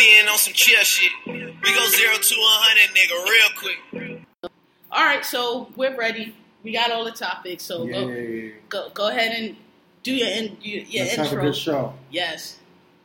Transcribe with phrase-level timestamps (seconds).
[0.00, 1.12] Being on some chill shit.
[1.26, 4.52] We go zero to a hundred, nigga, real quick.
[4.90, 6.34] All right, so we're ready.
[6.62, 7.64] We got all the topics.
[7.64, 8.54] So go, Yay.
[8.68, 9.56] go go ahead and
[10.02, 11.24] do your, in, your, your Let's intro.
[11.24, 11.94] have a good show.
[12.10, 12.58] Yes.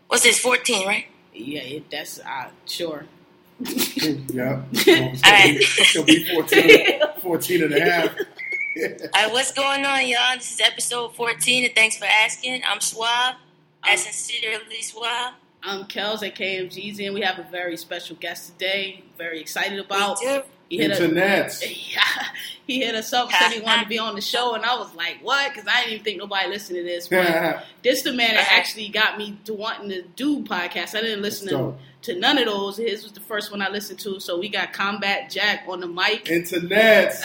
[0.08, 1.06] What's this, 14, right?
[1.34, 3.06] Yeah, it, that's uh, sure.
[3.60, 4.62] yeah.
[4.88, 5.58] All right.
[5.80, 8.16] It'll be 14, 14 and a half.
[8.18, 10.36] All right, what's going on, y'all?
[10.36, 12.62] This is episode 14, and thanks for asking.
[12.66, 13.36] I'm Suave,
[13.84, 15.34] as sincerely Suave.
[15.66, 19.04] I'm Kels at KMGZ, and we have a very special guest today.
[19.18, 20.20] Very excited about.
[20.22, 20.42] We.
[20.70, 21.62] He hit, us, Internets.
[21.94, 22.02] yeah,
[22.66, 24.94] he hit us up, said he wanted to be on the show, and I was
[24.96, 27.08] like, "What?" Because I didn't even think nobody listened to this.
[27.08, 30.96] But this the man that actually got me to wanting to do podcasts.
[30.96, 32.78] I didn't listen to, to none of those.
[32.78, 34.20] His was the first one I listened to.
[34.20, 36.26] So we got Combat Jack on the mic.
[36.26, 37.24] Internets.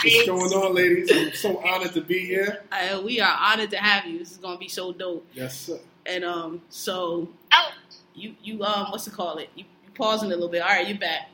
[0.00, 1.10] What's going on, ladies?
[1.12, 2.62] I'm so honored to be here.
[2.70, 4.20] Uh, we are honored to have you.
[4.20, 5.26] This is gonna be so dope.
[5.34, 5.80] Yes, sir.
[6.08, 7.68] And um, so Oh,
[8.14, 9.50] you you um, what's it call it?
[9.54, 10.62] You, you pausing a little bit.
[10.62, 11.28] All right, you're back.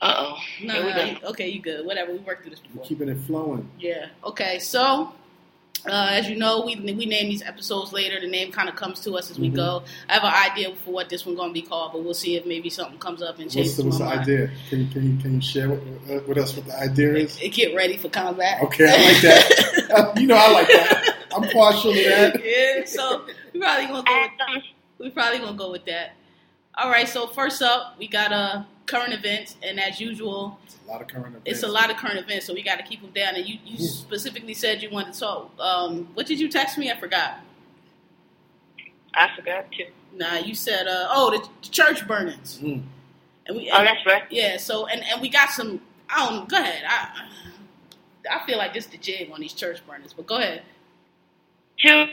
[0.00, 0.36] uh oh.
[0.62, 1.84] No, Here no, you- okay, you good.
[1.86, 2.12] Whatever.
[2.12, 2.84] We worked through this We're before.
[2.86, 3.68] keeping it flowing.
[3.80, 4.06] Yeah.
[4.24, 4.58] Okay.
[4.58, 5.12] So,
[5.86, 8.20] uh, as you know, we we name these episodes later.
[8.20, 9.54] The name kind of comes to us as we Mhm.
[9.56, 9.82] go.
[10.08, 12.36] I have an idea for what this one's going to be called, but we'll see
[12.36, 14.20] if maybe something comes up and What's changes the, what's the mind.
[14.20, 14.50] idea?
[14.68, 17.38] Can you, can you, can you share with, uh, with us what the idea is?
[17.52, 18.62] Get ready for combat.
[18.64, 20.12] Okay, I like that.
[20.20, 21.14] you know, I like that.
[21.34, 22.40] I'm partial to that.
[22.44, 22.84] yeah.
[22.84, 23.24] So
[23.58, 24.20] we probably gonna go.
[24.54, 24.62] With,
[24.98, 26.12] we probably gonna go with that.
[26.76, 27.08] All right.
[27.08, 31.08] So first up, we got uh current events, and as usual, It's a lot of
[31.08, 31.42] current events.
[31.46, 33.34] it's a lot of current events, so we got to keep them down.
[33.34, 33.86] And you, you Ooh.
[33.88, 35.52] specifically said you wanted to talk.
[35.58, 36.90] Um, what did you text me?
[36.90, 37.40] I forgot.
[39.14, 39.86] I forgot to.
[40.14, 42.58] Nah, you said uh oh the, the church burnings.
[42.62, 42.82] Mm.
[43.46, 44.22] And we Oh, that's right.
[44.30, 44.56] yeah.
[44.56, 45.80] So and and we got some.
[46.10, 46.48] I don't.
[46.48, 46.82] Go ahead.
[46.88, 47.24] I
[48.30, 50.62] I feel like this is the jig on these church burnings, but go ahead.
[51.78, 52.06] Two.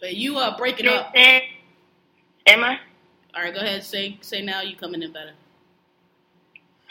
[0.00, 1.12] But you uh breaking up.
[2.46, 2.78] Am I?
[3.34, 3.82] All right, go ahead.
[3.84, 4.62] Say say now.
[4.62, 5.32] You coming in better.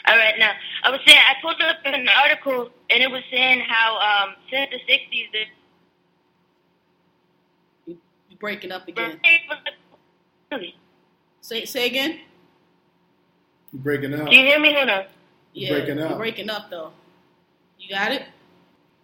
[0.06, 0.52] All right, now
[0.84, 4.70] I was saying I pulled up an article and it was saying how um, since
[4.70, 5.44] the '60s the
[7.86, 7.98] You,
[8.30, 9.20] you breaking up again.
[11.40, 12.20] Say say again.
[13.72, 14.28] You breaking up?
[14.30, 14.74] Do you hear me?
[14.74, 15.04] Hold on.
[15.52, 16.10] Yeah, breaking up.
[16.10, 16.92] You're breaking up though.
[17.78, 18.22] You got it.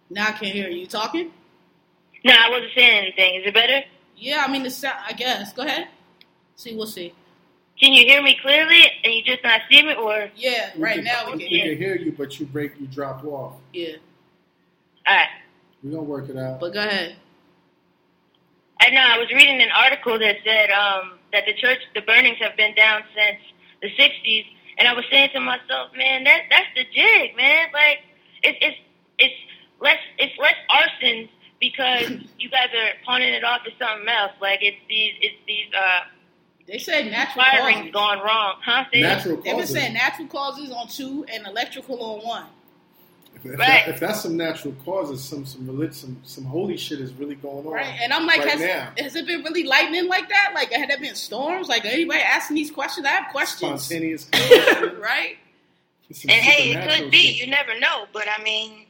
[0.09, 0.79] Now I can't hear you.
[0.81, 1.31] You talking?
[2.25, 3.41] No, I wasn't saying anything.
[3.41, 3.81] Is it better?
[4.17, 4.97] Yeah, I mean the sound.
[5.07, 5.53] I guess.
[5.53, 5.87] Go ahead.
[6.55, 7.13] See, we'll see.
[7.79, 10.95] Can you hear me clearly and you just not see me, or Yeah, We right
[10.95, 11.69] can- now we can We hear.
[11.69, 13.53] can hear you, but you break, you drop off.
[13.73, 13.95] Yeah,
[15.07, 15.27] all right?
[15.81, 16.59] We're gonna work it out.
[16.59, 17.15] but go ahead.
[18.79, 22.37] I know I was reading an article that said um, that the church, the burnings
[22.41, 23.39] have been down since
[23.81, 24.45] the '60s,
[24.77, 27.67] and I was saying to myself, man, that that's the jig, man.
[27.73, 27.99] Like
[28.43, 28.77] it's it's
[29.19, 29.35] it's
[29.79, 31.29] less it's less arsons
[31.71, 32.09] because
[32.39, 34.33] you guys are pawning it off to something else.
[34.41, 36.01] Like it's these it's these uh,
[36.67, 37.91] They said natural firings causes.
[37.93, 38.85] gone wrong, huh?
[38.91, 39.17] Say that?
[39.17, 42.45] Natural They've been saying natural causes on two and electrical on one.
[43.35, 43.85] If, if, Right.
[43.85, 47.35] that, if that's some natural causes, some some religion, some some holy shit is really
[47.35, 47.73] going on.
[47.73, 47.97] Right.
[48.01, 48.91] And I'm like, right has, now.
[48.97, 50.51] has it been really lightning like that?
[50.53, 51.67] Like, had there been storms?
[51.69, 53.05] Like, anybody asking these questions?
[53.07, 53.83] I have questions.
[53.83, 54.29] Spontaneous.
[54.99, 55.37] right?
[56.23, 57.33] And hey, it could be.
[57.33, 57.45] shit.
[57.45, 58.82] You never know, but I mean,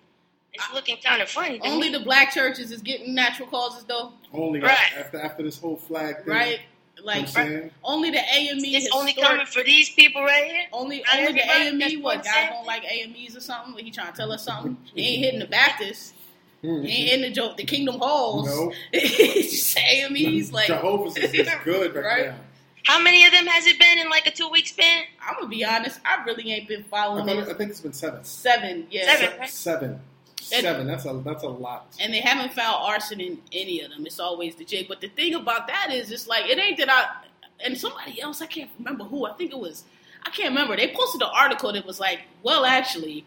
[0.54, 1.60] it's looking kind of funny.
[1.60, 1.98] to Only me.
[1.98, 4.14] the black churches is getting natural causes, though.
[4.34, 4.78] Only Right.
[4.98, 6.34] after after this whole flag thing.
[6.34, 6.60] Right?
[7.04, 7.72] Like, what I'm saying?
[7.84, 8.60] only the AME.
[8.64, 10.64] It's only coming for these people right here.
[10.72, 12.02] Only, Not only the everybody, that's AME.
[12.04, 13.74] what What I'm guys don't like AMEs or something?
[13.74, 14.78] What, he trying to tell us something?
[14.94, 16.14] He ain't hitting the Baptist.
[16.62, 16.84] Hmm.
[16.84, 18.46] He ain't hitting the, Jo- the Kingdom Halls.
[18.48, 18.72] No.
[18.94, 20.54] It's just AMEs.
[20.54, 22.26] Like, Jehovah's is, is good right, Right.
[22.28, 22.36] now.
[22.86, 25.04] How many of them has it been in like a two week span?
[25.26, 26.00] I'm gonna be honest.
[26.06, 27.50] I really ain't been I, following thought, it.
[27.50, 28.24] I think it's been seven.
[28.24, 29.16] Seven, yeah.
[29.16, 29.40] Seven.
[29.40, 30.00] Se- Seven.
[30.44, 30.88] Seven.
[30.88, 31.96] That's a that's a lot.
[32.00, 34.06] and they haven't found arson in any of them.
[34.06, 34.88] It's always the jig.
[34.88, 37.06] But the thing about that is, it's like it ain't that I
[37.64, 38.42] and somebody else.
[38.42, 39.26] I can't remember who.
[39.26, 39.84] I think it was.
[40.26, 40.76] I can't remember.
[40.76, 43.26] They posted an article that was like, well, actually,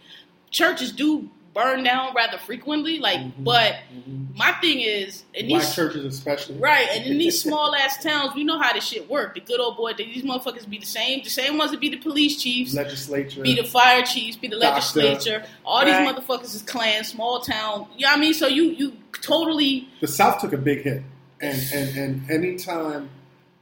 [0.51, 2.99] churches do burn down rather frequently.
[2.99, 3.33] Like, Mhm.
[3.39, 4.37] but Mhm.
[4.37, 6.57] my thing is, in Black these churches especially.
[6.59, 9.35] right, and in these small ass towns, we know how this shit work.
[9.35, 11.23] The good old boy, these motherfuckers be the same.
[11.25, 12.75] The same ones that be the police chiefs.
[12.75, 13.43] Legislature.
[13.43, 15.01] be the fire chiefs, be the Doctor.
[15.01, 15.47] legislature.
[15.65, 17.87] All these motherfuckers is Klan, small town.
[17.97, 18.35] You know what I mean?
[18.35, 18.93] So you you
[19.23, 21.03] totally the South took a big hit,
[21.41, 23.09] and and and anytime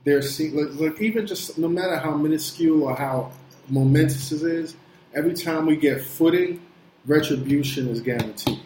[0.05, 3.31] there's see, look, look, even just no matter how minuscule or how
[3.69, 4.75] momentous it is,
[5.15, 6.61] every time we get footing,
[7.07, 8.61] retribution is guaranteed.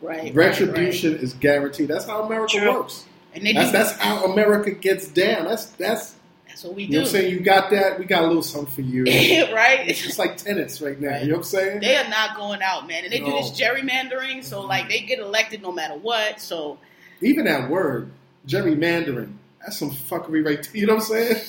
[0.00, 0.34] Right.
[0.34, 1.88] Retribution Right, is guaranteed.
[1.88, 2.72] That's how America True.
[2.72, 3.04] works.
[3.34, 5.46] And they That's that's how America gets down.
[5.46, 6.14] That's that's
[6.46, 6.98] that's what we you know do.
[7.00, 7.32] what I'm saying.
[7.32, 7.98] You got that.
[7.98, 9.04] We got a little something for you.
[9.54, 9.86] right?
[9.88, 11.08] It's just like tenants right now.
[11.10, 11.22] Right.
[11.22, 11.80] You know what I'm saying?
[11.80, 13.04] They are not going out, man.
[13.04, 16.40] And they do this gerrymandering, so like they get elected no matter what.
[16.40, 16.78] So
[17.20, 18.10] Even that word,
[18.46, 19.34] gerrymandering,
[19.68, 20.76] that's some fuckery right there.
[20.80, 21.34] You know what I'm saying?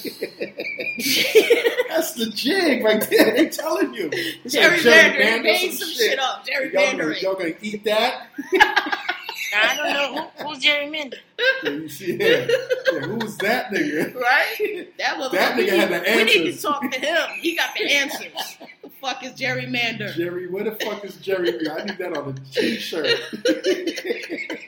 [1.88, 3.34] that's the jig right there.
[3.34, 4.10] They telling you.
[4.12, 6.46] It's like gerrymandering, gerrymander made some shit, up.
[6.46, 8.28] Y'all gonna, y'all gonna eat that?
[9.52, 11.18] Now, I don't know who, who's gerrymander.
[11.64, 12.48] Yeah, yeah.
[12.94, 14.14] yeah, who's that nigga?
[14.16, 14.94] Right?
[14.98, 16.36] That was That nigga need, had the answers.
[16.36, 17.30] We need to talk to him.
[17.40, 18.58] He got the answers.
[18.84, 20.14] the fuck is gerrymander?
[20.14, 21.50] Jerry, where the fuck is Jerry?
[21.70, 23.20] I need that on a t-shirt.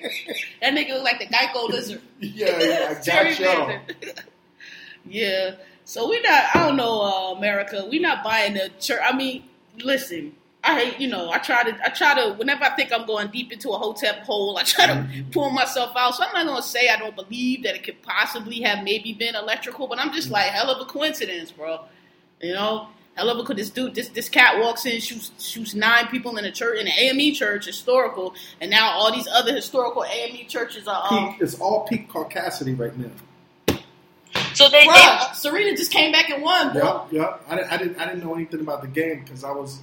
[0.62, 2.02] That nigga look like the Geico lizard.
[2.20, 3.68] yeah, yeah, I got y'all.
[3.68, 4.20] Gerrymander.
[5.06, 5.56] yeah.
[5.86, 6.56] So we not.
[6.56, 7.88] I don't know, uh, America.
[7.90, 9.00] We're not buying the church.
[9.04, 9.44] I mean,
[9.84, 10.34] listen.
[10.64, 10.96] I.
[10.98, 11.30] You know.
[11.32, 11.78] I try to.
[11.86, 12.34] I try to.
[12.34, 15.96] Whenever I think I'm going deep into a hotel hole, I try to pull myself
[15.96, 16.16] out.
[16.16, 19.36] So I'm not gonna say I don't believe that it could possibly have maybe been
[19.36, 21.86] electrical, but I'm just like hell of a coincidence, bro.
[22.42, 22.88] You know.
[23.16, 26.38] Hell of a co- this dude, this this cat walks in, shoots shoots nine people
[26.38, 30.48] in a church, in an AME church, historical, and now all these other historical AME
[30.48, 33.10] churches are um, Peak, it's all peak caucasity right now.
[34.54, 37.06] So they, they Serena just came back and won, bro.
[37.12, 37.46] Yep, yep.
[37.50, 38.00] I, I didn't.
[38.00, 39.80] I didn't know anything about the game because I was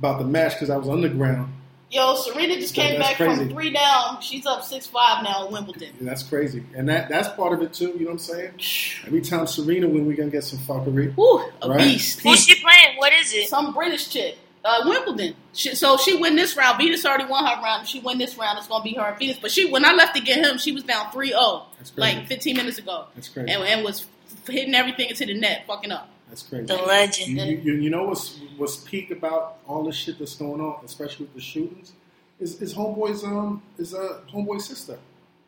[0.00, 1.52] about the match because I was underground.
[1.90, 3.44] Yo, Serena just came that's back crazy.
[3.46, 4.20] from three down.
[4.22, 5.90] She's up six five now in Wimbledon.
[5.98, 7.88] And that's crazy, and that that's part of it too.
[7.88, 8.18] You know what I'm
[8.58, 9.04] saying?
[9.06, 11.12] Every time Serena win, we're gonna get some fuckery.
[11.14, 11.78] Whew, a Right.
[11.78, 12.20] beast.
[12.20, 12.96] who's she playing?
[12.96, 13.48] What is it?
[13.48, 14.38] Some British chick.
[14.64, 15.34] Uh, Wimbledon.
[15.54, 16.78] She, so she win this round.
[16.78, 17.82] Venus already won her round.
[17.84, 19.38] If she win this round, it's gonna be her and Venus.
[19.40, 22.16] But she, when I left to get him, she was down 3-0, That's crazy.
[22.18, 23.50] like 15 minutes ago, That's crazy.
[23.50, 24.06] and, and was
[24.48, 26.10] hitting everything into the net, fucking up.
[26.30, 26.64] That's crazy.
[26.66, 27.28] The You, legend.
[27.38, 27.44] you,
[27.74, 31.34] you, you know what's what's peak about all this shit that's going on, especially with
[31.34, 31.92] the shootings,
[32.38, 34.98] is is homeboy's um is a homeboy's sister.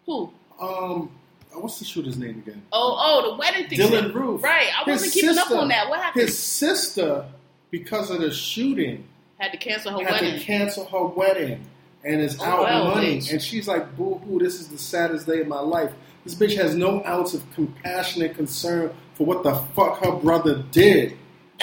[0.07, 0.33] Who?
[0.61, 1.11] Um,
[1.55, 2.63] uh, what's the shooter's name again?
[2.73, 3.79] Oh, oh, the wedding thing.
[3.79, 4.43] Dylann Roof.
[4.43, 4.69] Right.
[4.75, 5.89] I His wasn't keeping up on that.
[5.89, 6.23] What happened?
[6.23, 7.27] His sister,
[7.71, 9.05] because of the shooting,
[9.39, 10.39] Had to cancel her had wedding.
[10.39, 11.65] to cancel her wedding
[12.05, 13.19] and is Oh, out well, money.
[13.19, 13.33] bitch.
[13.33, 15.93] And she's like, boo hoo, this is the saddest day of my life.
[16.25, 21.17] This bitch has no ounce of compassionate concern for what the fuck her brother did.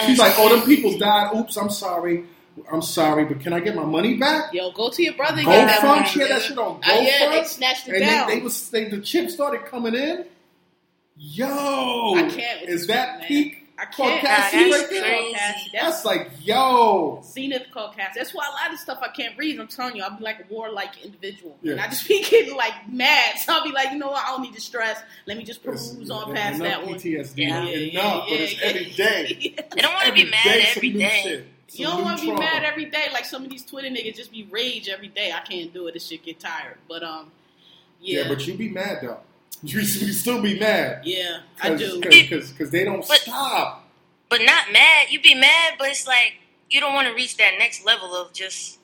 [0.04, 1.34] She's like, oh, them people died.
[1.36, 2.24] Oops, I'm sorry.
[2.72, 4.52] I'm sorry, but can I get my money back?
[4.52, 6.08] Yo, go to your brother and Go get that fund, money.
[6.08, 8.28] she had that shit on Uh, yeah, they snatched it and down.
[8.28, 10.24] they, they was they, the chips started coming in.
[11.16, 11.46] Yo,
[12.16, 13.28] I can't Is that man.
[13.28, 13.59] peak?
[13.80, 14.20] I can't.
[14.20, 15.02] Caucasian Nah, right there?
[15.02, 15.32] crazy.
[15.72, 17.22] That's That's like yo.
[17.24, 18.12] Zenith Caucasian.
[18.14, 19.58] That's why a lot of stuff I can't read.
[19.58, 21.56] I'm telling you, I'll be like a warlike individual.
[21.62, 21.72] Yeah.
[21.72, 23.38] And I just be getting like mad.
[23.38, 24.22] So I'll be like, you know what?
[24.24, 25.00] I don't need to stress.
[25.26, 26.94] Let me just peruse It's- on past that one.
[26.96, 27.32] PTSD.
[27.38, 27.64] Yeah.
[27.64, 29.54] enough, but it's every day.
[29.72, 31.20] I don't want to be mad day, some every new day.
[31.22, 31.46] shit,
[31.80, 32.42] You don't want to be trauma.
[32.42, 35.32] mad every day like some of these Twitter niggas just be rage every day.
[35.32, 35.94] I can't do it.
[35.94, 36.76] This shit get tired.
[36.88, 37.30] But um,
[38.00, 39.20] yeah, Yeah, but you be mad though.
[39.62, 41.02] You, you still be mad.
[41.04, 42.00] yeah, I do.
[42.00, 43.86] because they don't But- stop.
[44.28, 45.08] But not mad.
[45.10, 46.34] You be mad, but it's like
[46.70, 48.78] you don't want to reach that next level of just.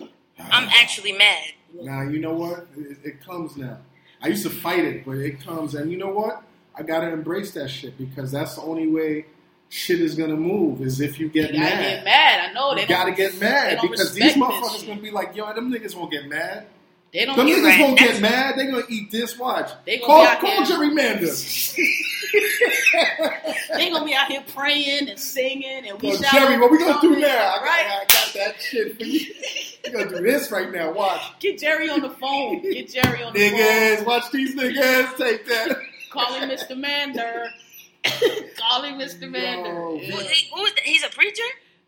[0.00, 1.52] I'm actually mad.
[1.78, 2.66] Now you know what?
[2.76, 3.76] It, it comes now.
[4.22, 6.42] I used to fight it, but it comes, and you know what?
[6.74, 9.26] I gotta embrace that shit because that's the only way
[9.68, 10.80] shit is gonna move.
[10.80, 11.82] Is if you You get gotta mad.
[11.96, 12.50] get mad.
[12.50, 14.88] I know they You gotta get mad because these motherfuckers shit.
[14.88, 16.66] gonna be like, yo, them niggas won't get mad.
[17.12, 17.36] They don't.
[17.36, 17.80] Them You're niggas right.
[17.80, 18.56] won't get mad.
[18.56, 19.36] They gonna eat this.
[19.38, 19.70] Watch.
[19.84, 21.76] They gonna call be out call here- gerrymander.
[23.74, 26.78] They gonna be out here praying and singing and we Yo, shout- Jerry, what we
[26.78, 27.26] gonna do now?
[27.26, 29.26] I got, I got that shit for you.
[29.84, 30.92] We gonna do this right now.
[30.92, 31.20] Watch.
[31.40, 32.62] Get Jerry on the phone.
[32.62, 34.04] Get Jerry on the Niggas, phone.
[34.04, 35.16] watch these niggas.
[35.16, 35.76] Take that.
[36.10, 36.76] Call him Mr.
[36.78, 37.46] Mander.
[38.56, 39.28] Call him Mr.
[39.28, 39.70] Mander.
[39.70, 40.16] Yo, Yeah.
[40.22, 40.72] He- who is?
[40.84, 41.42] He's a preacher.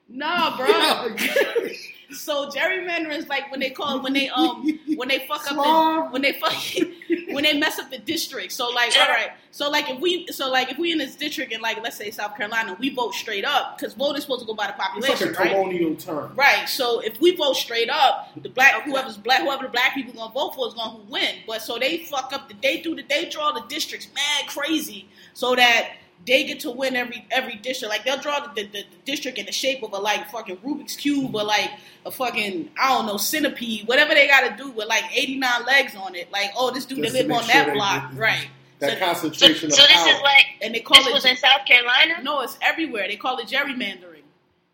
[0.08, 1.16] No, bro.
[2.14, 4.66] So gerrymandering is like when they call when they um
[4.96, 6.52] when they fuck up the, when they fuck
[7.32, 8.52] when they mess up the district.
[8.52, 11.52] So like all right, so like if we so like if we in this district
[11.52, 14.46] in like let's say South Carolina, we vote straight up because vote is supposed to
[14.46, 14.78] go by the It's
[15.08, 15.50] like population, a right?
[15.52, 16.32] colonial term.
[16.34, 16.68] Right.
[16.68, 20.32] So if we vote straight up, the black whoever's black whoever the black people gonna
[20.32, 21.36] vote for is gonna win.
[21.46, 25.08] But so they fuck up the they do the they draw the districts mad crazy
[25.34, 25.88] so that
[26.26, 27.90] they get to win every every district.
[27.90, 30.94] Like they'll draw the, the, the district in the shape of a like fucking Rubik's
[30.96, 31.70] cube or like
[32.06, 35.64] a fucking I don't know centipede, whatever they got to do with like eighty nine
[35.66, 36.30] legs on it.
[36.32, 38.48] Like oh this dude Just live on sure that block, they- right?
[38.78, 40.08] That So- So, concentration so of this power.
[40.14, 42.22] is like And they call this was in South Carolina.
[42.22, 43.06] no, it's everywhere.
[43.08, 44.22] They call it gerrymandering.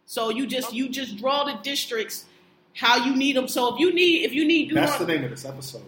[0.07, 2.25] So you just you just draw the districts
[2.75, 3.49] how you need them.
[3.49, 5.83] So if you need if you need That's the name of this episode.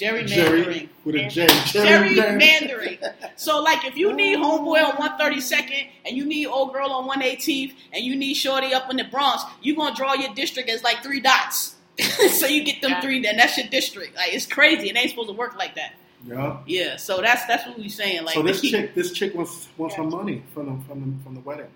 [0.00, 0.26] Gerrymandering.
[0.28, 1.46] Jerry with a J.
[1.66, 3.14] Jerry Gerrymandering.
[3.36, 7.74] so, like, if you need homeboy on 132nd and you need old girl on 118th
[7.92, 11.02] and you need shorty up in the Bronx, you gonna draw your district as like
[11.02, 11.76] three dots.
[12.30, 13.00] so you get them Yeah.
[13.02, 14.16] three, and that's your district.
[14.16, 14.88] Like, it's crazy.
[14.88, 15.94] It ain't supposed to work like that.
[16.26, 16.58] Yeah.
[16.66, 16.96] Yeah.
[16.96, 18.24] So that's that's what we're saying.
[18.24, 21.00] Like, so this they keep- chick, this chick wants wants her money from the from
[21.18, 21.68] the, from the wedding.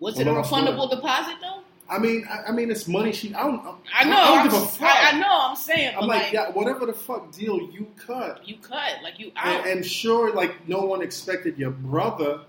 [0.00, 1.62] was it a Hold on, hold refundable deposit though?
[1.88, 3.12] I mean, I, I mean, it's money.
[3.12, 3.60] She, I don't,
[3.94, 4.16] I know.
[4.16, 4.88] I I'm, don't give a fuck.
[4.88, 5.28] I, I know.
[5.30, 9.18] I'm saying, I'm like, like, yeah, whatever the fuck deal you cut, you cut, like
[9.18, 9.66] you out.
[9.66, 12.40] and, and sure, like no one expected your brother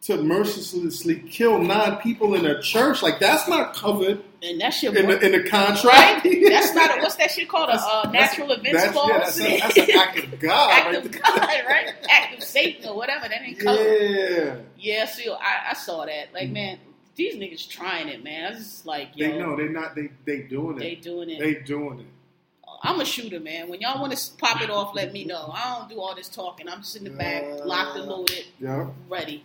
[0.00, 3.02] to mercilessly kill nine people in a church.
[3.02, 6.24] Like that's not covered and that shit in the, in the contract.
[6.24, 6.48] Right?
[6.48, 7.70] That's not a, what's that shit called?
[7.70, 9.08] A uh, natural events that's, clause?
[9.10, 10.70] Yeah, that's, a, that's an act of God.
[10.70, 11.12] Act right of.
[11.12, 11.94] God, right?
[12.08, 13.28] Act of Satan or whatever.
[13.28, 13.82] That ain't covered.
[13.82, 16.32] Yeah, Yeah, see, I, I saw that.
[16.32, 16.78] Like, man,
[17.18, 18.46] these niggas trying it, man.
[18.46, 20.80] I was just like, yo, they know they're not they they doing it.
[20.80, 21.38] they doing it.
[21.38, 22.06] They doing it.
[22.82, 23.68] I'm a shooter, man.
[23.68, 25.50] When y'all want to pop it off, let me know.
[25.52, 26.68] I don't do all this talking.
[26.68, 28.86] I'm just in the back, locked and loaded, Yeah.
[29.08, 29.44] ready.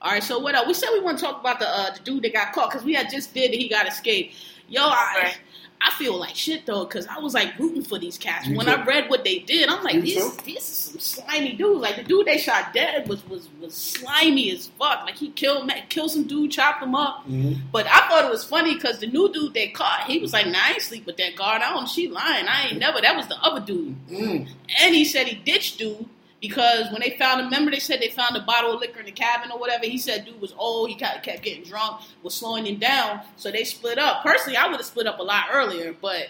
[0.00, 0.68] All right, so what else?
[0.68, 2.84] We said we want to talk about the uh, the dude that got caught because
[2.84, 4.36] we had just did that he got escaped.
[4.68, 5.38] Yo, I Right.
[5.80, 8.48] I feel like shit though because I was like rooting for these cats.
[8.48, 8.72] Me when too.
[8.72, 10.32] I read what they did, I'm like, Me these too.
[10.44, 11.80] these are some slimy dudes.
[11.80, 15.04] Like the dude they shot dead was was was slimy as fuck.
[15.04, 17.24] Like he killed killed some dude, chopped him up.
[17.28, 17.58] Mhm.
[17.70, 20.46] But I thought it was funny because the new dude they caught, he was like,
[20.46, 21.62] "Nah, I ain't sleep with that guard.
[21.62, 21.88] I don't.
[21.88, 22.46] She lying.
[22.48, 23.00] I ain't never.
[23.00, 24.48] That was the other dude." Mm.
[24.82, 26.06] And he said he ditched dude
[26.40, 29.06] because when they found him, remember they said they found a bottle of liquor in
[29.06, 29.84] the cabin or whatever.
[29.86, 30.88] He said dude was old.
[30.88, 33.20] He kept, kept getting drunk, was slowing him down.
[33.36, 34.22] So they split up.
[34.22, 36.28] Personally, I would have split up a lot earlier, but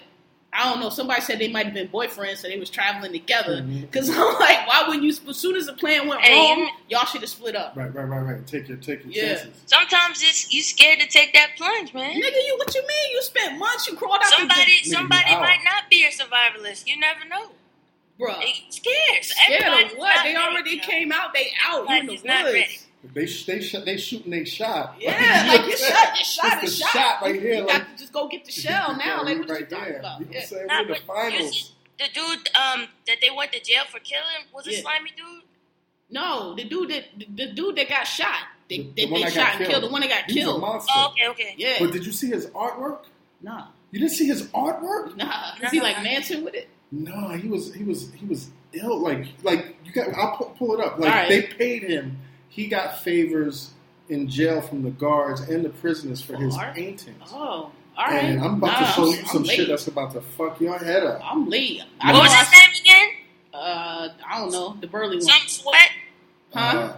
[0.51, 0.89] I don't know.
[0.89, 3.57] Somebody said they might have been boyfriends, so they was traveling together.
[3.61, 3.83] Mm-hmm.
[3.83, 5.11] Because I'm like, why wouldn't you?
[5.29, 7.77] As soon as the plan went Hey, wrong, you- y'all should have split up.
[7.77, 8.47] Right, right, right, right.
[8.47, 9.35] Take your take your Yeah.
[9.37, 9.61] chances.
[9.67, 12.13] Sometimes it's you scared to take that plunge, man.
[12.15, 13.11] Nigga, you what you mean?
[13.13, 13.87] You spent months.
[13.89, 15.43] You crawled out Somebody, Nigga, somebody you out.
[15.43, 16.87] might not be a survivalist.
[16.87, 17.51] You never know.
[18.19, 18.35] The bro.
[18.41, 19.25] They scared.
[19.25, 20.23] So Scared of what?
[20.25, 20.83] They already you know.
[20.85, 21.33] came out.
[21.35, 21.89] They out.
[21.89, 22.55] You in the Everybody's not woods.
[22.55, 22.79] ready.
[23.15, 24.97] They they sh- they shooting they shot.
[24.99, 26.91] Yeah, You like you shot, I'm you shot, It's is shot.
[26.91, 27.57] shot right here.
[27.65, 29.23] got Like, to just go get the shell now.
[29.23, 29.99] Like what you talking there.
[30.01, 30.19] about?
[30.21, 30.39] You know Yeah.
[30.41, 30.67] what I'm saying?
[30.67, 31.53] Nah, We're the but you finals.
[31.63, 34.81] see- The dude um, that they went to jail for killing was a Yeah.
[34.83, 35.43] slimy dude.
[36.11, 38.35] No, the dude that the, the dude that got shot,
[38.69, 39.83] they, The- that the one they that shot got and killed, killed.
[39.85, 40.61] the one that got He's a killed.
[40.61, 40.93] monster.
[40.97, 41.55] Oh, okay, okay.
[41.57, 43.05] Yeah, But did you see his artwork?
[43.41, 45.17] nah, You didn't see his artwork?
[45.17, 45.53] nah.
[45.63, 46.69] Is he like Manson with it?
[46.91, 48.99] No, he was he was he was ill.
[49.01, 50.09] Like like you got.
[50.15, 50.99] I'll pull, pull it up.
[50.99, 51.29] Like All right.
[51.29, 52.19] they paid him.
[52.49, 53.71] He got favors
[54.09, 56.75] in jail from the guards and the prisoners for his For art?
[56.75, 57.23] paintings.
[57.31, 58.25] Oh, all right.
[58.25, 60.79] And I'm about Nah, to show I'm- you some shit that's about to fuck your
[60.79, 61.21] head up.
[61.23, 61.83] I'm late.
[62.01, 63.09] I What was his name again?
[63.53, 64.77] Uh, I don't know.
[64.81, 65.91] The burly one, Some sweat.
[66.55, 66.61] huh?
[66.61, 66.97] Uh,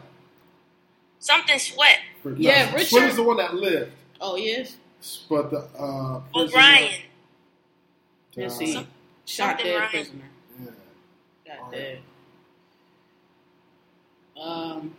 [1.19, 1.99] Something sweat.
[2.23, 4.77] for- Yeah, no, Richard- Swin is the one that lived, oh, yes.
[5.29, 7.01] but the uh, prisoner- O'Brien.
[8.37, 8.87] Let's see.
[9.31, 9.91] Some- Shot something dead Ryan.
[9.91, 10.31] prisoner.
[11.47, 11.55] yeah.
[11.57, 11.99] Got All dead.
[14.41, 14.97] Um.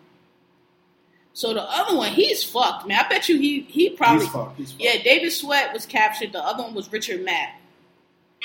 [1.34, 3.04] So the other one, he's fucked, man.
[3.04, 4.58] I bet you he he probably He's fucked.
[4.58, 4.84] He's fucked.
[4.84, 5.02] yeah.
[5.02, 6.34] David Sweat was captured.
[6.34, 7.56] The other one was Richard Matt.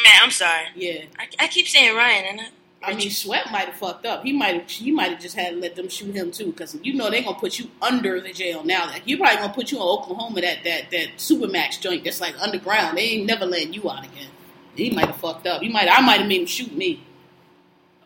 [0.03, 0.67] Man, I'm sorry.
[0.75, 2.41] Yeah, I, I keep saying Ryan, and
[2.83, 4.23] I, I mean Sweat might have fucked up.
[4.25, 6.79] He might have he might have just had to let them shoot him too, because
[6.83, 8.87] you know they're gonna put you under the jail now.
[8.87, 12.35] Like you probably gonna put you in Oklahoma that that that Supermax joint that's like
[12.41, 12.97] underground.
[12.97, 14.29] They ain't never letting you out again.
[14.77, 15.63] He might have fucked up.
[15.63, 17.03] He might I might have made him shoot me.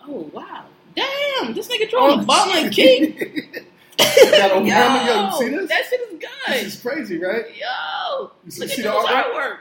[0.07, 0.65] Oh wow.
[0.95, 3.09] Damn, this nigga drawing a ball and key.
[3.99, 5.07] got Obama.
[5.07, 5.69] Yo, you see this?
[5.69, 6.31] That shit is good.
[6.49, 7.45] This is crazy, right?
[7.57, 9.25] Yo, You see- look see this the artwork?
[9.33, 9.57] artwork.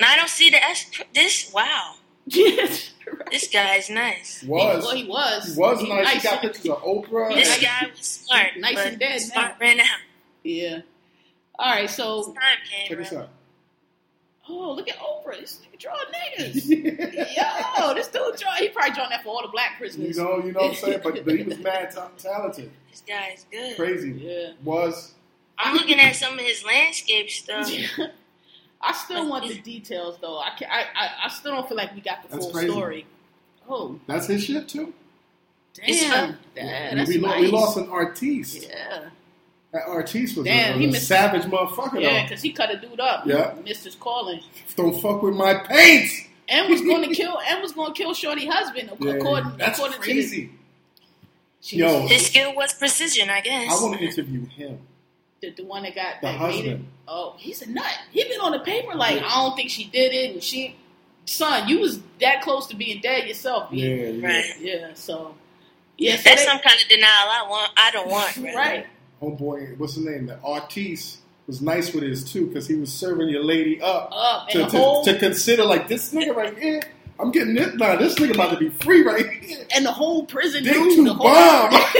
[0.00, 0.90] no, I don't see the S.
[1.14, 1.94] This wow,
[2.26, 3.30] Yes, right.
[3.30, 4.42] this guy's nice.
[4.44, 5.54] Was He, well, he was.
[5.54, 6.12] he was nice.
[6.14, 7.34] He got and- pictures of Oprah.
[7.34, 9.86] This nice- guy was smart, nice but and dead smart ran out.
[10.42, 10.80] Yeah.
[11.58, 12.34] All right, so time
[12.70, 12.88] came.
[12.88, 13.28] Check this out.
[14.48, 15.38] Oh, look at Oprah.
[15.40, 15.94] This nigga draw
[16.38, 16.68] niggas.
[17.78, 18.52] Yo, this dude draw.
[18.54, 20.16] He probably drawn that for all the black prisoners.
[20.16, 21.00] You know, you know what I'm saying?
[21.02, 22.70] But, but he was mad ta- talented.
[22.90, 23.76] This guy is good.
[23.76, 24.12] Crazy.
[24.12, 24.52] Yeah.
[24.62, 25.14] Was.
[25.58, 27.70] I'm looking at some of his landscape stuff.
[28.80, 30.38] I still want the details though.
[30.38, 32.70] I, can, I, I I still don't feel like we got the That's full crazy.
[32.70, 33.06] story.
[33.68, 34.92] Oh That's his shit, too?
[35.82, 36.38] It's damn, fun.
[36.54, 37.40] Yeah, that's we, lo- nice.
[37.40, 38.68] we lost an artiste.
[38.68, 39.08] Yeah,
[39.74, 42.78] That artiste was Damn, a, he a missed- savage motherfucker, yeah, because he cut a
[42.78, 43.26] dude up.
[43.26, 43.54] Yeah.
[43.64, 44.40] missed his calling.
[44.76, 46.08] Don't fuck with my paint!
[46.48, 47.38] And was going to kill.
[47.48, 48.90] And was going to kill Shorty husband.
[49.00, 50.46] Yeah, according, that's according crazy.
[51.62, 53.68] to the, Yo, His skill was precision, I guess.
[53.70, 54.78] I want to interview him.
[55.40, 56.54] the, the one that got The that hated.
[56.70, 56.88] husband.
[57.08, 57.84] Oh, he's a nut.
[58.12, 60.76] He been on the paper like I don't think she did it, and she,
[61.26, 63.72] son, you was that close to being dead yourself.
[63.72, 64.26] Yeah, yeah.
[64.26, 64.44] Right.
[64.60, 64.88] yeah.
[64.94, 65.34] So,
[65.98, 67.72] yeah, so That's they- some kind of denial I want.
[67.76, 68.36] I don't want.
[68.54, 68.54] Right.
[68.54, 68.86] right.
[69.24, 70.26] Oh, Homeboy, what's his name?
[70.26, 74.48] The artiste was nice with his too because he was serving your lady up Up
[74.48, 76.82] to, to, whole to consider like this nigga right here.
[77.20, 77.74] I'm getting this.
[77.74, 79.64] Nah, this nigga about to be free right here.
[79.74, 81.72] And the whole prison Dick dude, to the whole bomb.
[81.72, 81.78] Yo,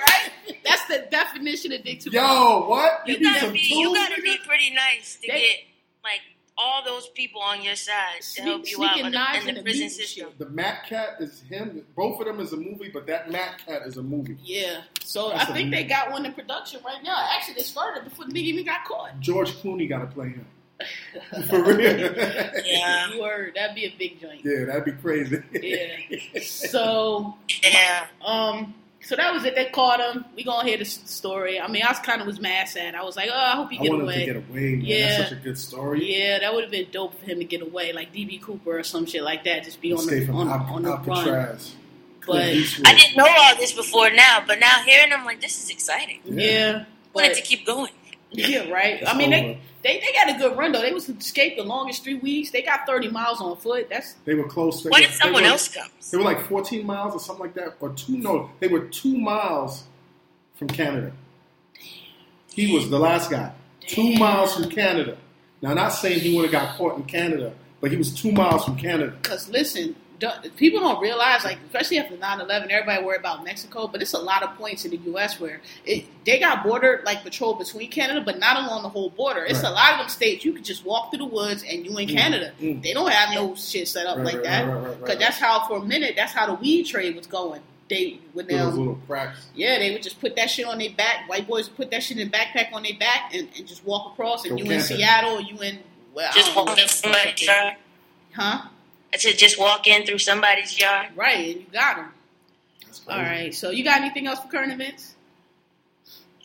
[0.00, 0.30] right?
[0.64, 2.20] That's the definition of dick to bomb.
[2.20, 3.02] Yo, what?
[3.06, 5.56] You Give me gotta be you gotta be pretty nice to They- get
[6.04, 6.20] like
[6.56, 9.46] all those people on your side to Sneak- help you out in the, in in
[9.46, 10.28] the the prison meat system.
[10.28, 10.38] shit.
[10.38, 11.84] The Matt Cat is him.
[11.96, 14.36] Both of them is a movie, but that Matt Cat is a movie.
[14.42, 14.82] Yeah.
[15.02, 17.16] So That's I think a- they got one in production right now.
[17.32, 19.18] Actually, they started before the nigga even got caught.
[19.20, 20.46] George Clooney got to play him.
[21.48, 21.78] For real.
[22.64, 23.12] Yeah.
[23.12, 24.40] You heard that'd be a big joint.
[24.44, 25.40] Yeah, that'd be crazy.
[25.52, 26.40] Yeah.
[26.42, 28.06] So Yeah.
[28.24, 29.54] um, so that was it.
[29.54, 30.24] They caught him.
[30.34, 31.60] We gonna hear the story.
[31.60, 32.94] I mean, I was kind of was mad sad.
[32.94, 34.18] I was like, oh, I hope he I get want him away.
[34.20, 34.80] to get away, man.
[34.82, 35.18] Yeah.
[35.18, 36.16] That's such a good story.
[36.18, 38.82] Yeah, that would have been dope for him to get away, like DB Cooper or
[38.82, 39.64] some shit like that.
[39.64, 41.08] Just be on Escape the from on, Al- on the run.
[41.08, 41.74] Alcatraz.
[41.74, 41.80] But-
[42.26, 42.86] Clint Eastwood.
[42.88, 46.20] I didn't know all this before now, but now hearing them like this is exciting.
[46.24, 47.92] Yeah, Wanted but to keep going.
[48.34, 49.00] Yeah, right.
[49.00, 49.42] It's I mean, over.
[49.42, 50.80] they, they they got a good run though.
[50.82, 52.50] They was escaped the longest three weeks.
[52.50, 53.88] They got thirty miles on foot.
[53.90, 54.82] That's They were close.
[54.82, 56.10] They What were, if someone they were, else comes?
[56.10, 58.16] They were like 14 miles or something like that, or two.
[58.18, 59.84] No, they were two miles
[60.56, 61.12] from Canada.
[62.52, 63.52] He was the last guy.
[63.80, 65.16] Two miles from Canada.
[65.60, 68.32] Now, I'm not saying he would have got caught in Canada, but he was two
[68.32, 69.12] miles from Canada.
[69.22, 74.00] because listen, don't- people don't realize like especially after 9-11, everybody worry about Mexico, but
[74.00, 75.40] it's a lot of points in the U.S.
[75.40, 79.44] where it, they got border like patrol between Canada, but not along the whole border.
[79.44, 79.70] It's Right.
[79.70, 82.08] a lot of them states you could just walk through the woods and you in
[82.08, 82.12] Mm.
[82.16, 82.52] Canada.
[82.60, 82.82] Mm.
[82.82, 84.64] They don't have no shit set up Right, like right, that.
[84.66, 85.18] right, right, right, Because right.
[85.18, 87.60] that's how, for a minute, that's how the weed trade was going.
[87.90, 89.46] They when they, little cracks.
[89.54, 91.28] yeah, they would just put that shit on their back.
[91.28, 94.12] White boys would put that shit in backpack on their back and, and just walk
[94.14, 94.46] across.
[94.46, 94.80] And Go you in.
[94.80, 95.80] Seattle, or you in
[96.14, 97.74] well, Just walk what in the fuck somebody's they- yard.
[98.32, 98.62] huh?
[99.14, 101.10] I said just walk in through somebody's yard.
[101.14, 102.12] Right, and you got them.
[103.08, 103.54] All right.
[103.54, 105.14] So you got anything else for current events?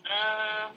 [0.05, 0.71] Um,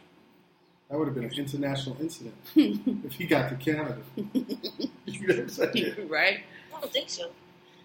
[0.88, 3.99] That would have been an international incident if he got to Canada.
[4.16, 6.08] you know what I'm saying?
[6.08, 6.40] right.
[6.75, 7.30] I don't think so.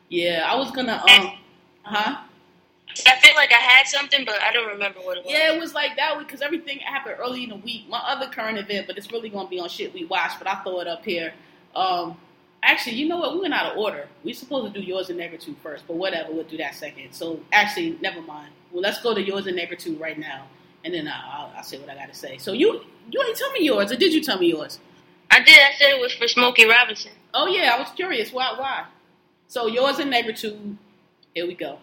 [0.09, 1.03] Yeah, I was gonna.
[1.09, 1.33] Um.
[1.83, 2.17] Huh?
[3.05, 5.33] I feel like I had something, but I don't remember what it was.
[5.33, 7.87] Yeah, it was like that week because everything happened early in the week.
[7.89, 10.39] My other current event, but it's really gonna be on shit we watched.
[10.39, 11.33] But I throw it up here.
[11.75, 12.17] Um.
[12.63, 13.33] Actually, you know what?
[13.33, 14.07] We went out of order.
[14.23, 16.31] We supposed to do yours and Negra two first, but whatever.
[16.33, 17.13] We'll do that second.
[17.13, 18.51] So actually, never mind.
[18.71, 20.47] Well, let's go to yours and Negra two right now,
[20.83, 22.37] and then I'll, I'll, I'll say what I got to say.
[22.37, 24.79] So you you ain't tell me yours, or did you tell me yours?
[25.31, 25.57] I did.
[25.57, 27.11] I said it was for Smokey Robinson.
[27.33, 28.31] Oh yeah, I was curious.
[28.33, 28.53] Why?
[28.57, 28.85] Why?
[29.47, 30.77] So yours and Negra two.
[31.33, 31.77] Here we go.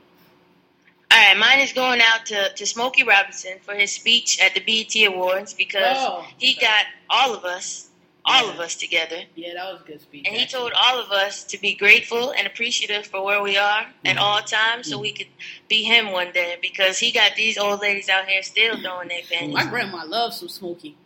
[1.10, 4.60] All right, mine is going out to, to Smokey Robinson for his speech at the
[4.60, 7.88] BET Awards because Oh, he got all of us,
[8.24, 9.24] all of us together.
[9.34, 10.26] Yeah, that was a good speech.
[10.26, 13.86] And he told all of us to be grateful and appreciative for where we are
[14.04, 14.20] at Mhm.
[14.20, 15.28] all times so we could
[15.68, 19.22] be him one day because he got these old ladies out here still throwing their
[19.30, 19.54] panties.
[19.54, 20.96] My grandma loves some Smokey.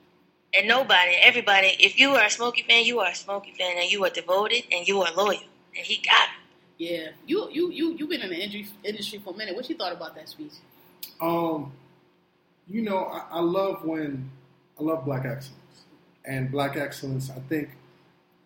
[0.54, 3.90] And nobody, everybody, if you are a Smokey fan, you are a Smokey fan and
[3.90, 5.42] you are devoted and you are loyal.
[5.76, 6.34] And he got it.
[6.78, 9.56] Yeah, you you you you been in the industry industry for a minute.
[9.56, 10.52] What you thought about that speech?
[11.20, 11.72] Um,
[12.68, 14.30] you know, I, I love when
[14.78, 15.57] I love black excellence
[16.24, 17.30] and black excellence.
[17.30, 17.70] I think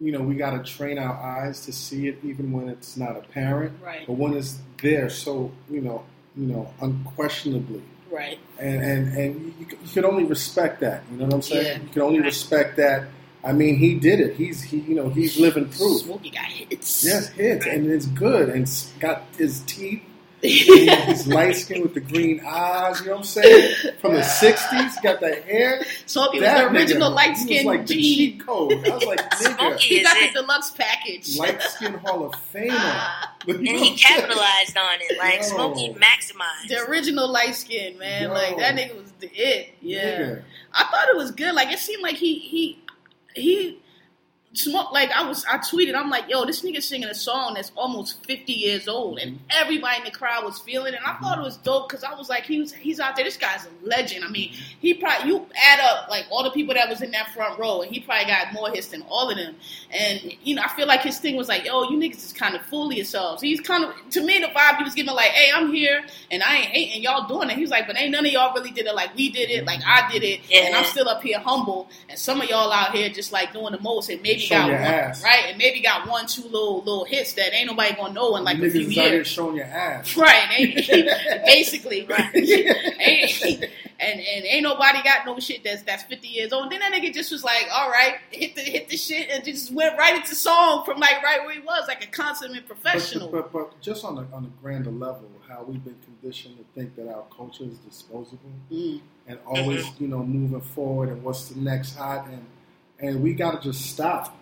[0.01, 3.17] you know we got to train our eyes to see it, even when it's not
[3.17, 4.07] apparent, Right.
[4.07, 6.05] but when it's there, so you know,
[6.37, 8.39] you know, unquestionably, Right.
[8.59, 11.03] and and and you, you can only respect that.
[11.11, 11.67] You know what I'm saying?
[11.67, 11.83] Yeah.
[11.83, 12.27] You can only Right.
[12.27, 13.05] respect that.
[13.45, 14.37] I mean, he did it.
[14.37, 16.03] He's he, you know, he's living proof.
[16.03, 17.05] Smokey got hits.
[17.05, 20.03] Yes, hits, and it's good, and got his teeth.
[20.43, 23.75] He's light skinned with the green eyes, you know what I'm saying?
[24.01, 25.85] From the 60s, got the hair.
[26.07, 28.17] Smokey was the original nigga, light he was skin like the G.
[28.17, 28.73] cheat code.
[28.73, 30.35] I was like, nigga, Smokey He got it.
[30.35, 31.39] the deluxe package.
[31.39, 32.69] light skin Hall of Famer.
[32.73, 33.35] Ah.
[33.47, 33.97] You And he what I'm saying?
[33.99, 35.19] capitalized on it.
[35.19, 35.43] Like Yo.
[35.43, 36.69] Smokey maximized.
[36.69, 38.23] the original light skin, man.
[38.25, 38.33] Yo.
[38.33, 39.75] Like that nigga was the it.
[39.81, 40.01] Yeah.
[40.19, 40.43] Nigga.
[40.75, 41.55] I thought it was good.
[41.55, 42.83] Like it seemed like he he
[43.35, 43.79] he
[44.55, 47.73] smoke like I was I tweeted, I'm like, yo, this nigga singing a song that's
[47.77, 49.63] almost fifty years old and mm-hmm.
[49.63, 50.97] everybody in the crowd was feeling it.
[50.97, 53.25] And I thought it was dope because I was like, he was he's out there,
[53.25, 54.25] this guy's a legend.
[54.25, 57.33] I mean, he probably you add up like all the people that was in that
[57.33, 59.55] front row and he probably got more hits than all of them.
[59.91, 62.55] And you know, I feel like his thing was like, yo, you niggas is kind
[62.55, 63.43] of fooling yourselves.
[63.43, 66.43] He's kind of to me the vibe he was giving like, hey, I'm here and
[66.43, 67.57] I ain't hating y'all doing it.
[67.57, 69.65] He was like, but ain't none of y'all really did it like we did it,
[69.65, 72.95] like I did it, and I'm still up here humble, and some of y'all out
[72.95, 75.23] here just like doing the most, and maybe Showing got one, ass.
[75.23, 78.45] right, and maybe got one, two little little hits that ain't nobody gonna know in
[78.45, 79.27] like you a niggas few is out here years.
[79.29, 80.17] showing your ass.
[80.17, 80.75] Right, ain't,
[81.47, 82.35] basically, right.
[82.35, 86.73] Ain't- and and ain't nobody got no shit that's that's fifty years old.
[86.73, 89.73] then that nigga just was like, all right, hit the hit the shit, and just
[89.73, 93.29] went right into song from like right where he was, like a consummate But, professional.
[93.29, 96.97] but, but just on a, on the grander level, how we've been conditioned to think
[96.97, 99.01] that our culture is disposable Mm.
[99.29, 102.45] and always, you know, moving forward and what's the next hot and
[103.03, 104.37] and we got to just stop.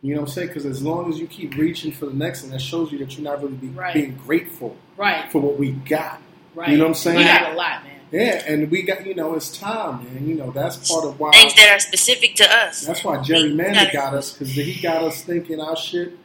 [0.00, 0.48] You know what I'm saying?
[0.48, 3.16] Because as long as you keep reaching for the next thing, that shows you that
[3.16, 3.94] you're not really be, Right.
[3.94, 5.30] being grateful Right.
[5.30, 6.20] for what we got.
[6.56, 6.70] Right.
[6.70, 7.18] You know what I'm saying?
[7.18, 7.92] We got a lot, man.
[8.10, 10.28] Yeah, and we got you know it's time, man.
[10.28, 11.30] You know that's part of why.
[11.30, 12.82] Things that are specific to us.
[12.82, 16.18] That's why Jerry Mander Gotta- got us because he got us thinking our shit.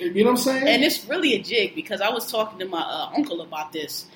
[0.00, 0.66] You know what I'm saying?
[0.66, 4.06] And it's really a jig because I was talking to my uh, uncle about this.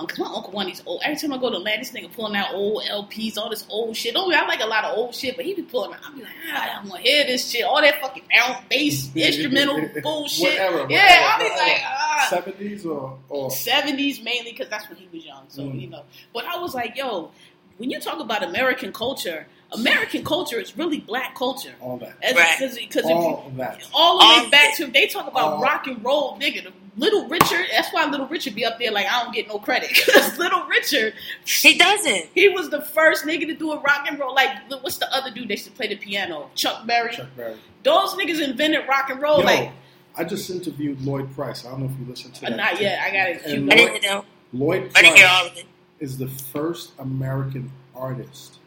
[0.00, 1.00] Because my uncle one of these old.
[1.04, 3.96] Every time I go to Atlanta, this nigga pulling out old LPs, all this old
[3.96, 4.14] shit.
[4.16, 6.00] Oh, I like a lot of old shit, but he be pulling out.
[6.06, 7.64] I be like, ah, I don't want to hear this shit.
[7.64, 10.42] All that fucking bounce, bass, instrumental bullshit.
[10.42, 10.82] What era?
[10.82, 11.24] What yeah, era?
[11.34, 11.80] I be What like, era?
[11.86, 12.26] ah.
[12.30, 15.44] Seventies or or seventies mainly because that's when he was young.
[15.48, 15.80] So Mm.
[15.80, 16.02] you know,
[16.34, 17.30] but I was like, yo,
[17.78, 21.74] when you talk about American culture, American culture is really black culture.
[21.80, 22.16] all that.
[22.34, 22.56] Right.
[22.58, 23.82] Because if you, All of that.
[23.94, 26.64] all the All way back to they talk about all- rock and roll, nigga.
[26.64, 29.58] The Little Richard, that's why Little Richard be up there like I don't get no
[29.58, 31.14] credit because Little Richard,
[31.46, 32.26] He doesn't.
[32.34, 34.34] he was the first nigga to do a rock and roll.
[34.34, 34.50] Like
[34.82, 36.50] what's the other dude that used to play the piano?
[36.54, 37.14] Chuck Berry.
[37.14, 37.56] Chuck Berry.
[37.84, 39.38] Those niggas invented rock and roll.
[39.38, 39.70] Yo, like
[40.16, 41.64] I just interviewed Lloyd Price.
[41.64, 42.56] I don't know if you listened to uh, that.
[42.56, 43.00] not yet.
[43.00, 43.42] I got it.
[43.46, 44.24] And I Lloyd- didn't know.
[44.52, 45.66] Lloyd I didn't hear all Price of it.
[46.00, 48.58] is the first American artist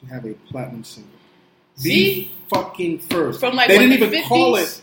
[0.00, 1.10] to have a platinum single.
[1.76, 2.24] See?
[2.50, 3.40] The fucking first.
[3.40, 4.62] From, like, they what, didn't the even call 50s?
[4.80, 4.82] it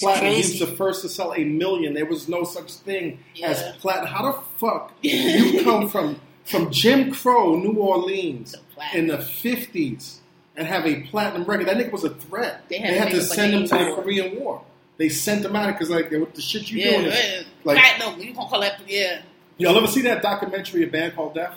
[0.00, 0.32] platinum.
[0.32, 1.94] He was the first to sell a million.
[1.94, 4.06] There was no such thing as platinum.
[4.08, 8.54] How the fuck you come from from Jim Crow, New Orleans,
[8.94, 10.20] in the fifties
[10.56, 11.68] and have a platinum record?
[11.68, 12.64] That nigga was a threat.
[12.68, 14.02] They They had had, to to make up a send him to the.
[14.02, 14.62] Korean War.
[14.96, 17.76] They sent him out because like what the shit you yeah, doing is like.
[17.78, 18.20] platinum.
[18.20, 18.80] You gonna call that?
[18.86, 19.22] Yeah.
[19.58, 21.54] Y'all ever see that documentary, A Band Called Death?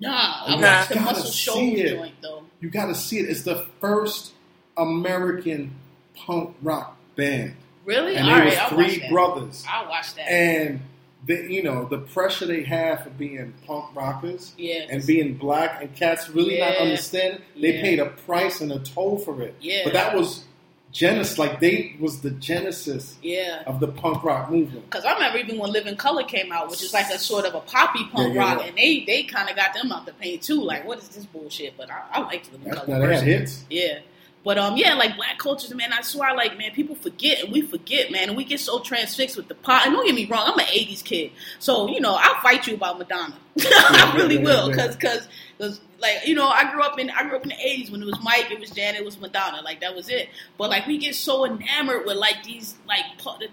[0.00, 0.10] Nah,
[0.46, 2.44] I watched the Muscle Shoals joint though.
[2.60, 3.28] You got to see it.
[3.28, 4.32] It's the first
[4.76, 5.72] American
[6.16, 8.16] punk rock band, Really?
[8.16, 9.64] and All there right, was I'll three brothers.
[9.88, 10.30] Watch that.
[10.30, 10.80] And
[11.26, 14.86] the, you know the pressure they have for being punk rockers yeah.
[14.90, 16.82] and being black, and cats really not Yeah.
[16.82, 17.40] understanding.
[17.60, 17.82] They Yeah.
[17.82, 19.54] paid a price and a toll for it.
[19.60, 19.82] Yeah.
[19.84, 20.44] But that was
[20.92, 21.38] genesis.
[21.38, 23.62] Like they was the genesis yeah.
[23.66, 24.84] of the punk rock movement.
[24.90, 27.54] Because I remember even when Living Colour came out, which is like a sort of
[27.54, 30.42] a poppy punk Yeah, rock, and they they kind of got them out the paint
[30.42, 30.60] too.
[30.62, 31.76] Like, what is this bullshit?
[31.76, 33.06] But I, I liked Living That's, Color.
[33.08, 33.64] they had hits.
[33.70, 33.98] Yeah.
[34.44, 35.92] But um, yeah, like black cultures, man.
[35.92, 39.38] I swear, like, man, people forget and we forget, man, and we get so transfixed
[39.38, 39.86] with the pot.
[39.86, 42.74] And don't get me wrong, I'm an '80s kid, so you know I'll fight you
[42.74, 43.34] about Madonna.
[43.60, 44.88] I really will, yeah.
[44.88, 45.26] because
[45.56, 48.02] because like you know I grew up in I grew up in the '80s when
[48.02, 50.28] it was Mike, it was Janet, it was Madonna, like that was it.
[50.58, 53.04] But like we get so enamored with like these like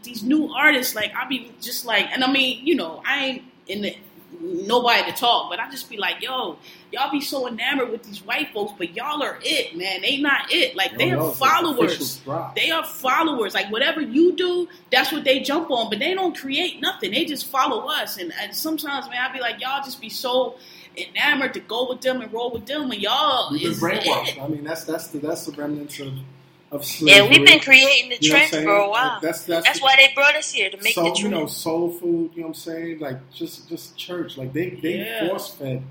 [0.04, 3.44] these new artists, like I be just like, and I mean, you know, I ain't
[3.68, 3.96] in the
[4.40, 6.58] nobody to talk, but I just be like, yo,
[6.92, 10.02] y'all be so enamored with these white folks, but y'all are it, man.
[10.02, 10.76] They not it.
[10.76, 12.22] Like they are followers.
[12.56, 13.54] They are followers.
[13.54, 15.90] Like whatever you do, that's what they jump on.
[15.90, 17.12] But they don't create nothing.
[17.12, 18.18] They just follow us.
[18.18, 20.56] And, and sometimes, man, I be like, y'all just be so
[20.98, 24.38] enamored to go with them and roll with them, and y'all We've been is brainwashed.
[24.38, 24.42] it.
[24.42, 26.14] I mean, that's that's the that's the remnants of
[26.72, 27.16] of slavery.
[27.18, 28.66] Yeah, we've been creating the You know what I'm trends saying?
[28.66, 29.08] for a while.
[29.14, 31.28] Like, that's that's, That's the- why they brought us here to make so, the you
[31.30, 32.32] know soul food.
[32.34, 33.00] You know what I'm saying?
[33.00, 34.38] Like just just church.
[34.38, 35.28] Like they they Yeah.
[35.28, 35.84] force fed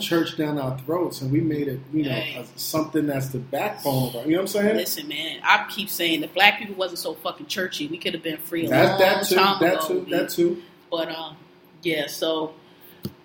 [0.00, 2.36] church down our throats, and we made it you know Hey.
[2.40, 4.22] a, something that's the backbone of our.
[4.24, 4.76] You know what I'm saying?
[4.76, 8.22] Listen, man, I keep saying if black people wasn't so fucking churchy, we could have
[8.22, 9.34] been free a That long that too.
[9.34, 9.86] time That ago.
[9.88, 10.00] too.
[10.02, 10.10] B.
[10.10, 10.62] That too.
[10.90, 11.36] But um,
[11.82, 12.06] yeah.
[12.06, 12.54] So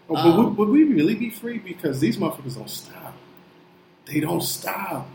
[0.09, 1.59] Oh, but Um, would, would we really be free?
[1.59, 3.13] Because these motherfuckers don't stop.
[4.05, 5.07] They don't stop.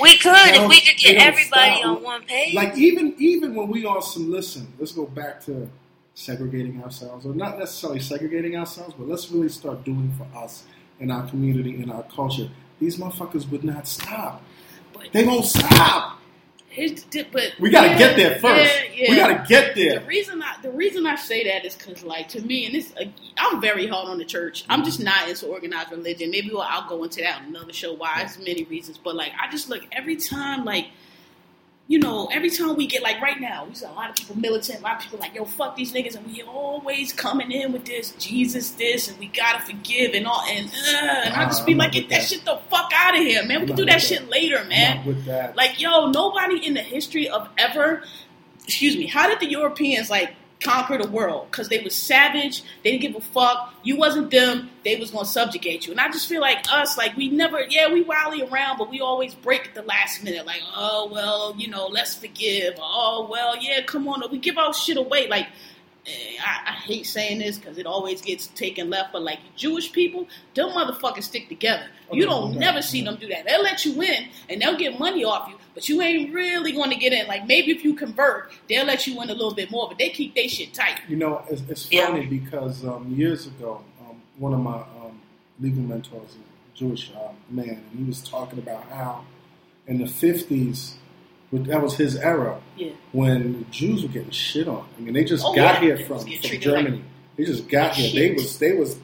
[0.00, 1.96] We could Hell, if we could get everybody stop.
[1.98, 2.54] on one page.
[2.54, 5.68] Like even even when we on some listen, let's go back to
[6.14, 10.64] segregating ourselves, or not necessarily segregating ourselves, but let's really start doing for us
[11.00, 12.48] in our community, in our culture.
[12.80, 14.42] These motherfuckers would not stop.
[14.92, 16.17] But- They won't stop.
[17.10, 18.72] The- but We gotta yeah, get there first.
[18.72, 19.10] yeah, yeah.
[19.10, 20.00] We gotta get there.
[20.00, 22.92] The reason I the reason I say that is because like to me and this
[23.00, 23.04] uh,
[23.36, 24.64] I'm very hard on the church.
[24.68, 26.30] I'm just not into organized religion.
[26.30, 27.92] Maybe we'll, I'll go into that on another show.
[27.92, 28.22] Why?
[28.22, 30.86] It's many reasons, but like I just look every time like.
[31.88, 34.36] You know, every time we get like right now, we see a lot of people
[34.36, 37.72] militant, a lot of people like, yo, fuck these niggas, and we always coming in
[37.72, 41.64] with this Jesus, this, and we gotta forgive and all, and uh, and I just
[41.64, 42.28] be like, get that, that.
[42.28, 43.62] shit the fuck out of here, man.
[43.62, 44.30] We can do that shit that.
[44.30, 44.98] later, man.
[44.98, 45.56] Not with that.
[45.56, 48.02] Like, yo, nobody in the history of ever,
[48.64, 51.50] excuse me, how did the Europeans like conquer the world?
[51.50, 53.74] Because they was savage, they didn't give a fuck.
[53.82, 55.92] You wasn't them, they was gonna subjugate you.
[55.92, 59.00] And I just feel like us, like we never, yeah, we rally around, but we
[59.00, 60.46] always break at the last minute.
[60.46, 62.74] Like, oh well, you know, let's forgive.
[62.78, 65.28] Oh well, yeah, come on, we give our shit away.
[65.28, 65.48] Like.
[66.40, 70.26] I, I hate saying this because it always gets taken left, but like Jewish people,
[70.54, 71.86] them motherfuckers stick together.
[72.12, 73.44] You don't okay, never see them do that.
[73.46, 76.90] They'll let you in and they'll get money off you, but you ain't really going
[76.90, 77.26] to get in.
[77.26, 80.08] Like maybe if you convert, they'll let you in a little bit more, but they
[80.10, 81.00] keep their shit tight.
[81.08, 82.06] You know, it's, it's Yeah.
[82.06, 85.20] funny because um, years ago, um, one of my um,
[85.60, 89.24] legal mentors, a Jewish uh, man, and he was talking about how
[89.86, 91.07] in the 50s, But
[91.52, 92.90] that was his era Yeah.
[93.12, 94.86] when Jews were getting shit on.
[94.96, 95.96] I mean, they just Oh, got yeah.
[95.96, 97.02] here from, from Germany.
[97.36, 98.12] they just got here.
[98.12, 98.98] They was they was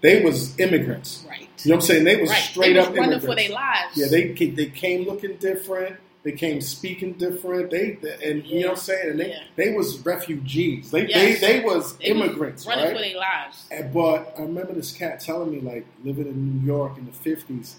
[0.00, 1.24] they was immigrants.
[1.28, 1.48] Right.
[1.64, 2.04] You know what I'm saying?
[2.04, 2.38] They was right.
[2.42, 3.26] straight they was up running immigrants.
[3.26, 3.96] for their lives.
[3.96, 5.96] Yeah, they they came looking different.
[6.24, 7.70] They came speaking different.
[7.72, 9.10] They and you know what I'm saying.
[9.10, 9.42] And they Yeah.
[9.56, 10.92] they was refugees.
[10.92, 11.40] They Yes.
[11.40, 12.96] they, they was They was immigrants, running right?
[12.96, 13.66] for their lives.
[13.72, 17.12] And- But I remember this cat telling me, like, living in New York in the
[17.12, 17.76] fifties,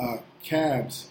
[0.00, 1.08] uh, cabs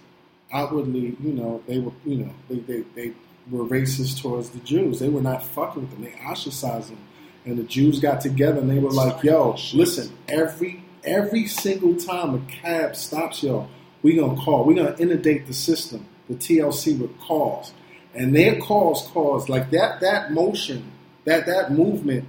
[0.53, 3.13] outwardly, you know, they were, you know, they, they, they
[3.49, 4.99] were racist towards the Jews.
[4.99, 6.03] They were not fucking with them.
[6.03, 6.99] They ostracized them.
[7.45, 12.35] And the Jews got together and they were like, "Yo, listen, every every single time
[12.35, 13.67] a cab stops, yo,
[14.01, 14.63] we're gonna call.
[14.63, 17.73] We're gonna inundate the system, the TLC with calls,
[18.15, 20.91] and their calls caused like that that motion,
[21.25, 22.25] that that movement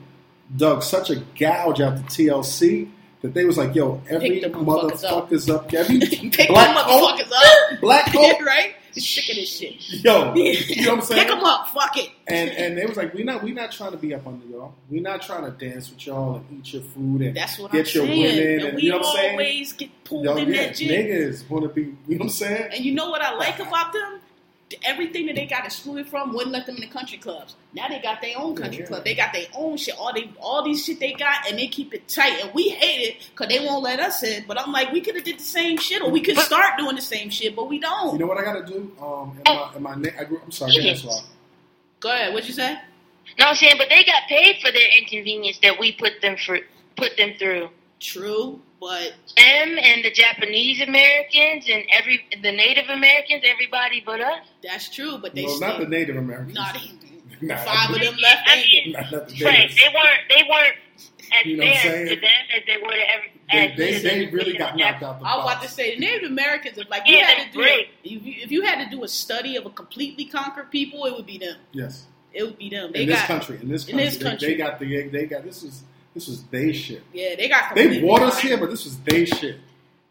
[0.56, 2.90] dug such a gouge out the TLC
[3.24, 5.64] that they was like, yo, every motherfuckers up.
[5.64, 5.98] up, every
[6.30, 7.80] Pick black motherfuckers up.
[7.80, 8.74] black coat, right?
[8.92, 10.04] Sick of this shit.
[10.04, 11.20] yo, you know what I'm saying?
[11.22, 11.68] Pick them up.
[11.70, 12.10] Fuck it.
[12.28, 14.74] And and they was like, we not we not trying to be up under y'all.
[14.90, 17.88] We not trying to dance with y'all and eat your food and That's what get
[17.88, 18.22] I'm your saying.
[18.36, 19.30] women and and we you know what I'm saying.
[19.32, 20.90] always get pulled Yo, in yeah, that shit.
[21.08, 21.80] niggas want to be.
[21.80, 22.68] You know what I'm saying?
[22.72, 24.20] And you know what I like about them?
[24.84, 27.54] Everything that they got excluded from wouldn't let them in the country clubs.
[27.74, 28.86] Now they got their own country Yeah.
[28.86, 29.04] club.
[29.04, 29.94] They got their own shit.
[29.98, 32.40] All they, all these shit they got, and they keep it tight.
[32.42, 34.44] And we hate it because they won't let us in.
[34.48, 36.96] But I'm like, we could have did the same shit, or we could start doing
[36.96, 38.14] the same shit, but we don't.
[38.14, 38.90] You know what I got to do?
[39.00, 41.24] Um, in my, in my na- I grew, I'm sorry, go ahead, Suave.
[42.00, 42.32] Go ahead.
[42.34, 42.78] What'd you say?
[43.38, 46.58] No, I'm saying, but they got paid for their inconvenience that we put them for
[46.96, 47.68] put them through.
[48.00, 54.40] True, but Them and the Japanese Americans and every the Native Americans, everybody but us.
[54.62, 55.18] that's true.
[55.18, 56.54] But they No, still not the Native Americans.
[56.54, 56.76] Not
[57.42, 58.48] Nah, five of them left.
[58.48, 60.76] I ain't mean, Not, not the Right, they weren't they weren't
[61.32, 62.08] as You know what I'm fair saying?
[62.08, 63.30] to them as they were to every.
[63.52, 66.30] They, they, they really got knocked out the I was about to say the Native
[66.30, 66.78] Americans.
[66.78, 67.88] If like you Yeah, had to do, great.
[68.02, 71.14] if you, if you had to do a study of a completely conquered people, it
[71.14, 71.56] would be them.
[71.72, 72.92] Yes, It would be them.
[72.92, 74.48] They in this country, in this in country, this they- country.
[74.48, 75.82] They, got the they got this was
[76.14, 77.02] this was they shit.
[77.12, 79.58] yeah, they got They brought us here, but this was they shit.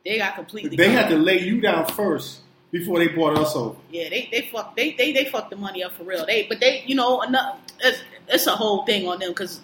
[0.06, 0.76] They got completely.
[0.76, 3.78] They had to lay you down first before they brought us over.
[3.90, 6.26] Yeah, they they fuck they they they fucked the money up for real.
[6.26, 7.60] They but they you know enough.
[7.80, 9.62] It's, it's a whole thing on them because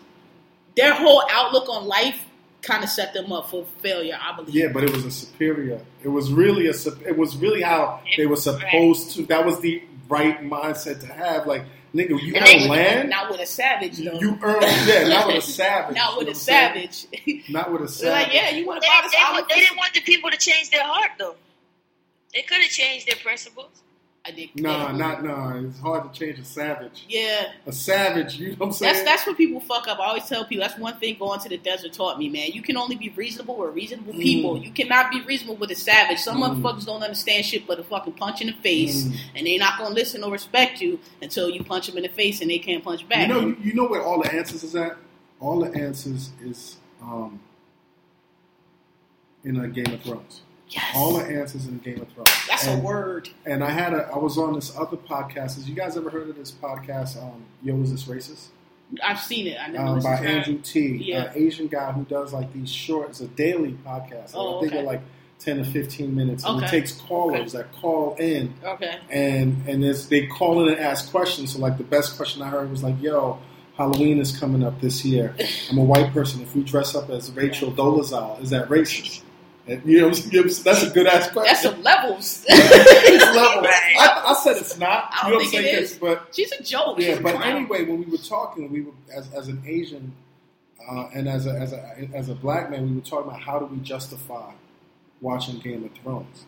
[0.76, 2.24] their whole outlook on life
[2.62, 4.18] kind of set them up for failure.
[4.20, 4.56] I believe.
[4.56, 5.82] Yeah, but it was a superior.
[6.04, 6.74] It was really a.
[7.06, 9.26] It was really how they were supposed to.
[9.26, 11.48] That was the right mindset to have.
[11.48, 13.10] Like, nigga, you And they- land.
[13.16, 14.20] Not with a savage though.
[14.20, 15.96] You earn, yeah, not with a savage.
[15.96, 16.92] Not you with know a what I'm saying?
[16.92, 17.50] savage.
[17.50, 18.24] Not with a savage.
[18.28, 19.48] like, yeah, you want to buy this they, olive?
[19.50, 21.36] they didn't want the people to change their heart though.
[22.34, 23.70] They could have changed their principles.
[24.30, 24.50] I did.
[24.56, 25.58] Nah, not nah.
[25.58, 27.06] It's hard to change a savage.
[27.10, 28.94] Yeah, A savage, you know what I'm saying?
[28.94, 30.00] that's that's what people fuck up.
[30.00, 32.52] I always tell people that's one thing going to the desert taught me, man.
[32.52, 34.56] You can only be reasonable with reasonable people.
[34.58, 34.66] Mm.
[34.66, 36.20] You cannot be reasonable with a savage.
[36.20, 36.62] Some Mm.
[36.62, 39.16] motherfuckers don't understand shit but a fucking punch in the face, Mm.
[39.36, 42.42] and they not gonna listen or respect you until you punch them in the face
[42.42, 43.28] and they can't punch back.
[43.28, 44.96] You know, you, you know where all the answers is at.
[45.40, 47.40] All the answers is um,
[49.44, 50.42] in a Game of Thrones.
[50.70, 52.30] Yes, All the answers in Game of Thrones.
[52.48, 53.30] that's and, a word.
[53.46, 55.56] And I had a, I was on this other podcast.
[55.56, 57.18] Has you guys ever heard of this podcast?
[57.22, 58.48] Um, Yo, is this racist?
[59.04, 59.58] I've seen it.
[59.60, 60.30] I never Um, by to it.
[60.30, 61.26] Andrew Ti, Yeah.
[61.26, 63.10] an Asian guy who does like these short.
[63.10, 64.32] It's a daily podcast.
[64.36, 64.76] Oh, I think okay.
[64.82, 65.02] they're like
[65.40, 66.66] ten to fifteen minutes, and Okay.
[66.66, 68.98] it takes callers that call in Okay.
[69.10, 71.54] and and they call in and ask questions.
[71.54, 73.38] So like the best question I heard was like, "Yo,
[73.78, 75.36] Halloween is coming up this year.
[75.72, 76.42] I'm a white person.
[76.42, 79.22] If we dress up as Rachel Dolezal, is that racist?"
[79.68, 81.44] And, you know, that's a good ass question.
[81.44, 82.46] That's some levels.
[83.12, 83.66] It's level.
[83.68, 85.10] I, I said it's not.
[85.12, 85.94] I you know don't what I'm think it is.
[85.96, 87.00] But She's a joke.
[87.00, 90.14] Yeah, a but anyway, when we were talking, we were as, as an Asian
[90.90, 93.60] uh, and as a, as a as a black man, we were talking about how
[93.60, 94.52] do we justify
[95.22, 96.46] watching Game of Thrones.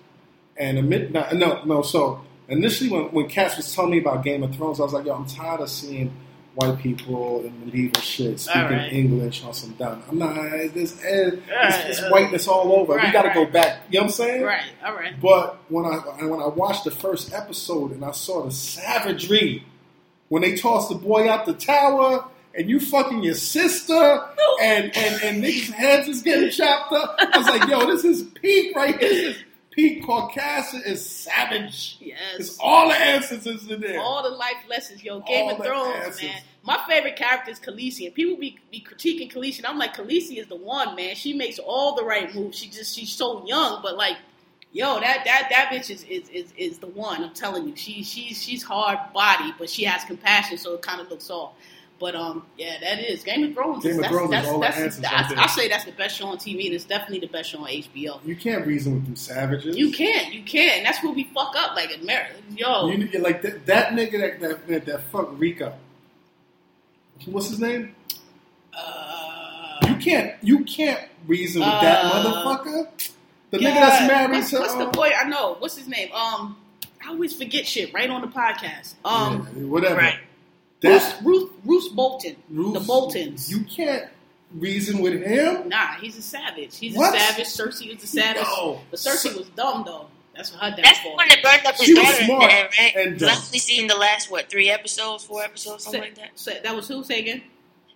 [0.57, 1.81] And amid, no, no, no.
[1.81, 5.05] So initially, when when Cass was telling me about Game of Thrones, I was like,
[5.05, 6.11] yo, I'm tired of seeing
[6.55, 8.91] white people in medieval shit speaking right.
[8.91, 10.03] English on some dumb.
[10.09, 10.35] I'm not.
[10.73, 12.95] This, Right, this, this uh, whiteness all over.
[12.95, 13.83] we got to go back.
[13.89, 14.43] You know what I'm saying?
[14.43, 14.63] Right.
[14.85, 15.19] All right.
[15.19, 19.63] But when I when I watched the first episode and I saw the savagery
[20.29, 23.93] when they tossed the boy out the tower and you fucking your sister
[24.61, 28.23] and and and niggas' heads is getting chopped up, I was like, yo, this is
[28.41, 29.35] peak right here.
[29.71, 31.97] Peak Caucasian is savage.
[32.01, 32.17] Yes.
[32.37, 33.99] It's all the answers is in there.
[34.01, 35.21] All the life lessons, yo.
[35.21, 36.23] Game All of Thrones, answers.
[36.23, 36.41] man.
[36.63, 40.37] My favorite character is Khaleesi, and people be, be critiquing Khaleesi, and I'm like, Khaleesi
[40.37, 41.15] is the one, man.
[41.15, 42.57] She makes all the right moves.
[42.57, 44.17] She just she's so young, but like,
[44.73, 47.23] yo, that that that bitch is is, is, is the one.
[47.23, 50.99] I'm telling you, she she's she's hard body, but she has compassion, so it kind
[51.01, 51.53] of looks off.
[52.01, 53.83] But um, yeah, that is Game of Thrones.
[53.83, 55.39] Game of that's, Thrones is that's, all the answers that's- there.
[55.39, 57.67] I say that's the best show on TV, and it's definitely the best show on
[57.69, 58.19] HBO.
[58.25, 59.77] You can't reason with them savages.
[59.77, 60.77] You can't, you can't.
[60.77, 61.75] And that's where we fuck up.
[61.75, 65.29] Like in America, yo, You, you- like that, that nigga that that, that that fuck
[65.39, 65.73] Rico.
[67.27, 67.93] What's his name?
[68.75, 73.11] uh, You can't you can't reason with that Uh, motherfucker.
[73.51, 75.11] The nigga that's married what's, to what's the uh, boy?
[75.15, 75.55] I know.
[75.59, 76.11] What's his name?
[76.13, 76.57] Um,
[77.05, 78.95] I always forget shit right on the podcast.
[79.05, 79.97] Um, yeah, whatever.
[79.97, 80.19] Right.
[80.83, 83.51] Ruth, That Ruth, Roose Bolton, Bruce- the Boltons.
[83.51, 84.07] You can't
[84.55, 85.69] reason with him.
[85.69, 86.77] Nah, he's a savage.
[86.77, 87.15] He's What?
[87.15, 87.45] a savage.
[87.47, 88.43] Cersei was the savage.
[88.43, 88.81] No.
[88.89, 90.07] But Cersei was dumb though.
[90.35, 90.83] That's what her downfall.
[90.83, 92.95] That's the one that burned up his She daughter in smart the end, right?
[92.95, 93.43] and 'Cause I've dumb.
[93.47, 96.29] only seen the last what three episodes, four episodes, something Say- like that.
[96.35, 97.03] say- that was who?
[97.03, 97.43] Say again.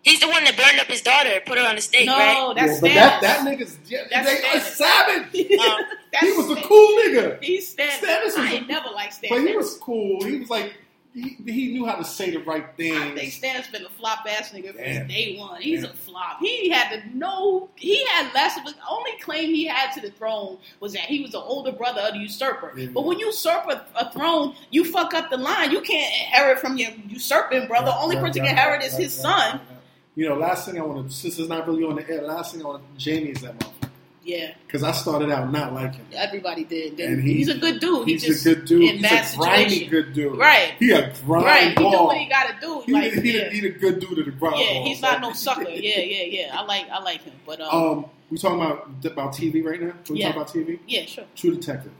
[0.03, 2.55] He's the one that burned up his daughter, put her on the stake, No, right?
[2.55, 4.75] that's Yeah, but that that nigga's yeah, That's they are Stannis.
[4.75, 5.51] savage.
[5.59, 5.77] Um,
[6.11, 7.99] That's he was a cool nigga, He's Stannis.
[8.01, 9.29] Stannis was I a- never liked Stannis.
[9.29, 10.23] but he was cool.
[10.23, 10.73] He was like
[11.15, 14.51] he, he knew how to say the right I think Stan's been a flop ass
[14.51, 14.99] nigga Damn.
[14.99, 15.61] from day one.
[15.61, 15.91] He's Damn.
[15.91, 16.39] a flop.
[16.41, 17.69] He had to know.
[17.75, 21.21] He had less of a only claim he had to the throne was that he
[21.21, 22.73] was the older brother of the usurper.
[22.93, 25.71] But when you usurp a, a throne, you fuck up the line.
[25.71, 27.91] You can't inherit from your usurping brother.
[27.91, 29.61] Right, only right, person right, can inherit is his son.
[30.15, 32.53] You know, last thing I want to, since it's not really on the air, last
[32.53, 33.74] thing I want, Jaime is that motherfucker.
[34.27, 36.07] Yeah, Because I started out not liking him.
[36.13, 36.99] everybody did.
[36.99, 38.07] And he- he's a good dude.
[38.07, 38.81] He He's just a good dude.
[38.81, 39.89] in He's bad a grimy situation.
[39.91, 40.37] good dude.
[40.39, 40.73] Right.
[40.79, 42.07] He a grind Right, he do ball.
[42.07, 42.81] what he got to do.
[42.87, 43.49] He, Like, he, yeah.
[43.51, 44.85] he, the good dude of the grind yeah, ball.
[44.87, 45.61] he's not no sucker.
[45.69, 46.59] Yeah, yeah, yeah.
[46.59, 47.33] I like, I like him.
[47.45, 49.93] But um, Um, we talking about about TV right now?
[50.03, 50.27] Can we Yeah.
[50.31, 50.79] talk about TV?
[50.87, 51.25] yeah, sure.
[51.35, 51.91] True Detective.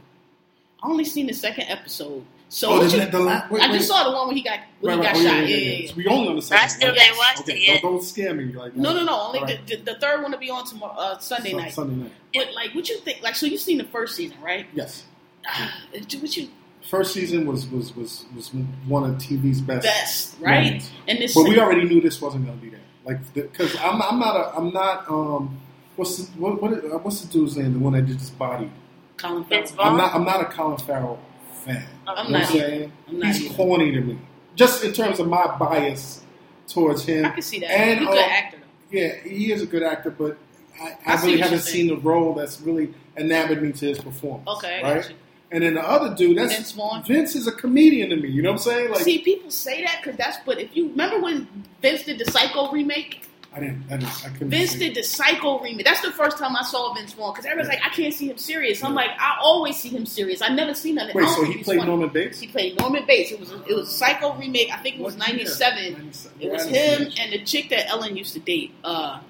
[0.82, 2.26] I only seen the second episode.
[2.56, 4.60] So Oh, what you- the la- wait, I just saw the one when he got
[4.80, 5.14] when Right, he right.
[5.14, 5.50] got Oh, shot.
[5.50, 5.88] Yeah, yeah, yeah.
[5.90, 6.64] So we only on the second.
[6.64, 6.96] I still one.
[6.98, 7.82] didn't watch Okay, it yet.
[7.82, 9.20] Don't, don't scare me like No, no, no.
[9.24, 9.68] Only All right.
[9.68, 11.74] the, the, the third one to be on tomorrow, uh, Sunday Sun- night.
[11.74, 12.12] Sunday night.
[12.34, 13.22] But like, what you think?
[13.22, 14.68] Like, so you seen the first season, right?
[14.74, 15.04] Yes.
[15.46, 16.48] Ah, what you
[16.90, 18.52] First season was was was was
[18.88, 19.84] one of TV's best.
[19.84, 20.64] best, right?
[20.64, 20.92] moments.
[21.10, 22.80] And this, But we already knew this wasn't going to be that.
[23.04, 25.60] Like, because I'm I'm not a I'm not um
[25.98, 27.74] what's the, what what uh, what's the dude's name?
[27.74, 28.72] The one that just bodied.
[29.18, 29.66] Colin Farrell.
[29.80, 31.20] I'm not I'm not a Colin Farrell
[31.66, 31.86] fan.
[32.08, 32.68] I'm You know not what I'm either.
[32.70, 32.92] saying?
[33.08, 33.56] I'm not He's either.
[33.56, 34.20] corny to me.
[34.56, 36.22] Just in terms of my bias
[36.68, 37.26] towards him.
[37.26, 37.70] I can see that.
[37.72, 38.58] And, He's a good um, actor.
[38.58, 38.98] Though.
[38.98, 40.38] Yeah, he is a good actor, but
[40.82, 44.48] I, I, I really haven't seen the role that's really enamored me to his performance.
[44.48, 45.12] Okay, right?
[45.52, 47.04] And then the other dude, that's Vince Vaughn?
[47.04, 48.30] Vince is a comedian to me.
[48.30, 48.92] You know what I'm saying?
[48.92, 50.38] Like, See, people say that because that's.
[50.46, 51.48] But if you remember when
[51.82, 53.22] Vince did the Psycho remake,
[53.56, 54.50] I didn't, I didn't, I couldn't.
[54.50, 54.80] Vince see.
[54.80, 55.86] did the Psycho remake.
[55.86, 58.38] That's the first time I saw Vince Vaughn because everyone's like, I can't see him
[58.38, 58.84] serious.
[58.84, 60.42] I'm like, I always see him serious.
[60.42, 61.16] I never seen nothing.
[61.18, 61.90] I Wait, so he played funny.
[61.90, 62.40] Norman Bates?
[62.42, 63.32] He played Norman Bates.
[63.32, 64.70] It was a, it was a Psycho remake.
[64.74, 65.94] I think it was '97.
[65.94, 66.42] 97.
[66.42, 69.22] It was him see and the chick that Ellen used to date, uh,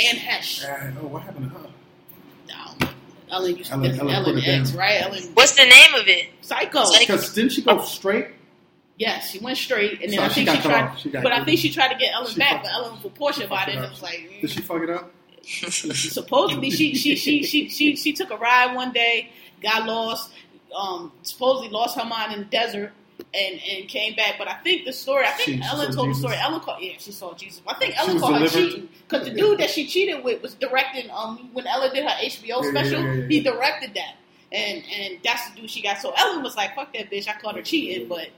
[0.00, 0.64] Anne Heche.
[0.64, 1.66] Uh, oh, what happened to her?
[2.48, 2.88] No,
[3.32, 5.02] Ellen used to Ellen- date Ellen Ellen, put it X, right?
[5.02, 6.28] Ellen What's the name of it?
[6.40, 6.84] Psycho.
[6.84, 7.00] Psycho.
[7.00, 8.28] Because didn't she go straight?
[8.98, 10.98] Yes, she went straight, and then So I think she cut tried.
[10.98, 13.44] She but I think she tried to get Ellen She back, but Ellen was she
[13.44, 14.28] about fucked it, and it was like.
[14.40, 15.12] Did she fuck it up?
[15.44, 19.30] supposedly she she, she she she she took a ride one day,
[19.62, 20.32] got lost,
[20.76, 22.92] um, supposedly lost her mind in the desert.
[23.34, 25.24] And, and came back, but I think the story.
[25.24, 26.22] I think She- she Ellen told Jesus.
[26.22, 26.38] the story.
[26.42, 27.62] Ellen called, yeah, she saw Jesus.
[27.66, 31.10] I think Ellen called her cheating because the dude that she cheated with was directing.
[31.10, 34.16] Um, when Ellen did her HBO Yeah, special, yeah, yeah, he directed that,
[34.52, 35.98] and and that's the dude she got.
[35.98, 38.28] So Ellen was like, "Fuck that bitch," I called her cheating, but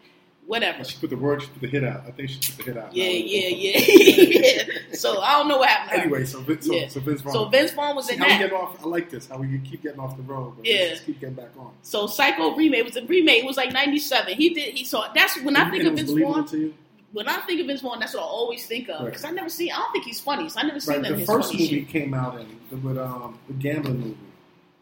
[0.49, 0.83] whatever.
[0.83, 1.43] She put the word.
[1.43, 2.03] She put the hit out.
[2.09, 2.93] I think she put the hit out.
[2.97, 3.49] Yeah, yeah,
[4.67, 4.95] yeah.
[4.95, 6.01] so I don't know what happened.
[6.03, 6.89] Anyway, so Vince, so, Yeah.
[6.89, 7.33] so Vince Vaughn.
[7.33, 8.51] so Vince Vaughn was See in how we that.
[8.51, 8.85] get off.
[8.85, 9.29] I like this.
[9.29, 10.89] How we keep getting off the road, but Yeah.
[10.89, 11.71] just keep getting back on.
[11.83, 13.45] So Psycho remake was a remake.
[13.45, 14.35] It was like '97.
[14.35, 14.75] He did.
[14.75, 15.13] He saw.
[15.15, 16.75] That's when I think of Vince Vaughn.
[17.13, 19.07] When I think of Vince Vaughn, that's what I always think of Right.
[19.07, 19.71] because I never see.
[19.71, 20.49] I don't think he's funny.
[20.51, 21.89] So I never seen Right, the his first movie shit.
[21.89, 22.39] came out
[22.71, 24.17] in with um the gambling movie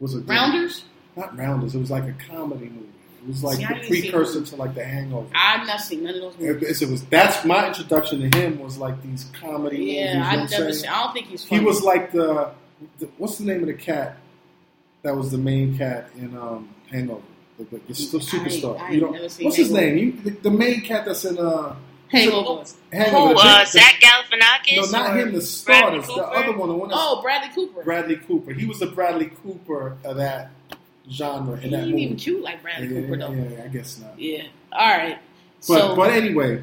[0.01, 0.85] was a Rounders.
[1.17, 1.75] not Rounders.
[1.75, 2.89] It was like a comedy movie.
[3.27, 5.27] It was like See, the precursor to like The Hangover.
[5.35, 6.81] I've not seen none of those It, movies.
[6.83, 9.95] it was that's my introduction to him was like these comedy movies.
[9.95, 10.89] Yeah, you know I've never I'm seen.
[10.91, 11.61] I don't think he's Funny.
[11.61, 12.53] He was like the,
[13.01, 14.19] the what's the name of the cat
[15.03, 17.23] that was the main cat in um, Hangover,
[17.59, 18.79] the, the, the st- superstar.
[18.81, 19.99] I ain't you know, never seen what's his name?
[19.99, 21.75] You, the, the main cat that's in uh,
[22.09, 22.65] Hangover.
[22.93, 23.29] Hangover.
[23.29, 23.35] Who?
[23.35, 24.77] the Uh, Zach Galifianakis?
[24.93, 25.33] no, not him.
[25.33, 26.07] The Bradley starters.
[26.07, 27.83] The other one, the one Oh, Bradley Cooper.
[27.83, 28.53] Bradley Cooper.
[28.53, 30.51] He was the Bradley Cooper of that
[31.11, 33.33] genre he ain't even cute like Bradley yeah, Cooper though.
[33.33, 34.19] yeah, I guess not.
[34.19, 34.45] Yeah.
[34.73, 35.19] All right.
[35.61, 36.63] But so but anyway,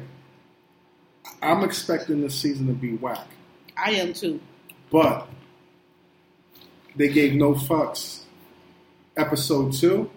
[1.42, 3.26] I'm expecting this season to be whack.
[3.76, 4.40] I am too.
[4.90, 5.28] But
[6.96, 8.20] they gave no fucks.
[9.16, 10.10] Episode two,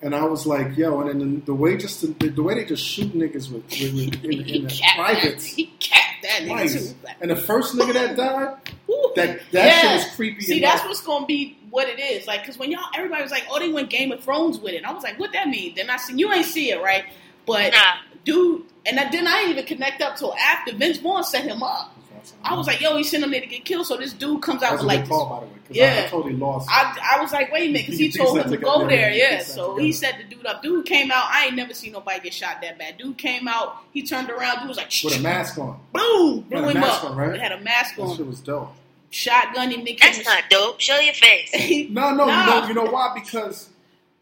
[0.00, 2.64] and I was like, yo, and then the, the way just the, the way they
[2.64, 5.56] just shoot niggas with, with, with in, in the privates.
[6.38, 6.88] He capped that nigga Twice.
[6.90, 6.96] too.
[7.20, 8.56] And the first nigga that died,
[9.16, 9.80] that that Yeah.
[9.80, 10.40] shit was creepy.
[10.42, 10.74] See, enough.
[10.74, 12.26] that's what's gonna be what it is.
[12.26, 14.78] Like, cause when y'all, everybody was like, "Oh, they went Game of Thrones with it."
[14.78, 17.04] And I was like, "What that mean?" Then I seen you ain't see it, right?
[17.46, 17.78] But Nah.
[18.24, 21.62] dude, and I, then I didn't even connect up till after Vince Vaughn set him
[21.62, 21.94] up.
[22.44, 23.86] I was like, yo, he sent him there to get killed.
[23.86, 25.52] So this dude comes out That's with like good this call, by the way.
[25.66, 26.02] 'cause I, Yeah.
[26.04, 26.68] I totally lost.
[26.70, 28.88] I, I was like, wait a minute, because he He told him to go together.
[28.90, 29.10] there.
[29.12, 30.14] Yeah, Yeah, so he together.
[30.14, 30.62] set the dude up.
[30.62, 31.24] Dude came out.
[31.30, 32.98] I ain't never seen nobody get shot that bad.
[32.98, 33.76] Dude came out.
[33.92, 34.58] He turned around.
[34.60, 35.80] Dude was like, with a mask on.
[35.92, 37.10] boom, blew Had a him mask up.
[37.10, 37.40] on, right?
[37.40, 38.26] Had a mask That shit on.
[38.28, 38.72] was dope.
[39.12, 39.82] Shotgun him.
[39.82, 40.78] Nick That's not dope.
[40.80, 41.50] Show your face.
[41.90, 42.62] No, no, Nah.
[42.62, 43.12] you you know why?
[43.14, 43.69] Because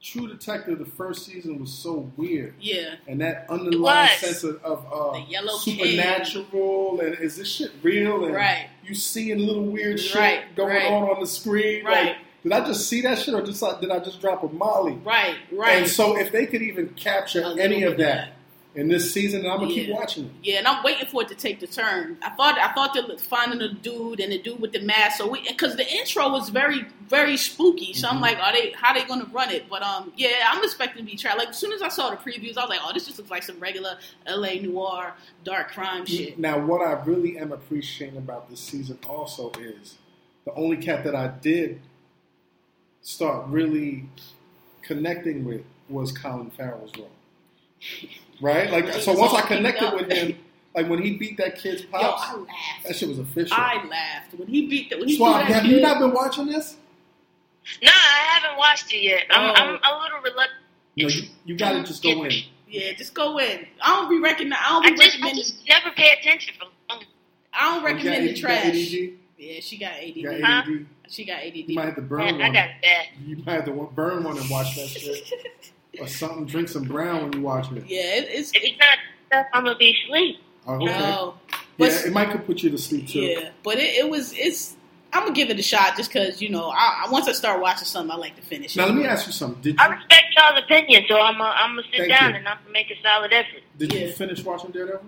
[0.00, 4.86] True Detective, the first season was so weird, Yeah, and that underlying sense of, of
[4.92, 8.24] uh, Yellow supernatural and is this shit real?
[8.24, 8.68] And Right.
[8.84, 10.92] you seeing little weird shit Right, going right.
[10.92, 11.84] on on the screen.
[11.84, 12.06] Right.
[12.06, 14.92] Like, did I just see that shit, or just did I just drop a Molly?
[15.04, 15.78] right, right.
[15.78, 18.34] And so, if they could even capture any of of that
[18.78, 20.30] in this season, then I'm gonna keep watching it.
[20.44, 22.16] Yeah, and I'm waiting for it to take the turn.
[22.22, 25.18] I thought I thought they were finding a dude and the dude with the mask.
[25.18, 27.92] So we because the intro was very very spooky.
[27.92, 28.16] So Mm-hmm.
[28.16, 29.68] I'm like, are they how they to run it?
[29.68, 31.36] But um, yeah, I'm expecting to be tried.
[31.38, 33.32] Like as soon as I saw the previews, I was like, oh, this just looks
[33.32, 34.60] like some regular L.A.
[34.60, 35.12] noir
[35.42, 36.38] dark crime shit.
[36.38, 39.96] Now, what I really am appreciating about this season also is
[40.44, 41.80] the only cat that I did
[43.02, 44.08] start really
[44.82, 47.10] connecting with was Colin Farrell's role.
[48.40, 48.70] Right?
[48.70, 50.38] Like, so once I connected with him,
[50.74, 52.02] like when he beat that kid's Yo, I
[52.36, 52.48] laughed.
[52.86, 53.56] that shit was official.
[53.58, 55.72] I laughed when he beat the when he Swab, beat that have kid.
[55.72, 56.76] you not been watching this?
[57.82, 59.24] No, I haven't watched it yet.
[59.30, 59.54] I'm, Oh.
[59.54, 59.68] I'm
[59.98, 60.60] a little reluctant.
[60.96, 62.32] No, you, you gotta just go in.
[62.68, 63.66] Yeah, just go in.
[63.80, 64.54] I don't be recommend.
[64.54, 67.04] I don't I be just, I just never pay attention for long.
[67.52, 69.08] I don't recommend You the got- you trash.
[69.38, 70.16] Yeah, she got ADD.
[70.16, 70.72] You got Huh?
[71.08, 71.54] She got ADD.
[71.56, 72.52] You might have to burn Man, I one.
[72.52, 73.06] got it bad.
[73.24, 75.32] You might have to burn one and watch that shit.
[76.00, 77.84] or something, drink some brown when you watch it.
[77.86, 80.38] Yeah, it, it's If it's not stuff, I'm gonna be asleep.
[80.66, 80.84] Oh, okay.
[80.86, 81.34] no.
[81.78, 83.20] But yeah, it might could put you to sleep too.
[83.20, 84.76] yeah, but it, it was it's.
[85.12, 87.60] I'm gonna give it a shot just because you know I, I once I start
[87.62, 88.76] watching something I like to finish.
[88.76, 88.80] It.
[88.80, 88.88] Now it.
[88.88, 89.62] let me ask you something.
[89.62, 92.36] Did you, I respect y'all's opinion, so I'm gonna I'm gonna sit down you.
[92.36, 93.62] and I'm gonna make a solid effort.
[93.78, 95.02] did you finish watching Daredevil?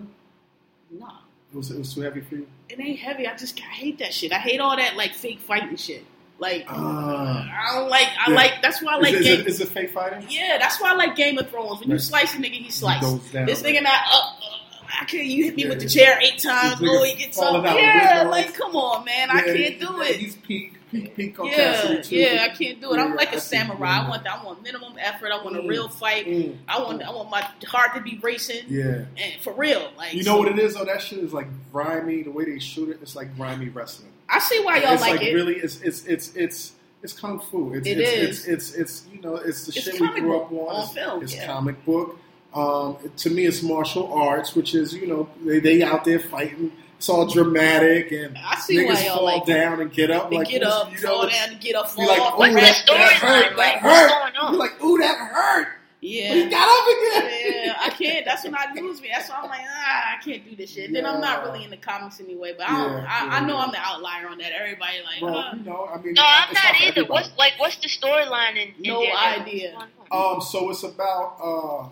[0.91, 1.07] Nah,
[1.53, 2.47] It was it was too heavy for you.
[2.69, 3.27] it ain't heavy.
[3.27, 4.31] I just I hate that shit.
[4.31, 6.03] I hate all that like fake fighting shit.
[6.41, 7.45] Like Ah.
[7.69, 8.07] I don't like.
[8.19, 8.35] I Yeah.
[8.35, 8.61] like.
[8.63, 9.39] That's why I like is, is, Game.
[9.41, 10.25] it, is it fake fighting?
[10.29, 11.79] yeah, that's why I like Game of Thrones.
[11.79, 13.31] When you slice a nigga, he slices.
[13.31, 13.75] this right.
[13.75, 14.39] nigga not up.
[14.41, 14.57] uh,
[15.01, 15.25] I can't.
[15.25, 16.77] You hit me Yeah, with the chair eight times.
[16.81, 17.63] Oh, he gets up.
[17.63, 19.29] Yeah, like come on, man.
[19.29, 20.15] I can't do it.
[20.17, 22.97] He's peak peak peak on Yeah, yeah, I can't do it.
[22.99, 23.99] I'm like a samurai.
[24.03, 25.29] I want I want minimum effort.
[25.31, 25.69] I want a Mm.
[25.69, 26.25] real fight.
[26.25, 26.57] Mm.
[26.67, 28.65] I want I want my heart to be racing.
[28.67, 29.05] Yeah.
[29.15, 30.85] And for real, like You know what it is though?
[30.85, 32.23] That shit is like grimy.
[32.23, 34.10] The way they shoot it, it's like grimy wrestling.
[34.31, 35.33] I see why y'all it's like, like it.
[35.33, 36.73] really, it's it's it's it's
[37.03, 37.73] it's kung fu.
[37.73, 38.47] It's It it's, is.
[38.47, 40.87] It's, it's it's you know it's the It's shit we grew up on.
[40.93, 41.47] film, it's yeah.
[41.47, 42.17] comic book.
[42.53, 46.71] Um, to me, it's martial arts, which is you know they, they out there fighting.
[46.97, 49.53] It's all dramatic and I see niggas why y'all fall like it.
[49.53, 50.29] down and get up.
[50.29, 53.27] They like get up, you fall know, down, get up, fall like, What's that, storyline?
[53.27, 53.57] hurt.
[53.57, 54.53] Like, what's going on?
[54.53, 55.67] You're like, ooh, that hurt.
[56.03, 56.29] Yeah.
[56.29, 57.63] But he got up again.
[57.65, 58.25] yeah, I can't.
[58.25, 59.09] That's when I lose me.
[59.13, 60.91] That's why I'm like, ah, I can't do this shit.
[60.91, 62.55] Then I'm not really in the comics anyway.
[62.57, 63.57] But I, don't, Yeah, I, yeah, I know.
[63.57, 64.51] I'm the outlier on that.
[64.51, 66.85] Everybody like, Well, uh, you know, I mean, No, I'm not either.
[67.01, 67.07] everybody.
[67.11, 69.43] What's like what's the storyline in, in No Daredevil?
[69.45, 69.73] idea.
[69.75, 70.35] What's going on?
[70.37, 71.91] Um, so it's about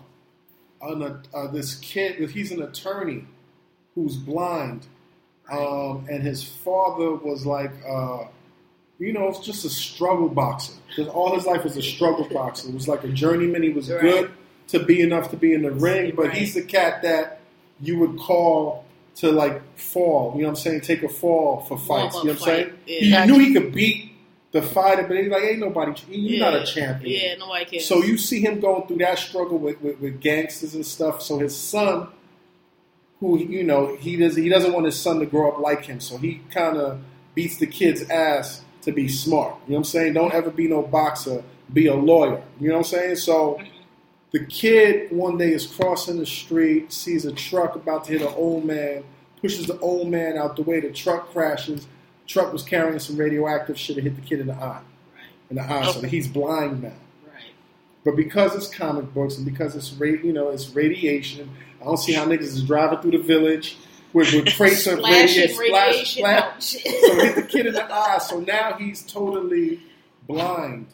[0.82, 2.28] uh, an, uh, this kid.
[2.30, 3.26] He's an attorney
[3.94, 4.86] who's blind,
[5.52, 8.24] um, and his father was like, uh,
[9.00, 10.74] you know, it's just a struggle boxer.
[10.88, 12.68] Because all his life was a struggle boxer.
[12.68, 13.62] It was like a journeyman.
[13.62, 14.00] He was Right.
[14.00, 14.30] good
[14.68, 16.36] to be enough to be in the ring, but Right.
[16.36, 17.40] he's the cat that
[17.80, 18.84] you would call
[19.16, 20.32] to like fall.
[20.36, 20.82] You know what I'm saying?
[20.82, 22.14] Take a fall for fights.
[22.14, 22.72] Warm-up You know what I'm saying?
[22.86, 23.24] Yeah.
[23.24, 24.12] He knew he could beat
[24.52, 25.92] the fighter, but he's like, ain't nobody.
[26.10, 26.50] You're yeah.
[26.50, 27.20] not a champion.
[27.22, 27.86] Yeah, nobody cares.
[27.86, 31.22] So you see him going through that struggle with, with, with gangsters and stuff.
[31.22, 32.08] So his son,
[33.20, 36.00] who you know, he does he doesn't want his son to grow up like him.
[36.00, 37.00] So he kind of
[37.34, 39.54] beats the kid's ass to be smart.
[39.66, 40.12] You know what I'm saying?
[40.14, 41.42] Don't ever be no boxer.
[41.72, 42.42] Be a lawyer.
[42.58, 43.16] You know what I'm saying?
[43.16, 43.60] So
[44.32, 48.34] the kid one day is crossing the street, sees a truck about to hit an
[48.36, 49.04] old man,
[49.40, 50.80] pushes the old man out the way.
[50.80, 51.86] The truck crashes.
[52.26, 53.98] Truck was carrying some radioactive shit.
[53.98, 54.80] It hit the kid in the eye.
[55.50, 56.92] In the eye, so he's blind now.
[57.26, 57.42] right.
[58.04, 61.50] But because it's comic books and because it's you know it's radiation,
[61.80, 63.76] I don't see how niggas is driving through the village
[64.12, 66.64] with, with crates of radiation, splash, splash.
[66.64, 68.18] So hit the kid in the eye.
[68.18, 69.80] So now he's totally
[70.26, 70.86] blind,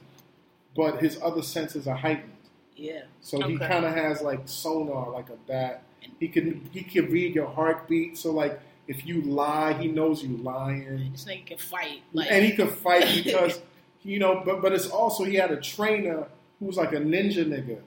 [0.76, 2.32] but his other senses are heightened.
[2.76, 3.02] yeah.
[3.20, 5.82] So he kind of has like sonar, like a bat.
[6.20, 8.16] He can he can read your heartbeat.
[8.16, 12.02] So like if you lie, he knows you lying This nigga can fight.
[12.12, 13.60] Like, and he can fight because
[14.02, 16.28] you know, but but it's also he had a trainer
[16.60, 17.80] who was like a ninja nigga,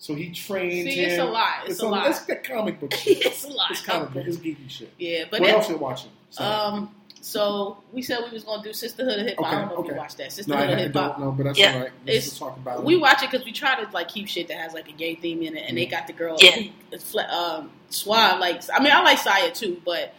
[0.00, 1.10] so he trained See, him.
[1.10, 1.68] it's a lot.
[1.68, 2.08] It's a lot.
[2.08, 3.24] It's the comic book shit.
[3.24, 3.70] it's a lot.
[3.70, 4.24] It's comic book.
[4.26, 4.90] It's geeky shit.
[4.98, 6.10] Yeah, but what else you watching?
[6.30, 9.44] So, Um, so we said we was gonna do Sisterhood of Hip Hop.
[9.46, 9.88] I Okay, don't know if okay.
[9.90, 10.22] you watched that.
[10.24, 11.18] No, Sisterhood I, of Hip Hop.
[11.18, 11.74] don't but that's Yeah.
[11.74, 11.90] all right.
[12.06, 13.00] Let's It's- talk about We it.
[13.00, 15.42] watch it because we try to like keep shit that has like a gay theme
[15.42, 16.52] in it, and they got the girl Yeah.
[16.52, 18.40] who is um, Suave.
[18.40, 20.14] Like, I mean, I like Saya too, but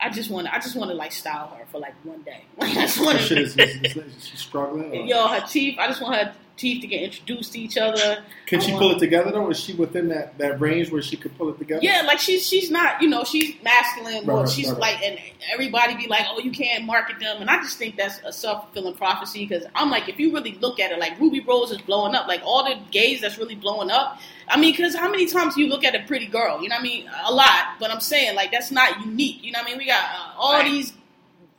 [0.00, 2.42] I just want to, I just want to like style her for like one day.
[2.60, 4.90] I just want shit to, is, is, is, is she struggling?
[4.90, 5.78] or- yo, her teeth.
[5.78, 8.22] I just want her teeth to get introduced to each other.
[8.46, 9.50] Can she pull it together though?
[9.50, 11.80] Is she within that, that range where she could pull it together?
[11.82, 14.24] Yeah, like she's she's not, you know, she's masculine.
[14.26, 15.18] Right, she's right, like, and
[15.52, 18.64] everybody be like, oh, you can't market them, and I just think that's a self
[18.64, 21.78] fulfilling prophecy because I'm like, if you really look at it, like Ruby Rose is
[21.82, 24.18] blowing up, like all the gays that's really blowing up.
[24.46, 26.62] I mean, because how many times you look at a pretty girl?
[26.62, 27.08] You know what I mean?
[27.24, 29.42] A lot, but I'm saying like that's not unique.
[29.42, 29.78] You know what I mean?
[29.78, 30.70] We got uh, all Right.
[30.70, 30.92] these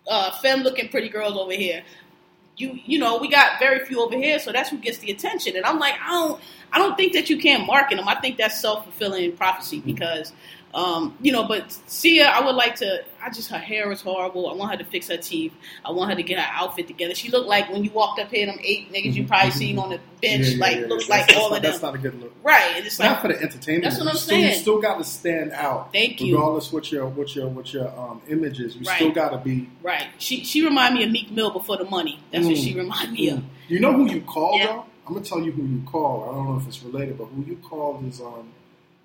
[0.07, 1.83] uh, femme looking pretty girls over here.
[2.57, 5.55] You you know we got very few over here, so that's who gets the attention.
[5.57, 6.41] And I'm like, I don't
[6.71, 8.07] I don't think that you can't market them.
[8.07, 10.33] I think that's self fulfilling prophecy because.
[10.75, 13.05] Um, you know, but Sia, I would like to.
[13.23, 14.49] I just her hair is horrible.
[14.49, 15.53] I want her to fix her teeth.
[15.85, 17.15] I want her to get her outfit together.
[17.15, 19.79] She looked like when you walked up here, them eight niggas you Mhm, probably seen
[19.79, 21.15] on the bench, yeah, like yeah, looks yeah.
[21.15, 21.71] like That's all not, of them.
[21.71, 22.33] That's not a good look.
[22.43, 23.83] right, and it's Not like for the entertainment.
[23.85, 25.93] That's what I'm still, You still got to stand out.
[25.93, 26.35] Thank you.
[26.35, 28.95] Regardless what your what your what your um, image is, you Right.
[28.97, 29.69] still got to be.
[29.81, 30.07] right.
[30.17, 32.19] She she remind me of Meek Mill before the money.
[32.33, 32.63] That's what Mm.
[32.63, 33.41] she remind me of.
[33.69, 34.67] You know who you called Yeah.
[34.67, 34.85] though?
[35.07, 36.27] I'm gonna tell you who you called.
[36.29, 38.49] I don't know if it's related, but who you called is um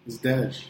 [0.07, 0.65] is Dej.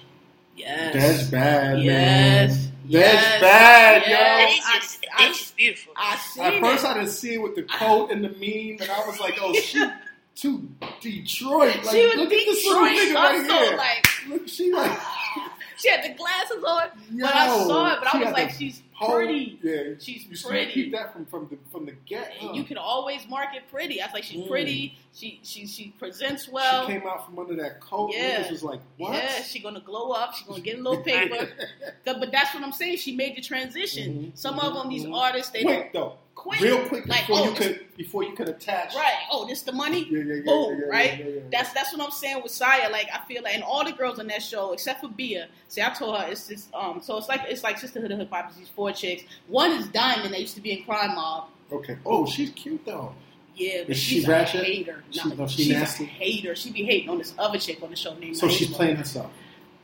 [0.60, 0.94] Yes.
[0.94, 2.50] Dej bad Yes.
[2.50, 2.72] man.
[2.88, 3.14] Yes.
[3.34, 4.10] Dej bad, Yes.
[4.10, 4.72] yo.
[4.72, 5.92] They just, I- they just beautiful.
[5.96, 6.88] I seen At first, it.
[6.90, 9.52] I didn't see it with the coat and the meme, and I was like, "Oh,
[9.54, 9.78] she
[10.42, 10.68] to
[11.00, 13.76] Detroit." Like, she was look at this little nigga right so here.
[13.76, 14.98] like look, she like,
[15.78, 17.98] she had the glasses on, yo, but I saw it.
[18.02, 19.58] But I was like, the she's whole- pretty.
[19.62, 20.72] Yeah, She's you pretty.
[20.72, 22.32] Keep that from from the from the get.
[22.38, 22.52] Huh?
[22.52, 24.00] You can always market pretty.
[24.00, 24.48] I was like, she's Mm.
[24.48, 24.96] pretty.
[25.14, 26.86] She she she presents well.
[26.86, 28.10] she came out from under that coat.
[28.12, 28.42] Yeah.
[28.42, 30.34] Yeah, was like, "What?" Yeah, she gonna glow up.
[30.34, 31.48] She's gonna get a little paper.
[32.04, 32.98] But that's what I'm saying.
[32.98, 34.32] She made the transition.
[34.32, 35.16] Mhm, Some of them, these mhm.
[35.16, 36.60] artists, they quick though, quick.
[36.60, 38.94] real quick Like, before oh, you could before you could attach.
[38.94, 39.14] right.
[39.30, 40.06] Oh, this the money.
[40.10, 41.18] Yeah, yeah, yeah, Boom, yeah, yeah, right?
[41.24, 41.40] yeah.
[41.52, 42.88] That's that's what I'm saying with Saya.
[42.90, 45.48] Like I feel like, and all the girls on that show except for Bia.
[45.68, 47.00] See, I told her it's just um.
[47.02, 48.46] So it's like it's like Sisterhood of Hip Hop.
[48.48, 49.22] It's these four chicks.
[49.48, 50.32] One is Diamond.
[50.34, 51.48] That used to be in Crime Mob.
[51.72, 51.96] okay.
[52.06, 53.14] Oh, she's cute though.
[53.56, 54.62] Yeah, but Is she she's ratchet?
[54.62, 55.04] a hater.
[55.10, 56.04] She- No, no, she she's nasty?
[56.04, 56.54] a hater.
[56.56, 58.36] She be hating on this other chick on the show named.
[58.38, 58.74] So she's Naima.
[58.76, 59.30] playing herself.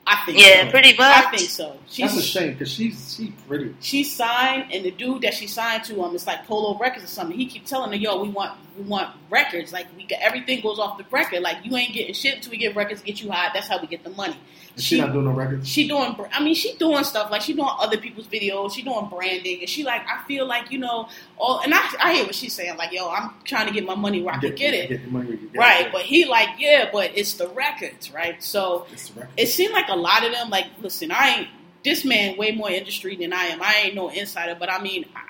[0.06, 0.38] I think.
[0.38, 0.70] yeah, so.
[0.70, 1.76] pretty I think so.
[1.98, 3.74] That's a She's shame because she's she's pretty.
[3.80, 7.08] She signed, and the dude that she signed to um, it's like Polo Records or
[7.08, 7.36] something.
[7.36, 9.72] He keep telling her, "Yo, we want we want records.
[9.72, 11.40] Like we got everything goes off the record.
[11.42, 13.50] Like you ain't getting shit until we get records, get you high.
[13.54, 14.36] That's how we get the money."
[14.76, 15.66] Is she, not doing no records.
[15.66, 19.08] she doing i mean she doing stuff like she doing other people's videos she doing
[19.08, 21.08] branding and she like i feel like you know
[21.38, 23.94] all and i, I hear what she's saying like yo i'm trying to get my
[23.94, 25.92] money where i can get it Get the money get right it.
[25.92, 29.32] but he like yeah but it's the records right so It's the record.
[29.38, 31.48] it seemed like a lot of them like listen i ain't
[31.82, 35.06] this man way more industry than i am i ain't no insider but i mean
[35.16, 35.20] i,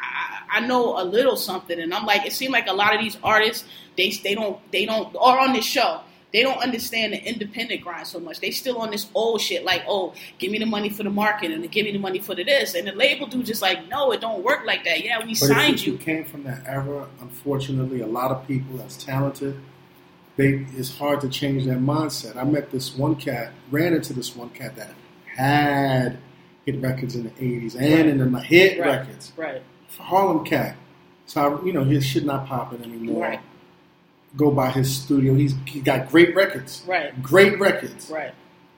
[0.50, 3.00] I I know a little something and i'm like it seemed like a lot of
[3.00, 3.64] these artists
[3.96, 6.00] they they don't they don't or on this show
[6.32, 8.40] they don't understand the independent grind so much.
[8.40, 11.50] They still on this old shit, like, oh, give me the money for the market
[11.50, 12.74] and give me the money for the this.
[12.74, 15.02] And the label dude just like, no, it don't work like that.
[15.02, 15.92] Yeah, we But signed you.
[15.92, 19.58] you came from that era, unfortunately, a lot of people that's talented,
[20.36, 22.36] they it's hard to change their mindset.
[22.36, 24.90] I met this one cat, ran into this one cat that
[25.36, 26.18] had
[26.66, 28.98] hit records in the '80s and in the hit Right.
[28.98, 29.32] records.
[29.36, 29.62] Right,
[29.98, 30.76] Harlem cat.
[31.26, 33.22] So I, you know his shit not popping anymore.
[33.22, 33.40] Right.
[34.36, 35.34] Go by his studio.
[35.34, 36.82] He's he got great records.
[36.86, 38.10] right, Great records.
[38.10, 38.32] right.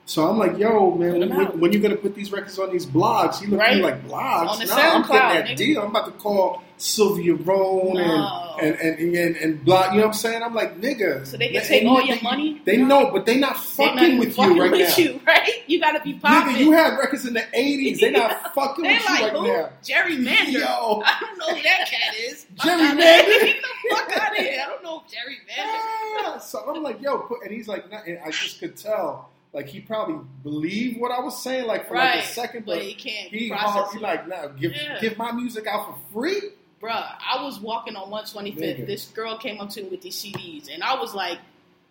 [0.05, 1.59] So I'm like, yo, man, when, out.
[1.59, 3.39] when you gonna put these records on these blogs?
[3.41, 4.47] He looked at me like blogs.
[4.47, 5.55] On the no, I'm getting that nigga.
[5.55, 5.81] deal.
[5.83, 8.55] I'm about to call Sylvia Rhone No.
[8.61, 9.93] and, and, and and and blog.
[9.93, 10.41] You know what I'm saying?
[10.43, 11.25] I'm like, nigga.
[11.27, 12.61] So they can they- take all your they- money?
[12.65, 12.85] They No.
[13.03, 15.03] know, but they not fucking not with fucking you right with now.
[15.03, 15.49] you, right?
[15.67, 16.55] You gotta be popping.
[16.55, 17.99] Nigga, you had records in the '80s.
[17.99, 19.47] They not fucking They with you right who?
[19.47, 19.69] now.
[19.83, 20.51] Jerry Mander.
[20.59, 20.65] Yo.
[21.05, 22.45] I don't know who that cat is.
[22.63, 23.01] Jerry Mander?
[23.45, 24.61] Get the fuck out of here.
[24.65, 26.23] I don't know Jerry Mander.
[26.23, 26.37] Yeah.
[26.39, 29.67] So I'm like, yo, put, and he's like, nah, and I just could tell, like
[29.67, 32.93] he probably believed what I was saying, like for like a second, but but he
[32.93, 34.99] can't he hard, he like, now give Yeah.
[35.01, 36.39] give my music out for free.
[36.81, 38.57] Bruh, I was walking on 125th.
[38.57, 38.87] Nigga.
[38.87, 41.37] This girl came up to me with these CDs, and I was like,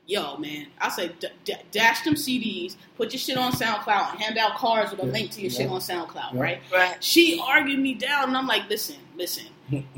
[0.06, 0.66] yo, man.
[0.80, 4.56] I said, d- d- dash them CDs, put your shit on SoundCloud, and hand out
[4.56, 5.58] cards with a Yeah, link to your yeah.
[5.58, 6.40] shit on SoundCloud, Yeah.
[6.40, 6.62] right?
[6.72, 7.04] Right.
[7.04, 9.44] She argued me down, and I'm like, listen, listen.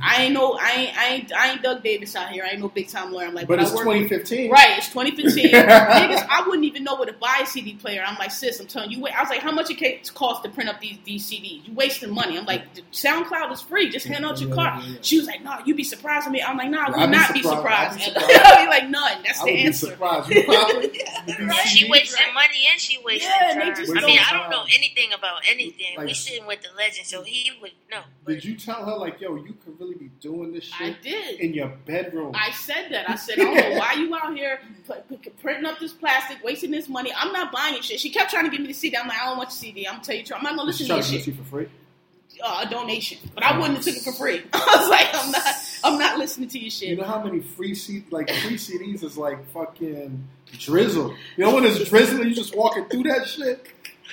[0.02, 2.44] I ain't no, I ain't, I ain't, I ain't Doug Davis out here.
[2.44, 3.26] I ain't no big time lawyer.
[3.26, 4.50] I'm like, But I it's work- 2015.
[4.50, 5.44] Right, it's 2015.
[5.52, 8.02] Niggas, I wouldn't even know where to buy a CD player.
[8.06, 9.14] I'm like, sis, I'm telling you, wait.
[9.16, 11.66] I was like, how much it ca- costs to print up these these CDs?
[11.66, 12.36] You wasting money.
[12.38, 12.62] I'm like,
[12.92, 13.90] SoundCloud is free.
[13.90, 14.82] Just hand out your Yeah, card.
[14.84, 14.98] yeah, yeah.
[15.02, 16.42] She was like, no, you'd be surprised with me.
[16.42, 18.00] I'm like, nah, I I'd will be not be surprised.
[18.00, 18.00] surprised.
[18.00, 18.40] I'd be surprised.
[18.46, 19.22] I'll be like, none.
[19.24, 19.86] That's I the would be answer.
[19.86, 20.30] surprised.
[20.30, 21.00] You probably.
[21.40, 21.66] Right.
[21.68, 23.74] She wasting money and she wasting Yeah, time.
[23.76, 25.94] just I mean, I don't know anything about anything.
[25.98, 28.02] we sitting with the legend, so he would know.
[28.26, 31.40] Did you tell her like, yo, you could really be doing this I shit did.
[31.40, 32.32] in your bedroom?
[32.34, 33.08] I said that.
[33.10, 34.60] I said, I don't know why you out here
[35.42, 37.12] printing up this plastic, wasting this money.
[37.16, 38.00] I'm not buying your shit.
[38.00, 38.96] She kept trying to give me the CD.
[38.96, 39.86] I'm like, I don't want your CD.
[39.86, 40.24] I'm gonna tell you.
[40.34, 41.26] I'm not gonna listen to to shit.
[41.26, 41.68] you for free.
[42.42, 44.42] uh, a donation, but I wouldn't have took it for free.
[44.52, 45.44] I was like, I'm not,
[45.84, 46.88] I'm not listening to your shit.
[46.90, 50.26] You know how many free C like free CDs is like fucking
[50.58, 51.14] drizzle.
[51.36, 53.66] You know when it's drizzling, you just walking through that shit.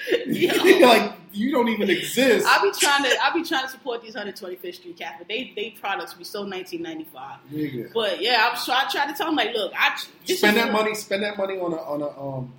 [0.28, 0.88] Yo.
[0.88, 2.46] like you don't even exist.
[2.48, 5.28] I be trying to, I be trying to support these 125th Street Catholic.
[5.28, 7.40] They, they products be so 1995.
[7.54, 7.94] Nigga.
[7.94, 10.96] But yeah, I'm so I try to tell them like, look, I Spend that money.
[10.96, 12.54] Spend that money on a on a um.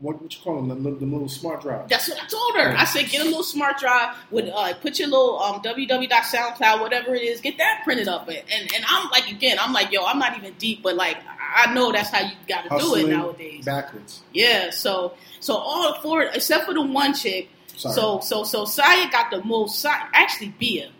[0.00, 0.66] What, what you call them?
[0.68, 1.88] The, little- the little smart drive.
[1.88, 2.76] That's what I told her.
[2.76, 7.14] I said, get a little smart drive with, uh, put your little um, www.soundcloud, whatever
[7.14, 8.28] it is, get that printed up.
[8.28, 8.38] And
[8.74, 11.18] and I'm like, again, I'm like, yo, I'm not even deep, but like,
[11.54, 13.64] I know that's how you got to do it nowadays.
[13.64, 14.22] backwards.
[14.32, 17.48] Yeah, so so all four except for the one chick.
[17.82, 17.94] Sorry.
[17.94, 19.80] So so so Saya got the most.
[19.80, 20.90] Sa- Actually, Bia,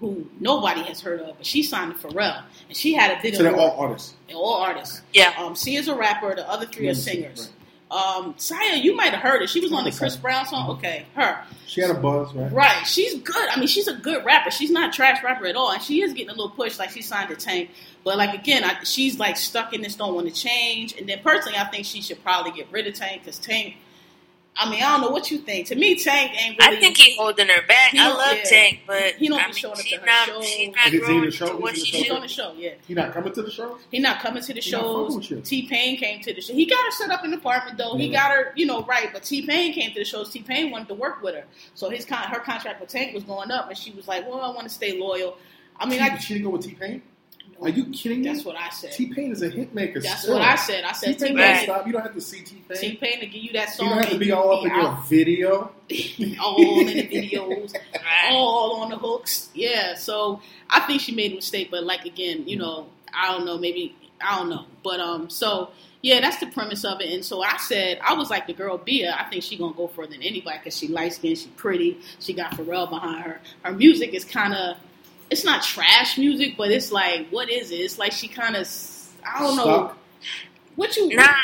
[0.00, 3.34] who nobody has heard of, but she signed to Pharrell, and she had a big
[3.34, 4.14] So they're all artists.
[4.26, 5.02] They're all artists.
[5.12, 5.34] Yeah.
[5.38, 6.34] Um, she is a rapper.
[6.34, 7.52] The other three are Music, singers.
[7.90, 9.50] Um, Saya, you might have heard it.
[9.50, 10.70] She was on the Chris Brown song.
[10.70, 11.44] Okay, her.
[11.66, 12.50] She had a buzz, right?
[12.50, 12.86] Right.
[12.86, 13.48] She's good.
[13.50, 14.50] I mean, she's a good rapper.
[14.50, 16.78] She's not a trash rapper at all, and she is getting a little push.
[16.78, 17.70] Like she signed to Tank,
[18.02, 19.94] but like again, I, she's like stuck in this.
[19.96, 20.94] Don't want to change.
[20.98, 23.76] And then personally, I think she should probably get rid of Tank because Tank.
[24.54, 25.68] I mean, I don't know what you think.
[25.68, 26.76] To me, Tank ain't really.
[26.76, 27.90] I think he holding her back.
[27.92, 28.42] He I love yeah.
[28.44, 30.26] Tank, but He don't I be mean, showing up she's to her not.
[30.28, 30.46] shows.
[30.46, 31.46] She's not Is in the show?
[31.48, 32.54] to what He's in she the He's on the show.
[32.58, 32.70] Yeah.
[32.86, 33.78] He not coming to the show.
[33.90, 35.48] He not coming to the He not fucking with shows.
[35.48, 36.52] T Pain came to the show.
[36.52, 37.96] He got her set up in the apartment though.
[37.96, 39.08] He got her, you know, right.
[39.10, 40.28] But T Pain came to the shows.
[40.30, 41.44] T Pain wanted to work with her,
[41.74, 44.42] so his con- her contract with Tank was going up, and she was like, "Well,
[44.42, 45.38] I want to stay loyal."
[45.80, 47.00] I mean, T- I, she didn't go with T Pain.
[47.62, 48.28] Are you kidding me?
[48.28, 48.92] that's what I said.
[48.92, 50.00] T Pain is a hit maker.
[50.00, 50.34] That's still.
[50.34, 50.84] what I said.
[50.84, 51.64] I said T T Pain Pain.
[51.64, 51.86] stop.
[51.86, 52.78] You don't have to see T Pain.
[52.78, 52.98] T Pain.
[52.98, 53.88] Pain to give you that song.
[53.88, 55.72] You don't have to be all up in your video.
[56.40, 57.74] all in the videos,
[58.30, 59.50] all on the hooks.
[59.54, 60.40] Yeah, so
[60.70, 63.94] I think she made a mistake, but like again, you know, I don't know, maybe
[64.20, 65.70] I don't know, but um, so
[66.02, 67.12] yeah, that's the premise of it.
[67.12, 69.14] And so I said, I was like the girl Bia.
[69.18, 72.32] I think she gonna go further than anybody because she light skinned, she pretty, she
[72.32, 73.40] got Pharrell behind her.
[73.62, 74.76] Her music is kind of,
[75.32, 77.76] it's not trash music, but it's like, what is it?
[77.76, 78.68] It's like she kind of,
[79.26, 79.98] I don't know, Stuck.
[80.76, 81.16] what you.
[81.16, 81.34] Nah,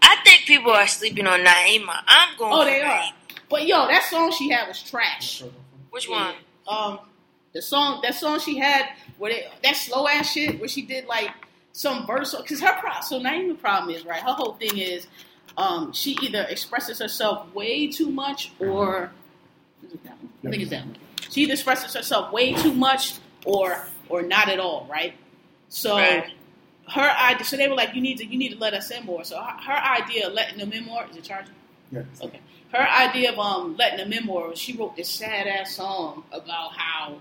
[0.00, 2.02] I think people are sleeping on Naima.
[2.06, 2.52] I'm going.
[2.52, 2.88] Oh, they are.
[2.88, 3.12] Naima.
[3.50, 5.44] But yo, that song she had was trash.
[5.90, 6.34] Which one?
[6.66, 7.00] Um,
[7.52, 8.88] the song that song she had
[9.18, 11.30] where they, that slow ass shit where she did like
[11.72, 14.22] some verse because her pro so Naima problem is right.
[14.22, 15.06] Her whole thing is
[15.58, 19.12] um she either expresses herself way too much or
[19.86, 20.30] is it that one?
[20.46, 20.96] I think it's that one.
[21.30, 23.14] She either expresses herself way too much
[23.44, 25.14] or or not at all, right?
[25.68, 26.30] So Right.
[26.88, 27.44] her idea.
[27.44, 29.24] So they were like, you need to you need to let us in more.
[29.24, 31.54] So her, her idea of letting them in more is it charging?
[31.90, 32.02] Yeah.
[32.20, 32.40] Okay.
[32.72, 34.48] Her idea of um letting them in more.
[34.48, 37.18] was She wrote this sad ass song about how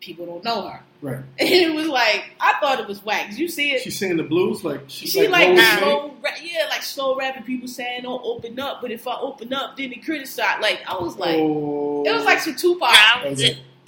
[0.00, 1.18] people don't know her, Right.
[1.38, 3.30] and it was like I thought it was whack.
[3.30, 3.82] Did you see it?
[3.82, 5.78] She's singing the blues like she's She like, Rose Lee.
[5.78, 7.44] slow, ra- yeah, like slow rapping.
[7.44, 10.60] People saying, "Don't open up," but if I open up, then they criticize.
[10.60, 12.02] Like I was like, oh.
[12.04, 12.90] it was like some Tupac.
[12.92, 13.22] Nah,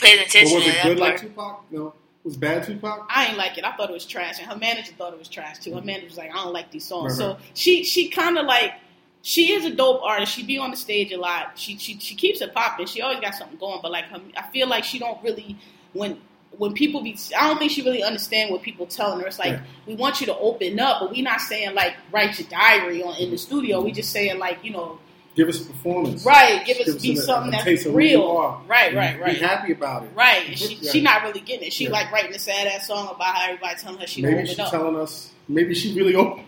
[0.03, 0.45] I was Okay.
[0.45, 0.99] But was to it good part.
[0.99, 1.64] like Tupac?
[1.70, 1.95] No.
[2.24, 3.07] Was bad Tupac?
[3.11, 3.64] I ain't like it.
[3.64, 5.72] I thought it was trash, and her manager thought it was trash too.
[5.72, 5.86] Her mm-hmm.
[5.86, 7.36] manager was like, "I don't like these songs." Right, right.
[7.36, 8.72] So she she kind of like
[9.20, 10.32] she is a dope artist.
[10.32, 11.53] She be on the stage a lot.
[11.57, 12.86] She she she keeps it popping.
[12.86, 13.80] She always got something going.
[13.82, 15.57] But like her, I feel like she don't really
[15.92, 16.18] when
[16.59, 17.16] when people be.
[17.38, 19.26] I don't think she really understand what people telling her.
[19.26, 19.62] It's like Right.
[19.86, 23.16] we want you to open up, but we not saying like write your diary on
[23.16, 23.36] in the mm-hmm.
[23.36, 23.80] studio.
[23.80, 24.99] We just saying like you know
[25.35, 26.24] Give us a performance.
[26.24, 28.28] right, give us be a- something a that's taste of who you real.
[28.37, 28.61] are.
[28.68, 29.35] Right, right, right.
[29.35, 30.11] Be happy about it.
[30.14, 30.91] Right, and she Yeah.
[30.93, 31.72] she not really getting it.
[31.72, 31.91] She Yeah.
[31.91, 34.70] like writing a sad ass song about how everybody telling her she Maybe she's up.
[34.70, 35.30] telling us.
[35.49, 36.47] Maybe she really opened.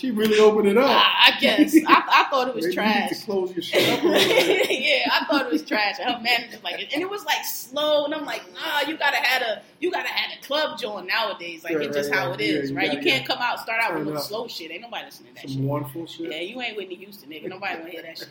[0.00, 0.88] She really opened it up.
[0.88, 2.94] I, I guess I, I thought it was Maybe trash.
[2.96, 4.80] You need to close your shit up a little bit.
[4.80, 5.96] yeah, I thought it was trash.
[6.00, 9.18] And her manager's like, and it was like slow, and I'm like, nah, you gotta
[9.18, 11.64] have a you gotta have a club joint nowadays.
[11.64, 12.40] Like Right, it's just right, how right.
[12.40, 12.86] it is, Yeah, you right?
[12.86, 14.70] gotta you can't get- come out start out turn with it slow shit.
[14.70, 15.60] Ain't nobody listening to that Some shit.
[15.66, 16.30] mournful shit.
[16.32, 17.48] Yeah, you ain't Whitney Houston, nigga.
[17.48, 18.28] Nobody wanna hear that shit.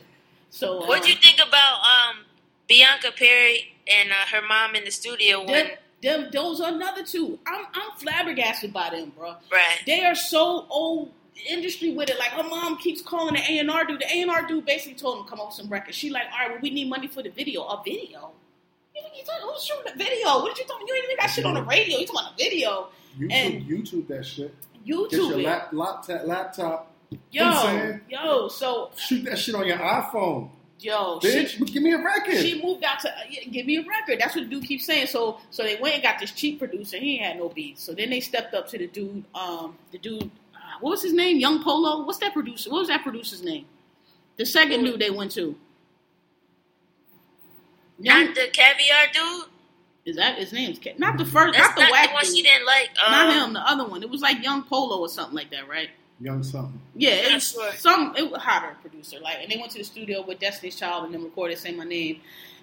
[0.49, 2.25] So What um, do you think about um,
[2.67, 5.67] Bianca Perry and uh, her mom in the studio when?
[5.67, 5.67] them,
[6.01, 7.37] them, those are another two.
[7.45, 9.35] I'm I'm flabbergasted by them, bro.
[9.51, 9.79] Right.
[9.85, 11.11] They are so old
[11.47, 12.17] industry with it.
[12.19, 13.99] Like her mom keeps calling the A and R dude.
[14.01, 15.95] The A and R dude basically told him come up with some records.
[15.97, 17.63] She like, all right, well we need money for the video.
[17.63, 18.31] A video?
[18.95, 20.27] You talking, who's shooting the video?
[20.39, 20.87] What did you talking?
[20.87, 21.97] You ain't even got shit on the radio.
[21.99, 22.87] You talking about the video?
[23.17, 24.53] YouTube, And- YouTube that shit.
[24.85, 25.09] YouTube.
[25.11, 26.91] Get your lap, laptop, laptop.
[27.31, 28.47] yo, yo.
[28.49, 31.47] So Shoot that shit on your iPhone, yo, bitch.
[31.49, 32.35] she, Give me a record.
[32.37, 33.13] she moved out to uh,
[33.51, 34.19] give me a record.
[34.19, 35.07] That's what the dude keeps saying.
[35.07, 36.97] So so they went and got this cheap producer.
[36.97, 37.83] He had no beats.
[37.83, 39.23] So then they stepped up to the dude.
[39.35, 40.29] Um, the dude.
[40.79, 41.37] Uh, what was his name?
[41.37, 42.05] Young Polo.
[42.05, 42.69] What's that producer?
[42.69, 43.65] What was that producer's name?
[44.37, 45.55] The second dude they went to.
[47.99, 49.45] Young, Not the caviar dude.
[50.05, 52.23] is that his name's Ke- not the first, That's not the not whack the one
[52.23, 52.35] dude.
[52.35, 52.89] she didn't like.
[53.05, 54.01] Um, not him, the other one.
[54.03, 55.89] It was like Young Polo or something like that, right?
[56.21, 56.79] Young something.
[56.95, 59.19] Yeah, it was some it was hotter producer.
[59.19, 61.83] Like, and they went to the studio with Destiny's Child and then recorded "Say My
[61.85, 62.21] Name."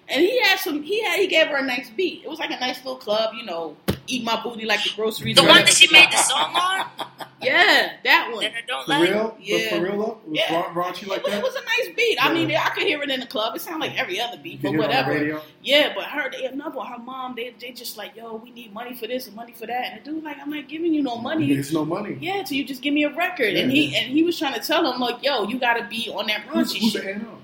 [0.09, 0.83] And he had some.
[0.83, 1.19] He had.
[1.19, 2.23] He gave her a nice beat.
[2.23, 3.75] It was like a nice little club, you know.
[4.09, 5.35] Eat my booty like the groceries.
[5.35, 6.85] The one that she made the song on
[7.41, 8.41] Yeah, that one.
[8.41, 9.09] that I don't For like.
[9.09, 9.37] real?
[9.41, 9.57] Yeah.
[9.69, 10.17] But for real though?
[10.25, 10.55] It was Yeah.
[10.55, 11.37] ra- raunchy like it, was, that?
[11.39, 12.17] it was a nice beat.
[12.23, 12.33] I Yeah.
[12.33, 13.53] mean, I could hear it in the club.
[13.57, 15.11] It sounded like every other beat, You but hear it on the whatever.
[15.11, 15.41] radio?
[15.61, 18.73] Yeah, but her, they, another one, her mom, they they just like, yo, we need
[18.73, 19.91] money for this and money for that.
[19.91, 21.51] And the dude like, I'm not giving you no money.
[21.51, 22.17] It's no money.
[22.21, 23.55] Yeah, so you just give me a record.
[23.55, 26.09] And he and he was trying to tell him like, yo, you got to be
[26.09, 27.03] on that Who's, raunchy who's shit.
[27.03, 27.37] the A&R?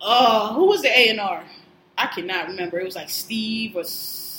[0.00, 1.44] Uh, who was the A and R?
[2.02, 2.78] I cannot remember.
[2.78, 3.84] It was like Steve or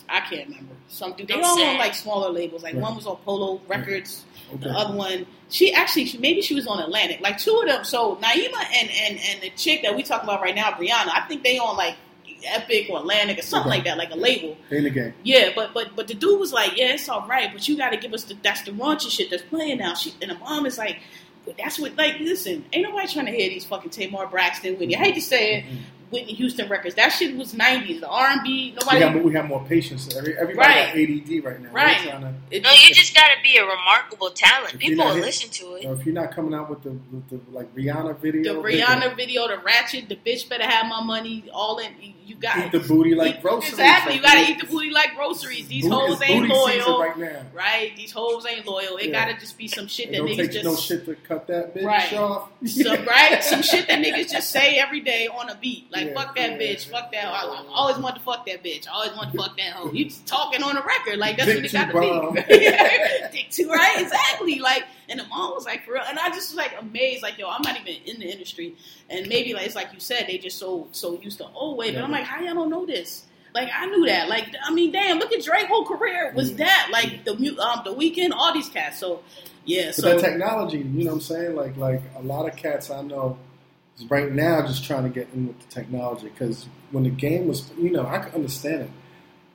[0.10, 0.74] I can't remember.
[0.90, 1.28] Some dude.
[1.28, 2.64] They I'm all on saying- like smaller labels.
[2.64, 2.82] Like Right.
[2.84, 4.26] one was on Polo Records.
[4.54, 4.64] Okay.
[4.66, 7.22] The other one, she actually she, maybe she was on Atlantic.
[7.22, 7.84] Like two of them.
[7.86, 11.12] So Naima and and and the chick that we talking about right now, Brianna.
[11.14, 11.96] I think they on like
[12.44, 13.78] Epic or Atlantic or something Okay.
[13.78, 14.58] like that, like a label.
[14.70, 15.14] They in the game.
[15.24, 17.92] Yeah, but but but the dude was like, yeah, it's all right, but you got
[17.92, 19.94] to give us the that's the raunchy shit that's playing now.
[19.94, 20.98] She and the mom is like,
[21.58, 24.96] that's what like listen, ain't nobody trying to hear these fucking Tamar Braxton, Whitney.
[24.98, 25.76] I hate to say it, mm-hmm.
[26.12, 26.96] Whitney Houston records.
[26.96, 28.02] That shit was nineties.
[28.02, 29.00] The R and B, We nobody.
[29.02, 30.14] have, we have more patience.
[30.16, 30.88] Every, everybody Right.
[30.88, 31.70] got ADD right now.
[31.72, 31.98] Right.
[32.04, 34.78] to- it- No, you just gotta be a remarkable talent.
[34.78, 35.86] People will hit- listen to it.
[35.86, 39.16] If you're not coming out with the, with the like Rihanna video, the video, Rihanna
[39.16, 41.46] video, the Ratchet, the bitch better have my money.
[41.54, 41.92] All in,
[42.26, 43.72] you got eat the booty like Eat- groceries.
[43.74, 45.68] Exactly, you gotta eat the booty like groceries.
[45.68, 47.42] These booty- hoes ain't booty loyal, right now.
[47.54, 47.92] right?
[47.96, 48.98] These hoes ain't loyal.
[48.98, 49.26] It Yeah.
[49.26, 51.48] gotta just be some shit It that don't niggas take just no shit to cut
[51.48, 52.14] that bitch Right.
[52.14, 52.50] off.
[52.66, 55.88] some right, some shit that niggas just say every day on a beat.
[55.92, 56.58] Like Yeah, fuck that yeah.
[56.58, 57.26] bitch, fuck that.
[57.26, 58.88] I, I always want to fuck that bitch.
[58.88, 59.92] I always want to fuck that hoe.
[59.92, 62.58] You just talking on a record like that's Dick what it got to be.
[63.38, 64.60] Dick too right, exactly.
[64.60, 67.24] Like, and the mom was like for real, and I just was like amazed.
[67.24, 68.76] Like, yo, I'm not even in the industry,
[69.10, 71.92] and maybe like it's like you said, they just so so used to old way.
[71.92, 72.04] But Yeah.
[72.04, 73.26] I'm like, how y'all don't know this?
[73.54, 74.30] Like I knew that.
[74.30, 76.90] Like I mean, damn, look at Drake's whole career was that.
[76.92, 79.00] Like the um the Weeknd, all these cats.
[79.00, 79.24] So
[79.66, 81.56] yeah, But so that technology, you know what I'm saying?
[81.56, 83.38] Like like a lot of cats I know
[84.10, 87.70] right now just trying to get in with the technology because when the game was,
[87.78, 88.90] you know, I could understand it.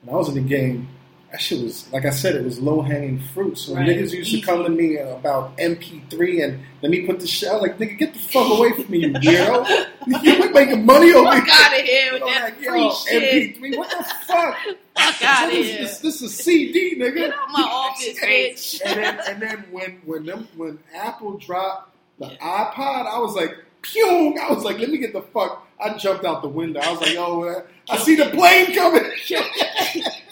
[0.03, 0.89] When I was in the game,
[1.33, 3.59] that shit was like I said, it was low hanging fruit.
[3.59, 3.89] So Right.
[3.89, 7.49] niggas used to come to me about MP3 and let me put the shit.
[7.49, 9.87] I was like, nigga, get the fuck away from me, you weirdo.
[10.23, 11.55] you making money over fuck here.
[11.55, 13.57] out of here with I'm that like, free shit.
[13.61, 14.57] MP3, what the fuck?
[14.97, 15.79] Fuck out of this, here.
[15.83, 17.15] This, this is CD, nigga.
[17.17, 18.81] Get out my office, bitch.
[18.85, 23.51] and then and then when when them when Apple dropped the iPod, I was like,
[23.93, 24.37] pew!
[24.41, 25.67] I was like, let me get the fuck.
[25.79, 26.81] I jumped out the window.
[26.81, 29.05] I was like, oh, I see the plane coming.
[29.27, 29.45] killed,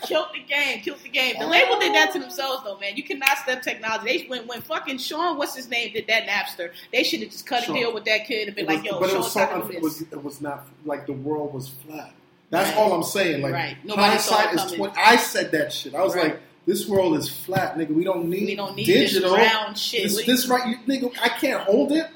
[0.07, 1.35] killed the game, killed the game.
[1.39, 2.97] The label did that to themselves, though, man.
[2.97, 4.23] You cannot step technology.
[4.23, 7.47] They when when fucking Shawn, what's his name, did that Napster, they should have just
[7.47, 7.77] cut Shawn.
[7.77, 9.51] a deal with that kid and been was- like, "Yo, but it was so got
[9.51, 12.13] to unf- do it was, it was not like the world was flat.
[12.51, 12.79] That's Right.
[12.79, 13.43] all I'm saying.
[13.43, 13.77] Like Right.
[13.85, 15.95] Nobody hindsight is when I said that shit.
[15.95, 16.25] I was Right.
[16.33, 17.91] like, this world is flat, nigga.
[17.91, 19.37] We don't need We don't need digital.
[19.37, 20.03] this round shit.
[20.05, 21.13] This, this right, you, nigga.
[21.23, 22.07] I can't hold it.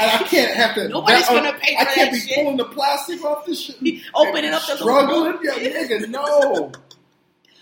[0.00, 0.88] And I can't have to.
[0.88, 1.76] Nobody's that- uh, gonna pay.
[1.76, 2.34] I can't be shit.
[2.36, 3.76] pulling the plastic off this shit.
[4.14, 5.38] Opening up the little struggling.
[5.42, 5.52] Yeah,
[5.84, 6.72] nigga, no.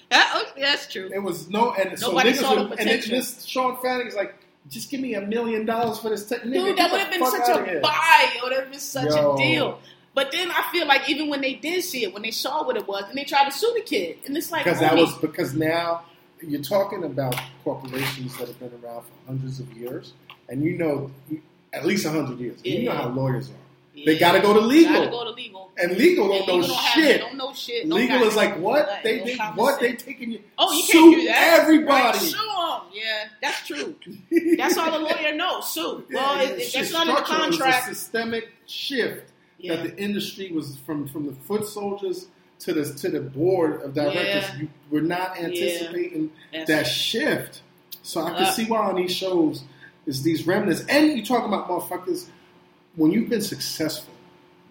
[0.09, 1.11] That- oh, that's true.
[1.13, 3.17] It was no, and so Nobody niggas saw the would- and potential.
[3.17, 4.37] this Shawn Fanning is like,
[4.69, 6.29] just give me a million dollars for this.
[6.29, 6.43] Tech.
[6.43, 8.33] Nigga, Dude, that would have been such a buy.
[8.37, 9.35] It would have been such Yo.
[9.35, 9.81] a deal.
[10.15, 12.77] But then I feel like even when they did see it, when they saw what
[12.77, 15.15] it was, and they tried to sue the kid, and it's like because that was
[15.19, 16.05] because now
[16.41, 20.15] you're talking about corporations that have been around for hundreds of years,
[20.49, 21.11] and you know
[21.77, 22.59] at least hundred years.
[22.65, 23.53] You know how lawyers are,
[23.95, 24.93] yeah, they gotta go to legal.
[24.95, 25.71] Gotta go to legal.
[25.79, 27.21] and legal don't know don't have- shit.
[27.21, 27.89] don't know shit.
[27.89, 30.41] don't legal is like what like, they they what they taking you.
[30.59, 31.61] Oh, you sue can't do that.
[31.61, 31.93] Everybody.
[32.03, 32.81] Right, sue 'em.
[32.93, 33.95] Yeah, that's true.
[34.57, 35.73] That's all a lawyer knows.
[35.73, 36.05] Sue.
[36.09, 37.35] Yeah, well, yeah, if shit that's not in the structure.
[37.45, 37.87] It was a contract.
[37.89, 39.77] systemic shift Yeah.
[39.77, 42.29] that the industry was from from the foot soldiers
[42.61, 44.25] to the to the board of directors.
[44.25, 44.57] Yeah.
[44.61, 46.31] You were not anticipating
[46.67, 47.61] that shift.
[48.03, 49.63] So I can Uh, see why on these shows
[50.07, 50.85] is these remnants.
[50.89, 52.29] And you talk about motherfuckers
[52.95, 54.13] when you've been successful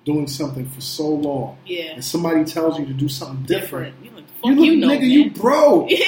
[0.06, 1.94] doing something for so long, Yeah.
[1.94, 3.96] and somebody tells you to do something different.
[4.04, 5.10] You look, You you, know, nigga, man.
[5.10, 5.90] you broke.
[5.90, 5.98] yeah.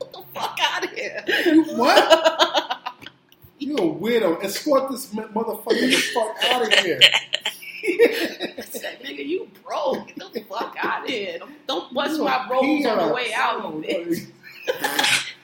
[0.00, 1.22] Get the fuck out of here.
[1.76, 3.08] what?
[3.58, 4.42] You a weirdo.
[4.44, 7.00] Escort this motherfucker the fuck out of here.
[8.64, 10.08] Said, nigga, you broke.
[10.08, 11.38] Get the fuck out of here.
[11.68, 13.62] Don't bust my rolls on the way out.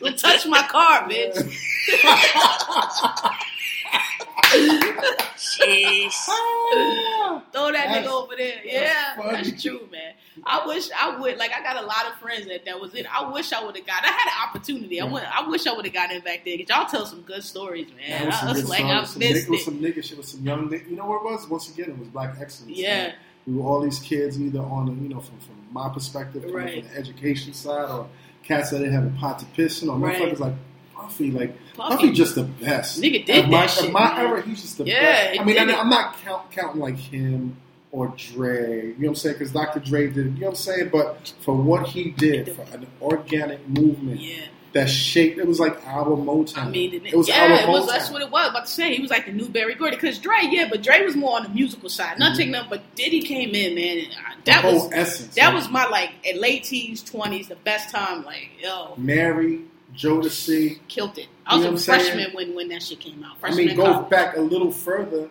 [0.00, 1.34] Don't touch my car, bitch.
[5.36, 6.12] Jeez.
[7.52, 8.54] Throw that That's- nigga over there.
[8.62, 9.50] that's Yeah, funny.
[9.50, 10.14] that's true, man.
[10.44, 11.38] I wish I would.
[11.38, 13.06] Like, I got a lot of friends that that was it.
[13.12, 14.04] I wish I would have got.
[14.04, 15.00] I had an opportunity.
[15.00, 15.12] I Yeah.
[15.12, 15.26] went.
[15.36, 16.56] I wish I would have gotten in back there.
[16.58, 18.10] 'Cause y'all tell some good stories, man.
[18.10, 19.64] That was I some was good like, songs, I some missed nigga, it was it.
[19.64, 20.90] some nigga shit with some young nigga.
[20.90, 21.48] You know what it was?
[21.48, 22.76] Once again, it was black excellence.
[22.76, 23.12] Yeah.
[23.46, 26.84] we were all these kids either on the, you know, from, from my perspective, Right.
[26.84, 28.06] from the education side, or
[28.51, 30.20] cats that didn't have a pot to piss in, or Right.
[30.20, 30.55] motherfuckers like
[30.94, 31.96] Puffy, like Puffy.
[31.96, 33.01] Puffy, just the best.
[33.01, 35.40] Nigga did my, that shit, At my era, he's just the Yeah, best.
[35.40, 35.62] I mean, I.
[35.74, 37.57] I'm not count, counting like him
[37.92, 38.86] or Dre.
[38.86, 39.34] You know what I'm saying?
[39.38, 39.80] Because Dr.
[39.80, 40.88] Dre did, you know what I'm saying?
[40.92, 44.42] But for what he did, for an organic movement Yeah.
[44.72, 46.58] That shaped, it was like our Motown.
[46.58, 48.50] I mean, it was yeah, our it was, that's what it was.
[48.50, 49.96] About to say, he was like the new Berry Gordy.
[49.96, 52.20] Because Dre, yeah, but Dre was more on the musical side.
[52.20, 52.36] Not mhm.
[52.36, 53.98] taking nothing, but Diddy came in, man.
[54.12, 55.34] Uh, the that whole was essence.
[55.34, 58.24] that was my like late teens, twenties, the best time.
[58.24, 59.62] Like, yo, Mary,
[59.96, 60.78] Jodeci.
[60.86, 61.26] killed it.
[61.46, 62.00] I was a saying?
[62.02, 63.36] freshman when when that shit came out.
[63.42, 64.10] I mean, go college.
[64.10, 65.28] back a little further.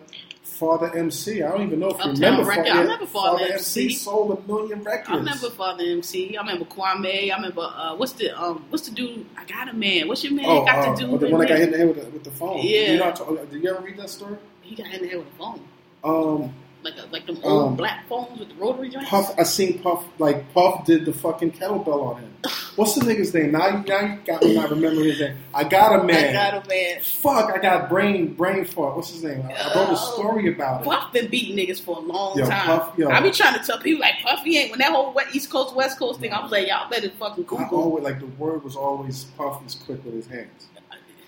[0.50, 1.42] Father MC.
[1.42, 2.66] I don't even know if you Uptown remember Record.
[2.66, 3.84] Father, I remember Father MC.
[3.84, 3.94] MC.
[3.94, 5.08] sold a million records.
[5.10, 6.36] I remember Father MC.
[6.36, 7.32] I remember Kwame.
[7.32, 9.24] I remember uh, what's the um what's the dude?
[9.38, 10.06] I got a man.
[10.08, 11.12] What's your man Oh, got uh, to do?
[11.12, 12.58] oh, the one that got hit in the head with the, with the phone.
[12.62, 12.92] Yeah.
[12.92, 14.36] You know, did you ever read that story?
[14.62, 15.60] He got hit in the head with a phone,
[16.04, 19.08] Um, like a, like them old Um, black phones with the rotary joints.
[19.10, 19.34] Puff.
[19.38, 20.04] I seen Puff.
[20.18, 22.34] Like Puff did the fucking kettlebell on him.
[22.76, 23.52] What's the nigga's name?
[23.52, 25.36] Now, you- now you got me not remember his name.
[25.52, 26.30] I got a man.
[26.30, 27.00] I got a man.
[27.02, 28.96] Fuck, I got brain brain fart.
[28.96, 29.42] What's his name?
[29.46, 30.84] I, I wrote a story about it.
[30.84, 32.66] Puff been beating niggas for a long Yo, time.
[32.66, 33.10] Puff, yo.
[33.10, 35.74] I be trying to tell people like Puffy ain't when that whole West- East Coast
[35.74, 36.32] West Coast thing.
[36.32, 37.78] I was like, y'all better fucking I Google.
[37.78, 40.68] always like the word was always Puff was quick with his hands.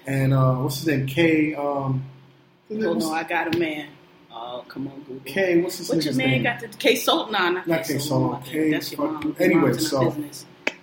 [0.06, 1.06] And uh, what's his name?
[1.06, 1.54] K.
[1.54, 2.04] Um,
[2.74, 3.88] Oh no, I got a man.
[4.34, 5.20] Oh come on, Google.
[5.26, 5.60] K.
[5.60, 5.96] What's his name?
[5.98, 6.42] What's your man name?
[6.44, 7.30] got the K Soul?
[7.30, 7.98] Nah, not, Not K.
[7.98, 9.36] Soul, K That's your mom.
[9.38, 10.14] anyway, so-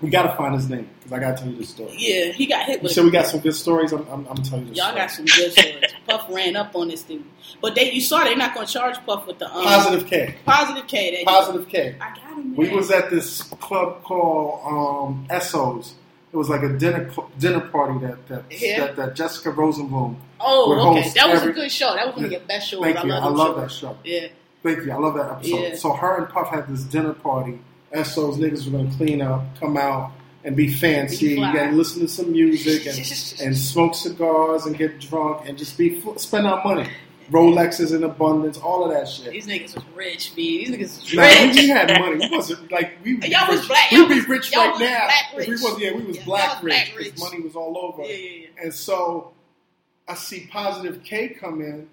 [0.02, 1.94] We gotta find his name because I gotta tell you this story.
[1.98, 2.92] yeah, he got hit You with.
[2.94, 3.92] said we got some good stories.
[3.92, 4.78] I'm, I'm, I'm telling you this.
[4.78, 5.00] Y'all story.
[5.02, 5.84] got some good stories.
[6.08, 7.26] Puff ran up on this thing,
[7.62, 10.36] but they you saw they're not gonna charge Puff with the um, Positive K.
[10.46, 11.24] positive K.
[11.26, 11.96] Positive K.
[12.00, 12.56] I got him.
[12.56, 12.76] We man.
[12.78, 14.62] was at this club called
[15.10, 15.94] um, Essos.
[16.32, 18.80] It was like a dinner dinner party that that, Yeah.
[18.86, 20.16] that, that Jessica Rosenblum.
[20.40, 21.10] Oh, okay.
[21.16, 21.94] That was every- a good show.
[21.96, 22.82] That was one of your best shows.
[22.82, 23.10] Thank I you.
[23.10, 23.62] love, I love shows.
[23.62, 23.98] that show.
[24.04, 24.28] Yeah.
[24.64, 24.92] Thank you.
[24.92, 25.56] I love that episode.
[25.62, 25.76] Yeah.
[25.76, 27.60] So her and Puff had this dinner party.
[27.94, 30.12] Essos niggas were gonna clean up, come out,
[30.44, 31.30] and be fancy.
[31.30, 31.72] Be fly.
[31.72, 32.98] Listen to some music and,
[33.48, 36.88] and smoke cigars and get drunk and just be spend our money.
[37.32, 39.32] Rolexes in abundance, all of that shit.
[39.32, 40.66] These niggas was rich, B.
[40.66, 41.56] These niggas was rich.
[41.56, 42.18] we had money.
[42.28, 43.18] We wasn't like we.
[43.28, 43.68] Y'all was rich.
[43.70, 45.06] black- We'd be rich right was now.
[45.06, 45.48] black If rich.
[45.48, 47.20] we was yeah, we was Yeah, black was rich black because rich.
[47.20, 48.02] money was all over.
[48.04, 48.64] Yeah, yeah, yeah.
[48.64, 49.32] And so
[50.10, 51.88] I see Positive K come in,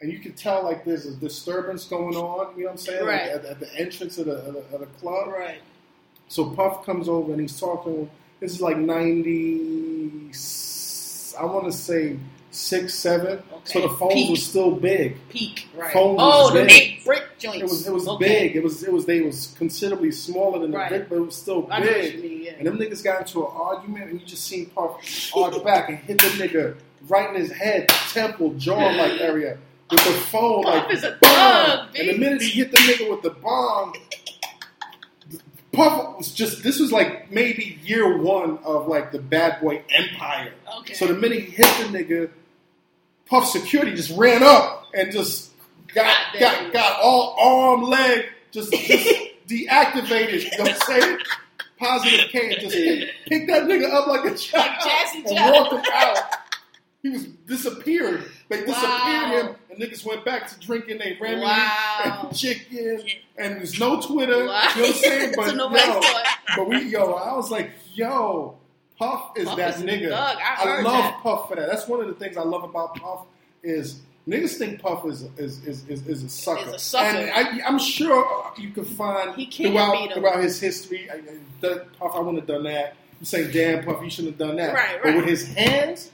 [0.00, 2.56] and you can tell like there's a disturbance going on.
[2.56, 3.00] You know what I'm saying?
[3.06, 3.30] Like, Right.
[3.30, 5.28] at, at the entrance of the, of the of the club.
[5.28, 5.58] Right.
[6.28, 8.10] So Puff comes over and he's talking.
[8.40, 10.30] This is like ninety.
[11.38, 12.18] I want to say
[12.50, 13.38] six, seven.
[13.52, 13.72] Okay.
[13.72, 14.30] So the phones Peak.
[14.30, 15.16] were still big.
[15.28, 15.68] Peak.
[15.76, 15.92] Right.
[15.92, 16.68] Phone oh, was the big.
[16.68, 17.58] big brick joints.
[17.60, 18.28] It was it was Okay.
[18.48, 18.56] big.
[18.56, 20.88] It was it was they was considerably smaller than the Right.
[20.88, 22.22] brick, but it was still I big.
[22.22, 22.52] mean, yeah.
[22.58, 24.96] And them niggas got into an argument, and you just seen Puff
[25.36, 26.76] arch back and hit the nigga
[27.08, 29.58] right in his head, temple, jaw like area
[29.90, 30.64] with the phone.
[30.64, 31.20] Puff like is a bomb.
[31.20, 33.92] thug, And the minute he hit the nigga with the bomb,
[35.72, 36.62] Puff was just.
[36.62, 40.52] This was like maybe year one of like the bad boy empire.
[40.80, 40.94] Okay.
[40.94, 42.30] So the minute he hit the nigga,
[43.26, 45.50] Puff security just ran up and just
[45.94, 49.08] got God got, got all arm leg just, just
[49.48, 50.44] deactivated.
[50.44, 51.18] You know what I'm saying?
[51.78, 52.76] Positive K and just
[53.26, 55.52] picked that nigga up like a child Jazzy and Jeff.
[55.52, 56.16] walked him out.
[57.02, 58.24] He was disappeared.
[58.48, 59.32] They disappeared Wow.
[59.40, 62.28] him, and niggas went back to drinking their Remy Wow.
[62.28, 63.02] and chicken,
[63.36, 64.46] and there's no Twitter.
[64.46, 64.68] Wow.
[64.76, 65.34] You know what I'm saying?
[65.36, 66.00] But So yo,
[66.56, 68.56] but we yo, I was like, yo,
[68.98, 70.10] Puff is Puff that is nigga.
[70.10, 70.38] thug.
[70.40, 71.20] I love that.
[71.22, 71.68] Puff for that.
[71.68, 73.20] That's one of the things I love about Puff
[73.64, 76.68] is niggas think Puff is is is, is, is a sucker.
[76.68, 77.16] Is a sucker.
[77.18, 77.30] And
[77.62, 81.10] I, I'm sure you can find He can't throughout throughout his history.
[81.10, 82.94] I, I, Puff, I wouldn't have done that.
[83.18, 84.72] You say, damn, Puff, you shouldn't have done that.
[84.72, 85.02] Right, right.
[85.02, 86.10] But with his hands,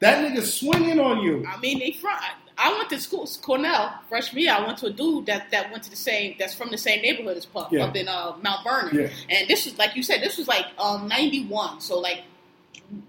[0.00, 1.44] that nigga swinging on you.
[1.46, 2.20] I mean, they front.
[2.58, 4.52] I went to school, Cornell, freshman year.
[4.52, 7.00] I went to a dude that, that went to the same, that's from the same
[7.00, 7.84] neighborhood as Puff, Yeah.
[7.84, 8.94] up in uh, Mount Vernon.
[8.94, 9.08] Yeah.
[9.30, 11.80] And this was, like you said, this was like um, 91.
[11.80, 12.22] So, like,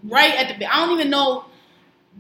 [0.03, 1.45] right at the, I don't even know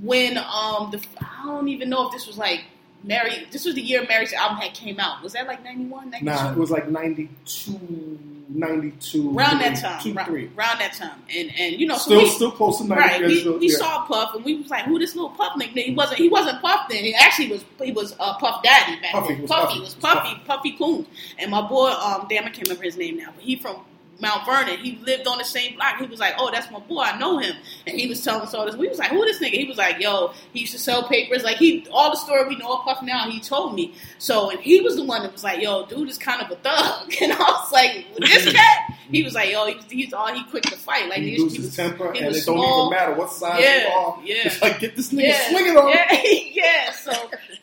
[0.01, 2.65] when, um, the, I don't even know if this was like,
[3.03, 5.23] Mary, this was the year Mary's album had came out.
[5.23, 6.25] Was that like 91, 92?
[6.25, 8.19] Nah, it was like 92,
[8.53, 9.35] 92.
[9.37, 10.45] around that time, Two, ra- three.
[10.57, 13.01] around that time, and and you know, so Still, we, still close to 90.
[13.01, 13.77] Right, we, still- we yeah.
[13.77, 16.19] saw Puff and we was like, "Who this little Puff nigga?" He wasn't.
[16.19, 17.03] He wasn't Puff then.
[17.03, 17.63] He actually was.
[17.81, 19.41] He was uh, Puff Daddy back Puffy, then.
[19.43, 20.41] was Puffy Puffy, was was Puffy.
[20.45, 21.07] Puffy Combs.
[21.39, 23.77] And my boy, um, damn, I can't remember his name now, but he from
[24.21, 24.77] Mount Vernon.
[24.77, 25.97] He lived on the same block.
[25.99, 27.01] He was like, "Oh, that's my boy.
[27.01, 27.55] I know him."
[27.87, 28.75] And he was telling us all this.
[28.75, 31.43] We was like, "Who this nigga?" He was like, "Yo, he used to sell papers.
[31.43, 33.29] Like he all the story we know of Puff now.
[33.29, 33.95] He told me.
[34.19, 36.55] So and he was the one that was like, "Yo, dude is kind of a
[36.55, 40.43] thug." And I was like, "This cat." He was like, "Yo, he's, he's all he
[40.45, 41.09] quick to fight.
[41.09, 43.59] Like he he, loses he was, temper, he and it don't even matter what size
[43.61, 44.19] Yeah, you are.
[44.23, 44.35] yeah.
[44.45, 45.89] It's like get this nigga Yeah, swinging on.
[45.89, 46.21] yeah,
[46.53, 46.91] yeah.
[46.93, 47.11] So,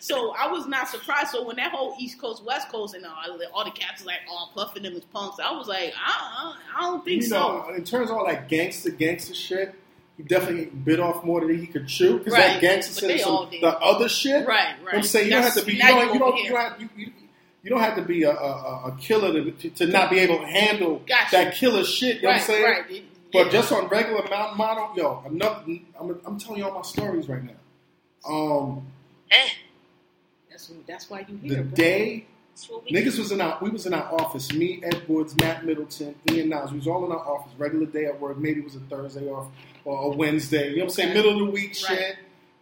[0.01, 1.29] so I was not surprised.
[1.31, 3.15] So when that whole East Coast West Coast and all,
[3.55, 6.79] all the cats was like, "Oh, puffing them as punks," I was like, "I, I,
[6.79, 7.39] I don't think You so."
[7.69, 9.75] know, in terms of all that gangster gangster shit,
[10.17, 12.19] he definitely bit off more than he could chew.
[12.19, 14.47] Because Right, that gangster but said some, the other shit.
[14.47, 14.95] Right, right.
[14.97, 15.73] I'm saying you don't have to be.
[15.75, 17.13] You now don't, you you don't, you don't have, you, you,
[17.65, 20.19] you don't have to be a, a, a a killer to, to, to not be
[20.21, 21.37] able to handle Gotcha.
[21.37, 22.17] that killer shit.
[22.17, 22.63] You know right, what I'm saying?
[22.65, 22.91] right.
[22.91, 23.53] It- But yeah.
[23.53, 25.63] just on regular mountain model, yo, enough.
[26.01, 27.53] I'm, I'm telling you all my stories right now.
[28.27, 28.87] Um,
[29.31, 29.49] Eh,
[30.69, 31.75] that's that's why you the here, bro.
[31.77, 34.53] day that's what we niggas was in our, we was in our office.
[34.53, 36.73] Me, Ed Woods, Matt Middleton, Ian Niles.
[36.73, 37.53] We was all in our office.
[37.59, 38.37] Regular day at work.
[38.39, 39.47] Maybe it was a Thursday off
[39.85, 40.71] or a Wednesday.
[40.71, 41.14] You know what I'm saying?
[41.14, 41.99] Middle of the week Right.
[41.99, 42.16] shit.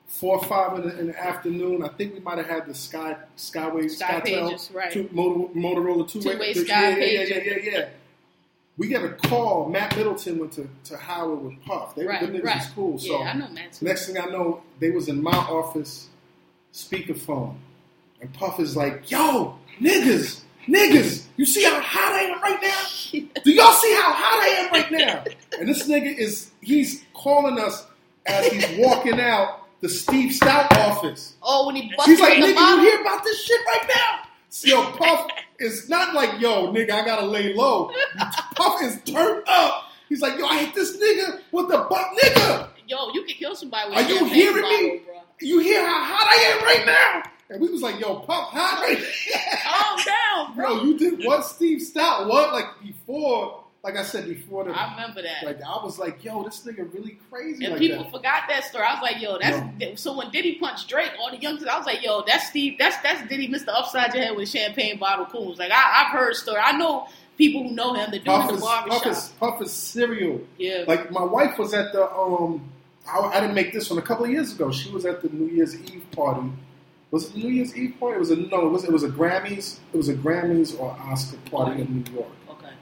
[0.07, 1.82] Four or five in the, in the afternoon.
[1.82, 4.92] I think we might have had the Sky Skyway Sky Skytel Pages, right.
[4.92, 7.88] two, Motor, Motorola two way Sky yeah, yeah, yeah, yeah, yeah, yeah.
[8.76, 9.68] We got a call.
[9.68, 11.94] Matt Middleton went to, to Howard with Puff.
[11.96, 12.68] They Right, them niggas right.
[12.74, 12.98] cool.
[13.00, 13.80] Yeah, So I know Matt.
[13.82, 16.09] Next thing I know, they was in my office,
[16.72, 17.57] speakerphone,
[18.26, 23.40] and Puff is like, "Yo, niggas, niggas, you see how hot I am right now?
[23.44, 25.24] Do y'all see how hot I am right now?"
[25.58, 27.86] And this nigga is he's calling us
[28.26, 31.34] as he's walking out the Steve Stoute office.
[31.42, 34.22] Oh, when he busted He's like, "Nigga, you hear about this shit right now?"
[34.62, 35.28] Yo, Puff
[35.60, 37.92] is not like, "Yo, nigga, I gotta lay low."
[38.56, 39.84] Puff is turned up.
[40.08, 43.54] He's like, "Yo, I hit this nigga with the butt, nigga." Yo, you can kill
[43.54, 44.98] somebody with Are you hearing bottle, me?
[45.04, 45.14] Bro.
[45.40, 47.30] You hear how hot I am right now?
[47.49, 48.99] And we was like, yo, hot right
[49.62, 50.74] Calm down, bro.
[50.76, 52.26] Bro, you did what Steve Stoute?
[52.28, 52.53] What?
[52.53, 55.44] Like before, like I said before the I remember that.
[55.44, 58.11] like I was like, yo, this nigga really crazy and like people that.
[58.12, 58.84] forgot that story.
[58.84, 61.86] I was like, yo, that's so when Diddy punched Drake, all the youngsters, I was
[61.86, 63.68] like, yo, that's Steve, that's that's Diddy, Mr.
[63.68, 65.59] Upside Your Head with champagne bottle coons.
[65.59, 66.61] Like I, I've heard story.
[66.61, 67.07] I know
[67.38, 69.03] people who know him that do in the barbershop.
[69.03, 70.40] Puff is Puff is cereal.
[70.59, 72.72] yeah, Like my wife was at the um
[73.09, 74.72] I, I didn't make this one a couple of years ago.
[74.72, 76.51] She was at the New Year's Eve party.
[77.11, 78.16] Was it New Year's Eve party?
[78.16, 80.90] It was a no, it was it was a Grammys, it was a Grammys or
[81.00, 82.28] Oscar party in New York.
[82.50, 82.72] okay.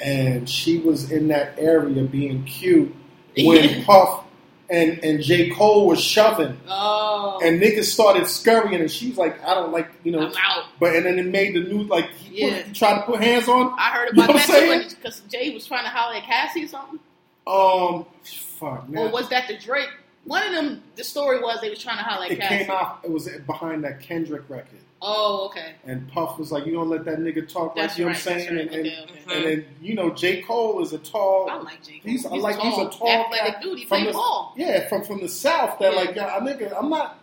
[0.00, 2.94] and she was in that area being cute
[3.38, 4.24] when Puff
[4.70, 5.50] and, and J.
[5.50, 10.10] Cole was shoving Oh, and niggas started scurrying and she's like, I don't like you
[10.12, 10.64] know I'm out.
[10.80, 12.56] but and then it made the news like he, Yeah.
[12.56, 15.52] put, he tried to put hands on I heard You know about that because Jay
[15.54, 16.98] was trying to holler at Cassie or something.
[17.46, 19.06] um fuck man.
[19.08, 19.90] Or was that the Drake?
[20.24, 20.82] One of them.
[20.96, 22.32] The story was they was trying to highlight.
[22.32, 22.64] it Cassie.
[22.64, 24.78] came out it was behind that Kendrick record.
[25.06, 25.74] Oh, okay.
[25.84, 28.16] And Puff was like, You don't let that nigga talk That's like you know what
[28.16, 28.56] I'm saying?
[28.56, 28.60] Right.
[28.72, 29.36] And, Okay, okay.
[29.36, 30.40] and, then, you know, J.
[30.40, 31.98] Cole is a tall I like J.
[31.98, 32.10] Cole.
[32.10, 33.78] He's, I like he's a tall athletic dude.
[33.80, 34.54] He played the, ball.
[34.56, 35.78] Yeah, from from the south.
[35.78, 35.98] That Yeah.
[36.00, 37.18] like, yeah, I nigga, I'm not.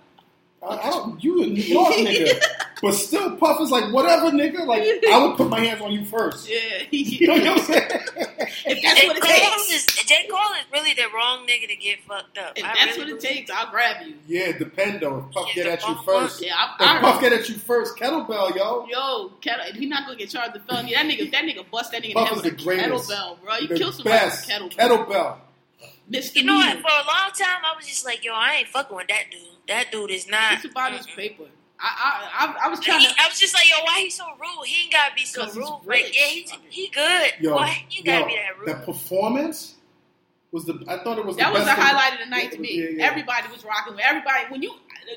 [0.62, 1.24] I, I don't.
[1.24, 2.40] You a New York nigga,
[2.82, 4.66] but still, Puff is like, whatever, nigga.
[4.66, 6.50] Like, I would put my hands on you first.
[6.50, 6.58] Yeah,
[6.92, 7.82] You know what I'm saying?
[8.66, 9.08] if that's J.
[9.08, 9.72] what it Cole takes.
[9.72, 10.28] is J.
[10.30, 12.54] Cole is really the wrong nigga to get fucked up.
[12.58, 14.16] If I that's really what it takes, I'll grab you.
[14.28, 15.28] yeah, depend on.
[15.30, 17.50] If Puff Yeah, get the at you first, Yeah, I, if I Puff get at
[17.50, 18.86] you first, kettlebell, yo.
[18.90, 20.94] Yo, kettle, he not gonna get charged with felony.
[20.94, 23.10] That nigga, that nigga bust that nigga Puff down is with the a greatest.
[23.10, 23.56] kettlebell, bro.
[23.58, 25.08] You the kill somebody best with a kettlebell.
[25.08, 25.36] kettlebell.
[26.12, 26.36] Mr.
[26.36, 26.74] You know what?
[26.78, 29.42] For a long time, I was just like, yo, I ain't fucking with that dude.
[29.68, 30.54] That dude is not.
[30.54, 31.46] It's about his paper.
[31.84, 31.90] I,
[32.34, 33.14] I, I, I was trying he- to.
[33.20, 34.66] I was just like, yo, why he so rude?
[34.68, 35.80] He ain't gotta be so rude.
[35.86, 36.04] rich.
[36.06, 37.32] Like, yeah, he, he good.
[37.40, 38.68] Yo, why he gotta yo, be that rude?
[38.70, 39.76] The performance
[40.52, 40.84] was the.
[40.88, 42.60] I thought it was That the was the best thing- highlight of the night to
[42.60, 42.70] me.
[42.78, 43.06] Yeah, yeah.
[43.10, 44.46] Everybody was rocking with everybody.
[44.50, 44.74] When you,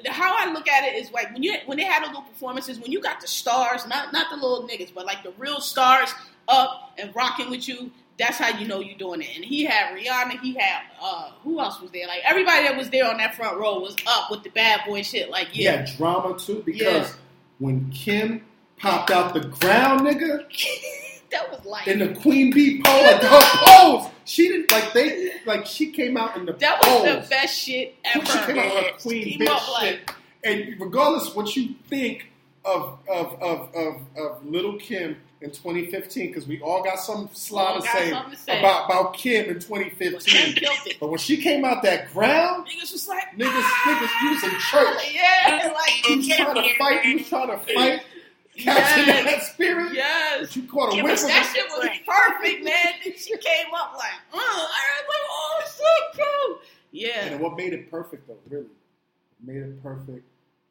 [0.07, 2.79] how I look at it is like when you when they had those little performances.
[2.79, 6.13] When you got the stars, not not the little niggas, but like the real stars
[6.49, 7.91] up and rocking with you.
[8.19, 9.29] That's how you know you're doing it.
[9.35, 10.41] And he had Rihanna.
[10.41, 12.07] He had uh who else was there?
[12.07, 15.03] Like everybody that was there on that front row was up with the bad boy
[15.03, 15.31] shit.
[15.31, 17.17] Like yeah, Yeah, drama too because Yeah.
[17.59, 18.45] when Kim
[18.77, 20.45] popped out the ground, nigga,
[21.33, 25.31] that was like in the Queen Bee pose, like her pose, she didn't like they
[25.47, 27.25] like she came out in the that was pose.
[27.25, 28.25] the best shit ever.
[28.27, 29.69] She came out her Queen Bee shit.
[29.73, 30.11] like-
[30.45, 32.31] And regardless what you think
[32.65, 37.63] of of of of, of Little Kim in 2015, because we all got some sly
[37.65, 38.59] All to say, to say.
[38.59, 40.55] about about Kim in Kim 2015.
[40.55, 40.97] killed it.
[40.99, 44.51] But when she came out that ground, Niggas was like niggas, niggas, you was in
[44.59, 45.13] church.
[45.15, 47.05] yeah, like You was trying to fight.
[47.05, 48.01] You was trying to fight.
[48.57, 49.25] Catching Yes.
[49.25, 49.93] that spirit.
[49.95, 50.41] yes.
[50.43, 52.87] But you caught a Kim whiff of That shit was perfect, man.
[53.05, 56.59] And she came up like, uh, I was like, oh, it's so cool.
[56.93, 57.25] Yeah.
[57.27, 60.25] And what made it perfect, though, really, what made it perfect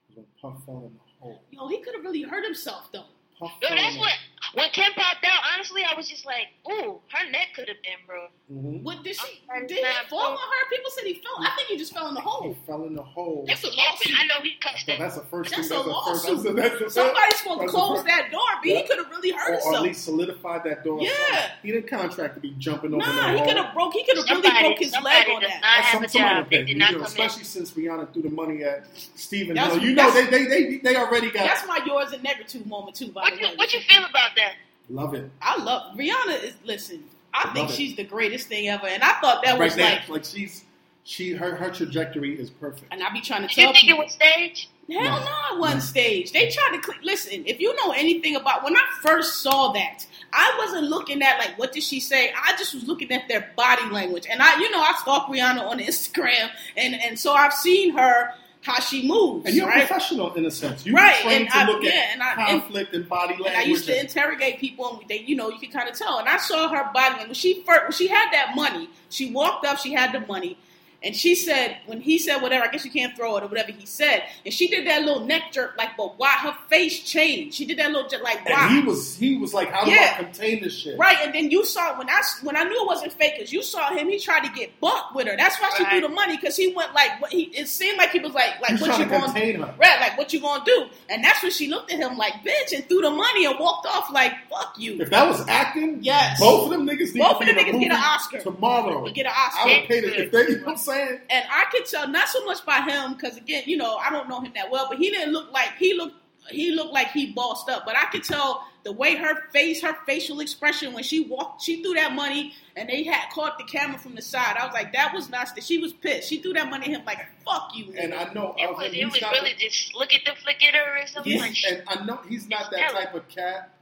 [0.08, 1.42] was when Puff fell in the hole.
[1.52, 3.04] Yo, he could have really hurt himself though.
[3.38, 4.14] Puff Yo, fell in that's the- what
[4.54, 8.02] When Kim popped out, honestly, I was just like, ooh, her neck could have been
[8.06, 8.30] broke.
[8.52, 8.84] Mhm.
[8.84, 9.42] What did she?
[9.52, 10.70] I'm Did he fall on her?
[10.70, 11.34] People said he fell.
[11.40, 12.42] I think he just fell in the hole.
[12.44, 12.58] He hole.
[12.68, 13.46] fell in the hole.
[13.48, 14.14] That's a Yeah, lawsuit.
[14.20, 15.00] I know he cussed Well, it.
[15.00, 15.80] that's the first That's thing.
[15.80, 16.28] a That's the first.
[16.28, 16.44] lawsuit.
[16.44, 18.78] That's the, that's the, Somebody's supposed to close first- that door, but Yeah.
[18.78, 19.84] he could have really hurt or, or at himself.
[19.86, 21.02] least solidified that door.
[21.02, 21.52] Yeah.
[21.64, 23.94] He didn't contract to be jumping over Nah, he could have broke.
[23.94, 25.62] He could have really broke his leg on that.
[25.62, 26.50] not have some, a somebody job.
[26.52, 27.24] They did not you know, come in.
[27.26, 28.86] especially since Rihanna threw the money at
[29.16, 32.98] Stephen You know, they, they they they already got That's my yours and negative moment
[32.98, 33.08] too.
[33.08, 34.54] By What the you way, what you feel about that?
[34.90, 36.44] love it I love Rihanna.
[36.44, 37.04] Is listen.
[37.34, 37.74] I think Love it.
[37.74, 39.86] she's the greatest thing ever, and I thought that right was now.
[39.94, 40.08] like.
[40.10, 40.66] Like, she's
[41.04, 42.86] she her her trajectory is perfect.
[42.92, 44.04] And I be trying to Did you tell think it people.
[44.04, 44.68] was staged?
[44.92, 45.20] Hell No.
[45.20, 46.34] no, it wasn't staged.
[46.34, 47.44] They tried to cl- listen.
[47.46, 51.58] If you know anything about when I first saw that, I wasn't looking at like
[51.58, 52.32] what did she say.
[52.32, 55.62] I just was looking at their body language, and I, you know, I stalk Rihanna
[55.68, 59.86] on Instagram, and and so I've seen her how she moves, And you're a right?
[59.88, 60.86] professional in a sense.
[60.86, 63.34] You Right, trained and to I- look yeah, at and I- and- conflict and, body
[63.34, 63.48] language.
[63.50, 66.18] And I used to interrogate people, and they, you know, you can kind of tell.
[66.18, 67.38] And I saw her body language.
[67.38, 70.58] She first, when she had that money, she walked up, she had the money,
[71.04, 73.72] and she said, when he said whatever, I guess you can't throw it or whatever
[73.72, 76.30] he said, and she did that little neck jerk, like, but why?
[76.40, 77.56] Her face changed.
[77.56, 78.68] She did that little jerk, like, why?
[78.68, 80.16] and he was he was like, how do Yeah.
[80.18, 80.98] I contain this shit?
[80.98, 83.62] Right, and then you saw when I when I knew it wasn't fake, because you
[83.64, 84.08] saw him.
[84.10, 85.36] He tried to get buck with her.
[85.38, 85.92] That's why she Right.
[86.00, 87.44] threw the money, because he went like, what he.
[87.44, 89.74] It seemed like he was like, like He's what trying you to going contain her.
[89.78, 90.86] Right, like what you gonna do?
[91.10, 93.86] And that's when she looked at him like, bitch, and threw the money and walked
[93.88, 95.02] off like, fuck you.
[95.02, 96.40] If that was acting, Yes.
[96.40, 97.98] both of them niggas need Both to of them be in a niggas get an
[98.04, 98.40] Oscar.
[98.42, 99.10] tomorrow.
[99.10, 99.60] Get an Oscar.
[99.60, 99.70] I Oscar.
[99.80, 100.42] would pay the if they.
[100.44, 100.93] You know what I'm saying?
[100.94, 104.30] And I could tell not so much by him because again, you know, I don't
[104.30, 106.16] know him that well, but he didn't look like he looked.
[106.50, 109.96] He looked like he bossed up, but I could tell the way her face, her
[110.06, 113.98] facial expression when she walked, she threw that money, and they had caught the camera
[113.98, 114.58] from the side.
[114.58, 115.48] I was like, that was not.
[115.64, 116.28] She was pissed.
[116.28, 118.14] She threw that money at him like, "Fuck you." And.
[118.14, 120.62] I know It of was, him, it was not really just look at the flick
[120.68, 121.32] at her or something.
[121.32, 121.40] Yeah.
[121.40, 123.73] Like, and I know he's not that type of cat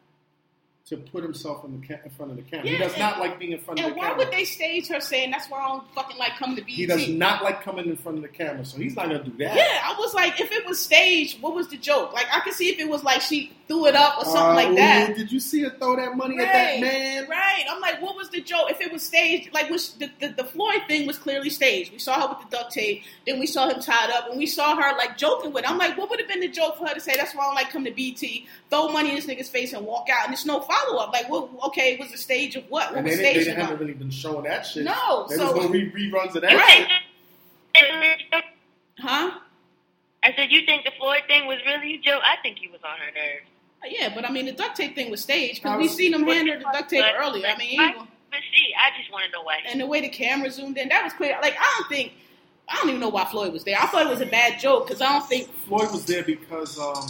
[0.92, 2.68] to put himself in the ca- in front of the camera.
[2.68, 4.10] he does and- not like being in front of the camera.
[4.10, 6.62] And why would they stage her saying that's why I don't fucking like coming to
[6.62, 6.70] BET?
[6.72, 9.32] he does not like coming in front of the camera, so he's not gonna do
[9.40, 9.56] that.
[9.56, 12.14] Yeah, I was like, if it was staged, what was the joke?
[12.14, 14.54] Like, I could see if it was like she threw it up or something Uh,
[14.56, 15.16] like that.
[15.16, 17.28] Did you see her throw that money at that man?
[17.30, 17.64] Right.
[17.70, 18.70] I'm like, what was the joke?
[18.70, 21.94] If it was staged, like, was the, the, the Floyd thing was clearly staged.
[21.94, 24.46] We saw her with the duct tape, then we saw him tied up, and we
[24.46, 25.64] saw her like joking with.
[25.64, 25.70] It.
[25.72, 27.14] I'm like, what would have been the joke for her to say?
[27.16, 29.86] That's why I don't like come to BT, throw money in this nigga's face, and
[29.86, 31.14] walk out, and there's no follow up.
[31.14, 32.90] Like, well, okay, it was a stage of what?
[32.90, 34.84] What And was they, didn't- they staged haven't really been showing that shit.
[34.84, 36.88] No, there so- was no re- reruns of that Right.
[37.76, 38.44] shit.
[39.00, 39.32] Huh?
[40.24, 42.22] I said, you think the Floyd thing was really a joke?
[42.24, 43.48] I think he was on her nerves.
[43.86, 46.48] Yeah, but I mean, the duct tape thing was staged because we seen him hand
[46.50, 47.48] her the duct tape earlier.
[47.48, 47.94] I mean, why- he-
[48.30, 49.58] but see, I just want to know why.
[49.68, 51.38] and the way the camera zoomed in, that was clear.
[51.42, 52.14] Like, I don't think,
[52.70, 53.78] I don't even know why Floyd was there.
[53.78, 56.80] I thought it was a bad joke because I don't think Floyd was there because
[56.80, 57.08] um.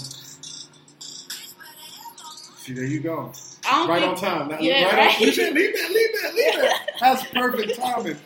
[2.57, 3.31] See, there you go.
[3.67, 4.49] I don't Right think, on time.
[4.49, 5.15] That- Yeah, right right.
[5.15, 6.89] On, leave that, leave that, leave that, leave that.
[6.99, 8.17] That's perfect timing.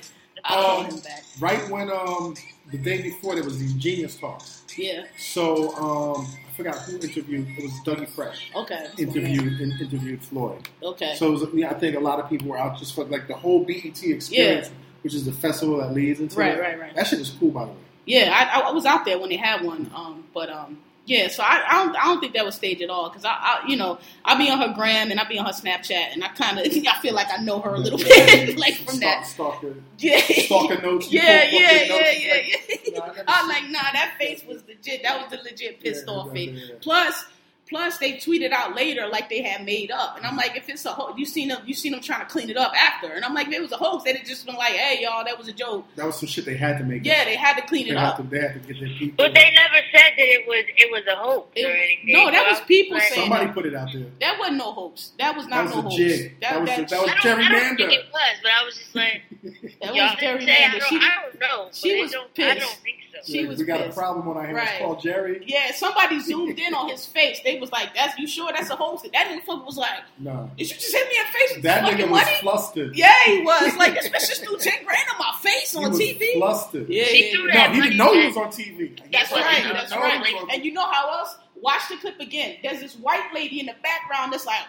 [0.46, 1.24] Um, want him back.
[1.40, 2.36] Right when um
[2.72, 4.62] the day before there was these genius talks.
[4.78, 5.04] Yeah.
[5.18, 7.48] So um I forgot who interviewed.
[7.58, 8.88] It was Dougie Fresh Okay.
[8.98, 10.68] interviewed in, interviewed Floyd.
[10.82, 11.16] Okay.
[11.16, 13.28] So it was, yeah, I think a lot of people were out just for like
[13.28, 14.70] the whole BET experience,
[15.04, 16.62] which is the festival that leads into Right, it.
[16.62, 16.96] right, right.
[16.96, 17.78] That shit is cool, by the way.
[18.06, 19.90] yeah, I, I was out there when they had one.
[19.96, 21.28] Um, but um, yeah.
[21.28, 23.68] So I, I don't, I don't think that was staged at all because I, I,
[23.68, 26.30] you know, I be on her gram and I be on her Snapchat and I
[26.30, 29.26] kind of, I feel like I know her a little bit, like from that.
[29.26, 30.20] stalker, Yeah.
[30.20, 31.08] stalker notes.
[31.12, 33.00] Yeah, yeah, your yeah, notes, yeah, like, yeah.
[33.00, 35.04] Nah, I never I'm like, nah, that face was legit.
[35.04, 36.50] That was the legit pissed Yeah, off yeah, face.
[36.54, 36.76] yeah, yeah.
[36.82, 37.26] Plus,
[37.68, 40.86] plus they tweeted out later like they had made up, and I'm like, if it's
[40.86, 43.26] a hoax, you seen them, you seen them trying to clean it up after, and
[43.26, 45.38] I'm like, if it was a hoax, they'd have just been like, hey, y'all, that
[45.38, 45.86] was a joke.
[45.96, 47.04] That was some shit they had to make.
[47.06, 48.18] Yeah, they had to clean they it had up.
[48.18, 49.16] to, they had to get their people.
[49.18, 52.14] But they never said that it was it was a hoax It- or anything.
[52.14, 54.06] no, that was people like, saying Somebody put it out there.
[54.22, 55.12] That wasn't no hoax.
[55.20, 55.96] That was not That was no a hoax.
[55.96, 56.40] jig.
[56.42, 57.78] That was- that was I don't, I don't gerrymander.
[57.78, 59.22] think it was, but I was just like,
[59.82, 60.50] that y'all was didn't.
[60.50, 61.70] I don't, She, I don't know.
[61.74, 62.60] she was don't, I pissed.
[62.60, 63.05] don't think so.
[63.24, 63.98] She Yeah, was we got pissed.
[63.98, 64.56] a problem on our hands.
[64.58, 64.70] Right.
[64.74, 65.44] It's called Jerry.
[65.48, 67.40] yeah, somebody zoomed in on his face.
[67.44, 70.70] They was like, "That's you sure that's a hoax?" That nigga was like, No, "Did
[70.70, 72.96] you just hit me in the face with that this nigga was money?" flustered.
[72.96, 73.76] Yeah, he was.
[73.78, 76.34] Like, this bitch just threw 10 grand on my face He on was TV.
[76.38, 76.90] flustered.
[76.90, 78.98] Yeah, She yeah, threw that No, he money didn't know he was on TV.
[79.12, 79.64] That's That's right.
[79.74, 80.26] That's right.
[80.26, 81.38] he was on And you know how else?
[81.56, 82.58] Watch the clip again.
[82.64, 84.62] There's this white lady in the background that's like,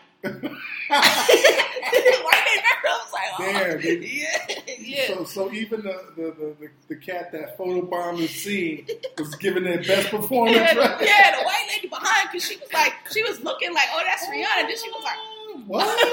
[2.66, 3.78] background was like, oh.
[3.78, 5.06] Damn, yeah, yeah.
[5.08, 8.86] So, so even the, the, the, the, the cat that photobombed the scene
[9.18, 10.56] was giving their best performance.
[10.56, 11.00] yeah, the, right?
[11.00, 14.26] yeah, the white lady behind, because she was like, she was looking like, oh, that's
[14.26, 14.68] Rihanna.
[14.68, 15.18] Then she was like,
[15.66, 15.86] What?
[15.86, 16.12] What?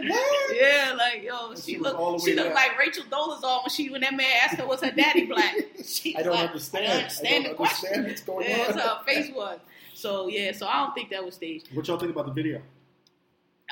[0.08, 0.56] What?
[0.56, 4.14] yeah, like yo, she, she looked, she looked like Rachel Dolezal when she when that
[4.14, 5.54] man asked her was her daddy black.
[5.84, 6.84] She I don't like, understand.
[6.84, 7.88] I don't understand I the don't question.
[7.94, 8.76] understand what's going yeah, on.
[8.76, 9.58] that's how her face was.
[9.94, 11.74] So yeah, so I don't think that was staged.
[11.74, 12.62] What y'all think about the video?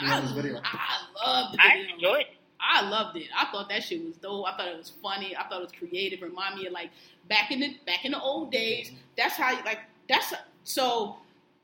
[0.01, 0.61] You know this video?
[0.63, 2.37] I loved the I enjoyed it.
[2.61, 3.29] I loved it.
[3.37, 4.47] I thought that shit was dope.
[4.47, 5.37] I thought it was funny.
[5.37, 6.23] I thought it was creative.
[6.23, 6.91] Remind me of like
[7.29, 8.91] back in the back in the old days.
[9.17, 11.17] That's how like that's so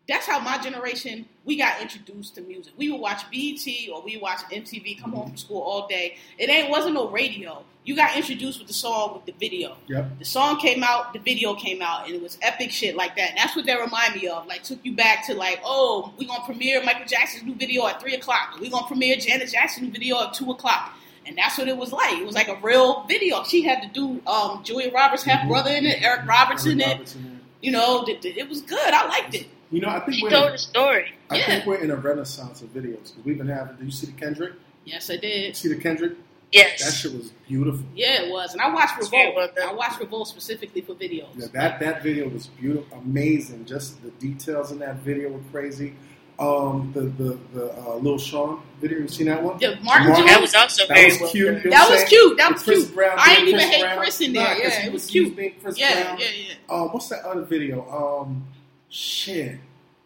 [0.08, 2.72] that's how my generation we got introduced to music.
[2.76, 5.00] We would watch BET or we watch MTV.
[5.00, 6.16] Come home from school all day.
[6.38, 7.64] It ain't wasn't no radio.
[7.84, 9.76] You got introduced with the song with the video.
[9.88, 10.18] Yep.
[10.20, 13.30] The song came out, the video came out, and it was epic shit like that.
[13.30, 14.46] And that's what that remind me of.
[14.46, 18.00] Like took you back to like, oh, we gonna premiere Michael Jackson's new video at
[18.00, 18.56] three o'clock.
[18.60, 20.92] We gonna premiere Janet Jackson's new video at two o'clock.
[21.26, 22.18] And that's what it was like.
[22.18, 23.42] It was like a real video.
[23.44, 26.86] She had to do um, Julia Roberts' half brother in it, Eric Roberts in it.
[26.86, 27.38] Robertson in it.
[27.64, 28.92] You know, th- th- it was good.
[28.92, 29.46] I liked it.
[29.70, 31.12] You know, I think She we're told in, the story.
[31.30, 31.46] I Yeah.
[31.46, 33.76] think we're in a renaissance of videos because we've been having.
[33.76, 34.52] Did you see the Kendrick?
[34.84, 35.56] Yes, I did.
[35.56, 36.12] See the Kendrick?
[36.52, 37.84] Yes, that shit was beautiful.
[37.94, 38.52] Yeah, it was.
[38.52, 39.50] And I watched Revolt.
[39.62, 41.28] I watched Revolt specifically for videos.
[41.36, 43.64] Yeah, that that video was beautiful, amazing.
[43.64, 45.94] Just the details in that video were crazy.
[46.38, 49.58] Um, the the the uh, Lil Sean video, you seen that one?
[49.58, 51.46] The Martin Martin- That was also That was cute.
[51.46, 51.56] done.
[51.64, 52.36] you know That was cute.
[52.38, 52.94] That was cute.
[52.94, 53.98] Brown I being ain't even Chris hate Brown.
[53.98, 54.42] Chris in there.
[54.42, 55.36] Nah, 'cause Yeah, it was he cute.
[55.36, 56.18] being Chris Yeah, Brown.
[56.20, 56.54] yeah, yeah.
[56.74, 57.88] Um, what's that other video?
[58.22, 58.44] Um,
[58.88, 59.58] shit.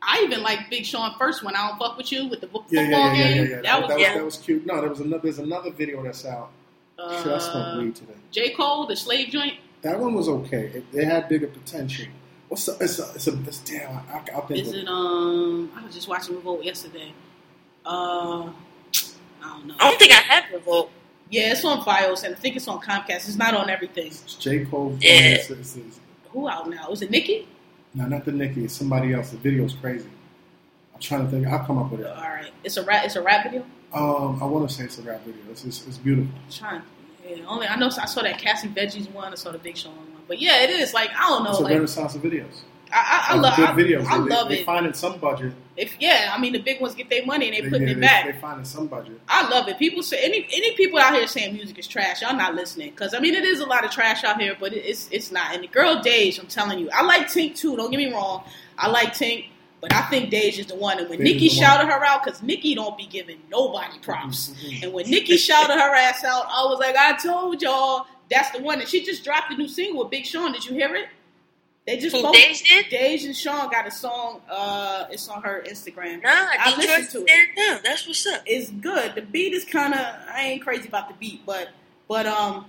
[0.07, 2.67] I even like Big Sean first when I don't fuck with you with the football
[2.71, 3.61] Yeah, yeah, yeah, yeah, yeah, yeah.
[3.63, 4.15] That was that, yeah.
[4.15, 4.65] that was cute.
[4.65, 5.23] No, there was another.
[5.23, 6.51] There's another video that's out.
[6.97, 8.15] Shit, I smoked uh, weed today.
[8.31, 9.55] J Cole, the slave joint.
[9.83, 10.67] That one was okay.
[10.75, 12.07] It, it had bigger potential.
[12.49, 12.77] What's the?
[12.81, 13.13] It's a.
[13.15, 13.39] It's a.
[13.43, 13.97] It's, damn.
[13.97, 14.61] I, I'll think.
[14.61, 15.71] Is of it um?
[15.77, 17.13] I was just watching Revolt yesterday.
[17.85, 18.53] Uh, I
[19.43, 19.75] don't know.
[19.79, 20.91] I don't think I have Revolt.
[21.29, 23.29] Yeah, it's on Fios and I think it's on Comcast.
[23.29, 24.07] It's not on everything.
[24.07, 24.97] It's J Cole.
[25.01, 25.11] Yeah.
[25.11, 26.01] It's, it's, it's,
[26.31, 26.89] Who out now?
[26.89, 27.49] Was it Nicki?
[27.97, 28.65] No, not the Nicki.
[28.65, 29.31] It's somebody else.
[29.31, 30.09] The video's crazy.
[30.95, 31.47] I'm trying to think.
[31.47, 32.07] I'll come up with it.
[32.07, 33.05] All right, it's a rap.
[33.07, 33.65] It's a rap video.
[33.93, 35.41] Um, I want to say it's a rap video.
[35.51, 36.31] It's, it's, it's beautiful.
[36.45, 36.83] I'm trying.
[37.27, 37.87] Yeah, only I know.
[37.87, 39.33] I saw that Casey Veggies one.
[39.33, 40.07] I saw the Big Sean one.
[40.29, 41.51] But yeah, it is like I don't know.
[41.51, 42.61] It's a Like renaissance of videos.
[42.93, 43.57] I, I, I love.
[43.57, 44.07] good I, videos.
[44.07, 44.67] I they, love they, it.
[44.67, 45.53] finding some budget.
[45.77, 47.93] If yeah, I mean the big ones get their money and they, They, putting yeah,
[47.93, 48.25] it they, back.
[48.27, 49.21] They finding some budget.
[49.29, 49.79] I love it.
[49.79, 52.23] People say any any people out here saying music is trash.
[52.23, 54.73] Y'all not listening because I mean it is a lot of trash out here, but
[54.73, 55.55] it's it's not.
[55.55, 57.77] And the girl Dej, I'm telling you, I like Tink too.
[57.77, 58.45] Don't get me wrong,
[58.79, 59.49] I like Tink,
[59.81, 60.99] but I think Dej is the one.
[60.99, 61.57] And when Dej is Nicki one.
[61.57, 64.55] shouted her out, because Nicki don't be giving nobody props.
[64.65, 64.85] Mhm.
[64.85, 68.63] And when Nicki shouted her ass out, I was like, I told y'all that's the
[68.63, 68.81] one.
[68.81, 70.53] And she just dropped a new single with Big Sean.
[70.53, 71.09] Did you hear it?
[71.87, 72.87] They just Who both- Dej did?
[72.87, 74.41] Dej and Sean got a song.
[74.51, 76.21] Uh, it's on her Instagram.
[76.23, 77.81] Nah, I Detroit listened to it stand down.
[77.85, 78.43] That's what's up.
[78.45, 79.15] it's good.
[79.15, 81.69] The beat is kind of I ain't crazy about the beat, but
[82.09, 82.67] but um,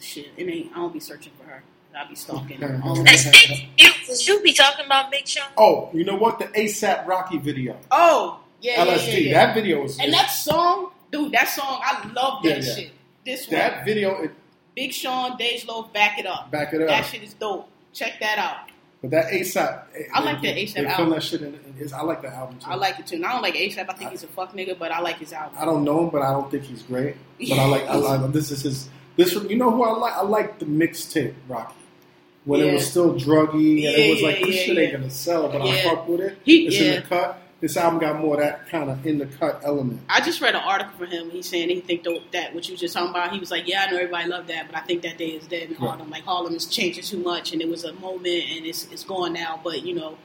[0.00, 0.70] shit, it ain't.
[0.72, 1.62] I don't be searching for her.
[1.98, 2.60] I'll be stalking.
[2.60, 2.76] her.
[3.06, 3.88] Hey, Steve, you,
[4.36, 5.48] you be talking about Big Sean?
[5.56, 6.38] Oh, you know what?
[6.38, 7.76] The ASAP Rocky video.
[7.90, 9.06] oh yeah, yeah, LSD.
[9.12, 9.46] yeah, yeah.
[9.46, 9.98] That video was.
[9.98, 12.74] and that song, dude, that song, I love that Yeah, yeah.
[12.74, 12.90] shit.
[13.24, 14.22] This that one, video.
[14.22, 14.30] It,
[14.76, 16.50] Big Sean, Dej Loaf, back it up.
[16.50, 16.88] back it up.
[16.88, 17.68] That shit is dope.
[17.96, 18.70] Check that out.
[19.00, 19.84] But that ASAP.
[20.12, 21.10] I like the film album.
[21.10, 22.66] that shit in, in his, I like the album too.
[22.68, 23.16] I like it too.
[23.16, 23.86] And I don't like ASAP.
[23.88, 25.56] I think he's a fuck nigga, but I like his album.
[25.58, 27.16] I don't know him, but I don't think he's great.
[27.38, 27.86] But I like.
[27.86, 28.32] I like.
[28.32, 28.90] This is his.
[29.16, 29.32] This.
[29.32, 30.12] You know who I like?
[30.12, 31.74] I like the mixtape Rocky.
[32.44, 35.10] When it was still druggy and it was like yeah, this yeah, shit ain't gonna
[35.10, 36.38] sell, but I fuck with it.
[36.44, 36.82] He- it's yeah.
[36.82, 37.42] in the cut.
[37.58, 40.00] This album got more of that kind of in the cut element.
[40.10, 41.30] I just read an article for him.
[41.30, 43.32] He's saying he think that what you was just talking about.
[43.32, 45.46] He was like, "Yeah, I know everybody loved that, but I think that day is
[45.46, 45.78] dead in Right.
[45.78, 46.10] Harlem.
[46.10, 49.32] Like Harlem is changing too much, and it was a moment, and it's it's gone
[49.32, 49.58] now.
[49.64, 50.18] But you know,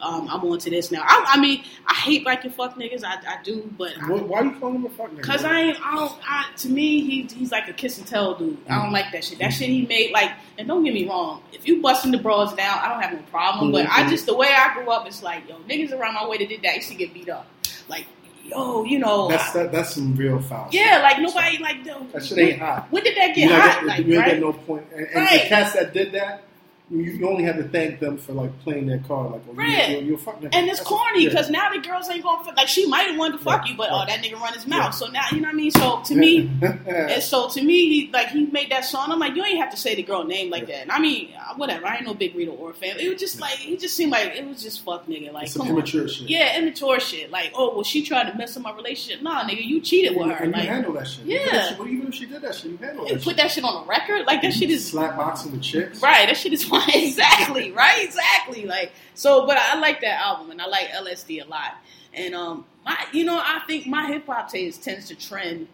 [0.00, 1.02] um, I'm on to this now.
[1.04, 3.02] I, I mean, I hate liking fuck niggas.
[3.04, 5.22] I, I do, but What, why you calling him a fuck nigga?
[5.22, 8.34] Cause I ain't, I don't, I, to me, he, he's like a kiss and tell
[8.34, 8.58] dude.
[8.68, 9.38] I don't like that shit.
[9.38, 12.54] That shit he made, like, and don't get me wrong, if you busting the bras
[12.54, 13.72] down, I don't have no problem.
[13.72, 14.10] But I Mhm.
[14.10, 16.62] just, the way I grew up, it's like, yo, niggas around my way that did
[16.62, 17.46] that used to get beat up.
[17.88, 18.06] Like,
[18.44, 20.68] yo, you know, That's that, that's some real foul.
[20.72, 22.86] yeah, like nobody, like, That shit ain't hot.
[22.90, 23.74] When did that get not hot?
[23.80, 24.30] get- Like, you ain't right?
[24.32, 24.84] get no point.
[24.94, 25.42] And, and Right.
[25.42, 26.42] the cats that did that,
[26.88, 29.32] you, you only had to thank them for like playing their card.
[29.32, 29.88] Like, well, Right.
[29.88, 30.36] you, you're, you're fuck.
[30.36, 31.30] And it's That's- corny yeah.
[31.30, 33.70] because now the girls ain't going for like she might have wanted to fuck Right,
[33.70, 34.02] you, but right.
[34.02, 34.84] oh that nigga run his mouth.
[34.84, 34.90] Yeah.
[34.90, 35.70] So now you know what I mean.
[35.72, 36.48] So to me,
[36.86, 39.10] And so to me, he like he made that song.
[39.10, 40.82] I'm like, you ain't have to say the girl name like that.
[40.82, 41.86] And I mean, uh, whatever.
[41.86, 42.96] I ain't no big Rita Ora fan.
[43.00, 45.32] It was just like he just seemed like it was just fuck nigga.
[45.32, 45.78] Like It's some come on.
[45.78, 46.28] immature shit.
[46.30, 47.30] Yeah, immature shit.
[47.32, 49.22] Like, oh well, she tried to mess up my relationship.
[49.22, 50.34] Nah, nigga, you cheated with her.
[50.36, 51.24] And you Like, handle that shit.
[51.26, 51.38] Yeah.
[51.42, 52.70] put that shit- What even if she did that shit?
[52.70, 53.36] You handle and that put shit.
[53.38, 54.24] that shit on a record.
[54.26, 56.00] Like that shit is slap boxing with chicks.
[56.00, 56.66] Right, that shit is.
[56.94, 58.64] exactly, right, exactly.
[58.66, 61.74] Like so, but I like that album and I like LSD a lot.
[62.14, 65.68] And um, my, you know, I think my hip hop taste tends to trend.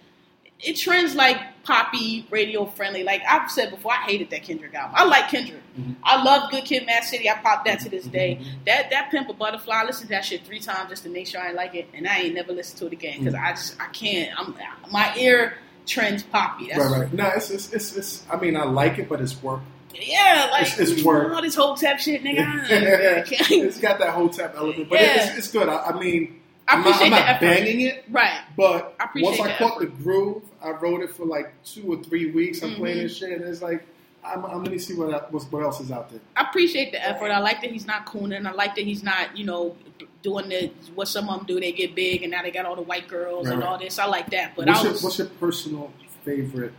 [0.64, 3.02] It trends like poppy, radio friendly.
[3.02, 4.94] Like I've said before, I hated that Kendrick album.
[4.96, 5.60] I like Kendrick.
[5.76, 5.96] Mhm.
[6.04, 7.28] I love Good Kid, Mad City.
[7.28, 8.38] I pop that to this day.
[8.40, 8.64] mhm.
[8.66, 9.74] That that Pimp a Butterfly.
[9.74, 12.06] I listened to that shit three times just to make sure I like it, and
[12.06, 13.44] I ain't never listened to it again because Mhm.
[13.44, 14.38] I just I can't.
[14.38, 14.54] I'm
[14.92, 15.54] my ear
[15.86, 16.68] trends poppy.
[16.68, 17.12] That's, Right, right.
[17.12, 19.60] No, it's, it's, it's, it's, I mean, I like it, but it's work.
[19.94, 21.32] Yeah, like It's- it's work.
[21.34, 23.24] all this whole tap shit, nigga.
[23.50, 25.28] It's got that whole tap element, but Yeah.
[25.28, 25.68] it's, it's good.
[25.68, 28.40] I, I mean, I I'm not, appreciate I'm not banging it, Right.
[28.56, 29.80] but I once I caught effort.
[29.80, 32.62] the groove, I wrote it for like two or three weeks.
[32.62, 33.02] I'm playing Mhm.
[33.02, 33.84] this shit, and it's like,
[34.24, 36.20] I'm, I'm gonna see what, I- what else is out there.
[36.36, 37.30] I appreciate the effort.
[37.30, 38.46] I like that he's not cooning.
[38.46, 39.76] I like that he's not, you know,
[40.22, 41.58] doing the what some of them do.
[41.60, 43.68] They get big and now they got all the white girls and Right.
[43.68, 43.98] all this.
[43.98, 44.54] I like that.
[44.54, 45.92] But what's, I your, what's your personal
[46.24, 46.72] favorite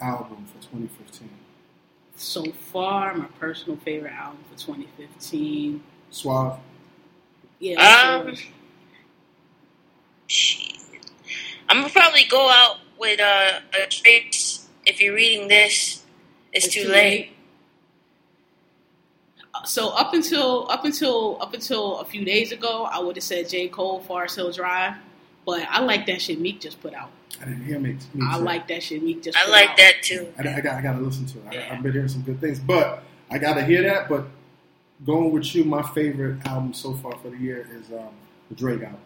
[0.00, 1.30] album for 2015?
[2.20, 5.82] So far my personal favorite album for 2015.
[6.10, 6.58] Suave.
[7.58, 8.22] Yeah.
[8.22, 8.36] Um.
[11.68, 14.68] I'm gonna probably go out with uh, a Drake's.
[14.86, 16.04] If you're reading this,
[16.52, 17.32] it's, too, late.
[19.54, 23.24] Uh, So up until up until up until a few days ago, I would have
[23.24, 24.94] said J Cole, Forest Hill Drive.
[25.50, 27.10] But I like that shit Meek just put out.
[27.40, 27.96] I didn't hear me.
[28.14, 28.44] me I too.
[28.44, 29.36] like that shit Meek just.
[29.36, 29.76] I put like out.
[29.78, 30.32] that too.
[30.38, 30.74] I, I got.
[30.76, 31.44] I got to listen to it.
[31.48, 31.74] I, Yeah.
[31.74, 34.08] I've been hearing some good things, but I got to hear that.
[34.08, 34.26] But
[35.04, 38.08] going with you, my favorite album so far for the year is um,
[38.48, 39.00] the Drake album.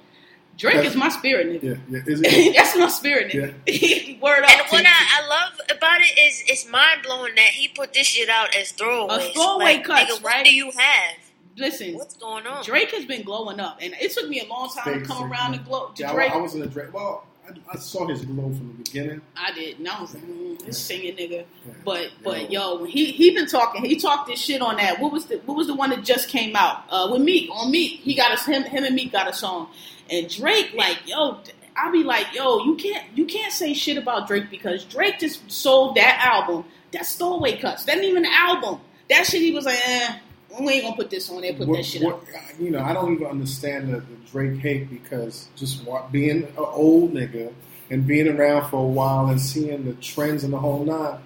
[0.57, 1.81] Drake is my spirit nigga.
[1.89, 2.13] Yeah, yeah.
[2.15, 2.55] Is it?
[2.57, 4.21] That's my spirit nigga.
[4.21, 4.51] Word up.
[4.51, 8.07] And what I, I love about it is it's mind blowing that he put this
[8.07, 9.31] shit out as throwaways.
[9.31, 10.37] A throwaway like, cuts, nigga, right?
[10.39, 11.17] What do you have?
[11.57, 12.65] Listen, What's going on?
[12.65, 15.27] Drake has been glowing up, and it took me a long time to come sick,
[15.31, 15.61] around man.
[15.61, 16.33] to glow to Yeah, Drake.
[16.33, 16.93] I was in a Drake.
[16.93, 19.21] Well, I, I saw his glow from the beginning.
[19.37, 21.45] I did, and I was like, mm, this singing nigga.
[21.67, 21.73] Yeah.
[21.85, 23.85] But but yo, when he he been talking.
[23.85, 24.99] He talked this shit on that.
[25.01, 27.71] What was the what was the one that just came out uh, with Meek on
[27.71, 28.01] Meek?
[28.01, 29.69] He got us him him and Meek got a song,
[30.11, 31.41] and Drake like yo.
[31.77, 35.51] I'll be like, yo, you can't you can't say shit about Drake because Drake just
[35.51, 36.65] sold that album.
[36.93, 37.85] That's stowaway cuts.
[37.85, 38.81] That ain't even an album.
[39.11, 40.19] That shit he was like, eh,
[40.61, 41.53] we ain't gonna put this on there.
[41.55, 42.23] Put What- that shit what- up.
[42.59, 46.53] You know, I don't even understand the, the Drake hate because just wa- being an
[46.57, 47.53] old nigga
[47.91, 51.19] and being around for a while and seeing the trends and the whole nine,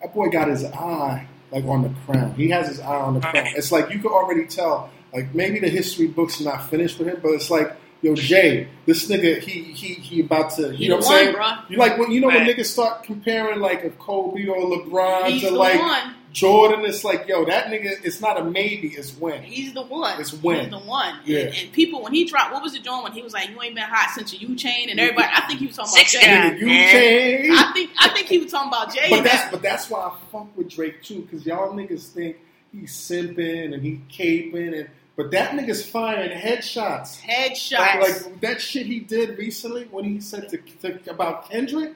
[0.00, 2.34] that boy got his eye like on the crown.
[2.34, 3.46] He has his eye on the crown.
[3.56, 4.90] It's like you could already tell.
[5.12, 7.76] Like maybe the history books are not finished with him, but it's like.
[8.02, 10.74] Yo, Jay, this nigga, he he he about to.
[10.74, 11.34] You know what I'm saying?
[11.34, 11.68] one, bruh.
[11.70, 15.42] You like when you know when niggas start comparing like a Kobe or LeBron He's
[15.42, 16.14] to the like one.
[16.32, 16.84] Jordan.
[16.84, 18.04] It's like yo, that nigga.
[18.04, 18.88] It's not a maybe.
[18.88, 19.42] It's when.
[19.42, 20.20] He's the one.
[20.20, 20.60] It's when.
[20.60, 21.18] He's the one.
[21.24, 21.40] Yeah.
[21.40, 23.60] And, and people, when he dropped, what was it doing when he was like, "You
[23.62, 25.28] ain't been hot since your U chain," and everybody.
[25.34, 26.30] I think he was talking Six about Jay.
[26.30, 26.52] guys.
[26.52, 26.90] Nigga, you man.
[26.92, 27.54] change.
[27.58, 29.10] I think I think he was talking about Jay.
[29.10, 32.36] But that's but that's why I fuck with Drake too, because y'all niggas think
[32.72, 37.20] he's simping and he caping and but that nigga's firing headshots.
[37.20, 38.00] headshots.
[38.00, 41.94] Like that shit he did recently when he said to, to about Kendrick.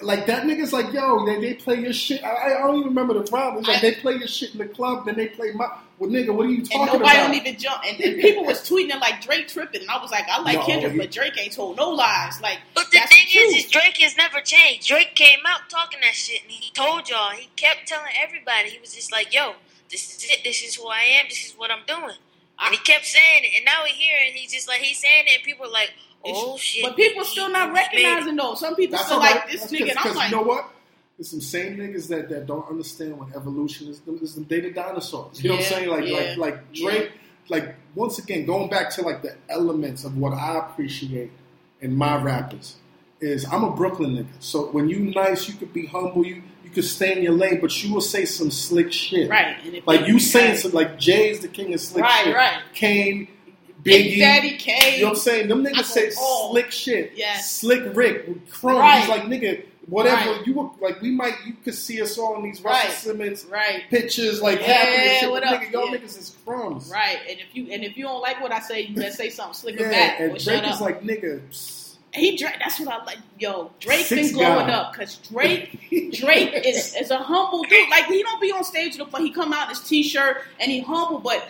[0.00, 2.24] Like that nigga's like, yo, they, they play your shit.
[2.24, 3.58] I, I don't even remember the problem.
[3.60, 5.68] It's like I- they play your shit in the club, then they play my.
[5.98, 7.26] Well, nigga, what are you and talking nobody about?
[7.28, 7.82] don't even jump.
[7.86, 10.58] And, and people was tweeting it like Drake tripping, and I was like, I like
[10.58, 12.40] No, Kendrick, he- but Drake ain't told no lies.
[12.40, 14.88] Like, But the thing the is, is Drake has never changed.
[14.88, 17.30] Drake came out talking that shit, and he told y'all.
[17.30, 18.70] He kept telling everybody.
[18.70, 19.52] He was just like, "Yo,
[19.90, 20.42] this is it.
[20.44, 21.26] This is who I am.
[21.28, 22.16] This is what I'm doing."
[22.58, 24.28] And he kept saying it, and now we hear it.
[24.30, 25.92] And he's just like he's saying it, and people are like,
[26.26, 27.82] "Oh shit!" but people still not He made it.
[28.06, 28.54] recognizing though.
[28.54, 29.36] Some people That's still all right.
[29.36, 30.70] like this That's nigga, and I'm like, you know what?
[31.18, 34.00] It's some same niggas that, that don't understand what evolution is.
[34.20, 35.42] Is them data dinosaurs.
[35.42, 35.88] You know what I'm saying?
[35.88, 37.12] Like yeah, like like Drake.
[37.48, 41.30] Like once again, going back to like the elements of what I appreciate
[41.80, 42.76] in my rappers
[43.20, 44.26] is I'm a Brooklyn nigga.
[44.40, 46.26] So when you nice, you could be humble.
[46.26, 49.30] You you could stay in your lane, but you will say some slick shit.
[49.30, 49.56] right.
[49.64, 50.58] And Like you saying right.
[50.58, 52.34] some like Jay's the king of slick Right, shit.
[52.34, 52.62] right.
[52.72, 53.28] Kane,
[53.84, 54.94] Big Biggie, Daddy Kane.
[54.94, 55.48] You know what I'm saying?
[55.48, 56.50] Them niggas say all.
[56.50, 57.12] slick shit.
[57.14, 57.52] Yes.
[57.52, 58.78] Slick Rick, Chrome.
[58.78, 59.00] Right.
[59.00, 60.32] He's like, nigga, whatever.
[60.32, 60.46] Right.
[60.46, 62.96] You were like, we might, you could see us all in these Russell Right.
[62.98, 63.82] Simmons Right.
[63.90, 65.30] pictures, like Yeah, shit.
[65.30, 65.60] what but up?
[65.60, 65.98] Nigga, y'all Yeah.
[65.98, 66.90] niggas is crumbs.
[66.90, 69.28] Right, and if you and if you don't like what I say, you better say
[69.30, 71.80] something slicker Yeah, back and Drake is like, nigga, psst,
[72.14, 72.54] he Drake.
[72.60, 73.18] That's what I like.
[73.38, 74.72] Yo, Drake's Six been glowing guy.
[74.72, 75.78] up because Drake,
[76.12, 77.90] Drake is is a humble dude.
[77.90, 80.70] Like he don't be on stage with a he come out in his t-shirt and
[80.70, 81.48] he humble, but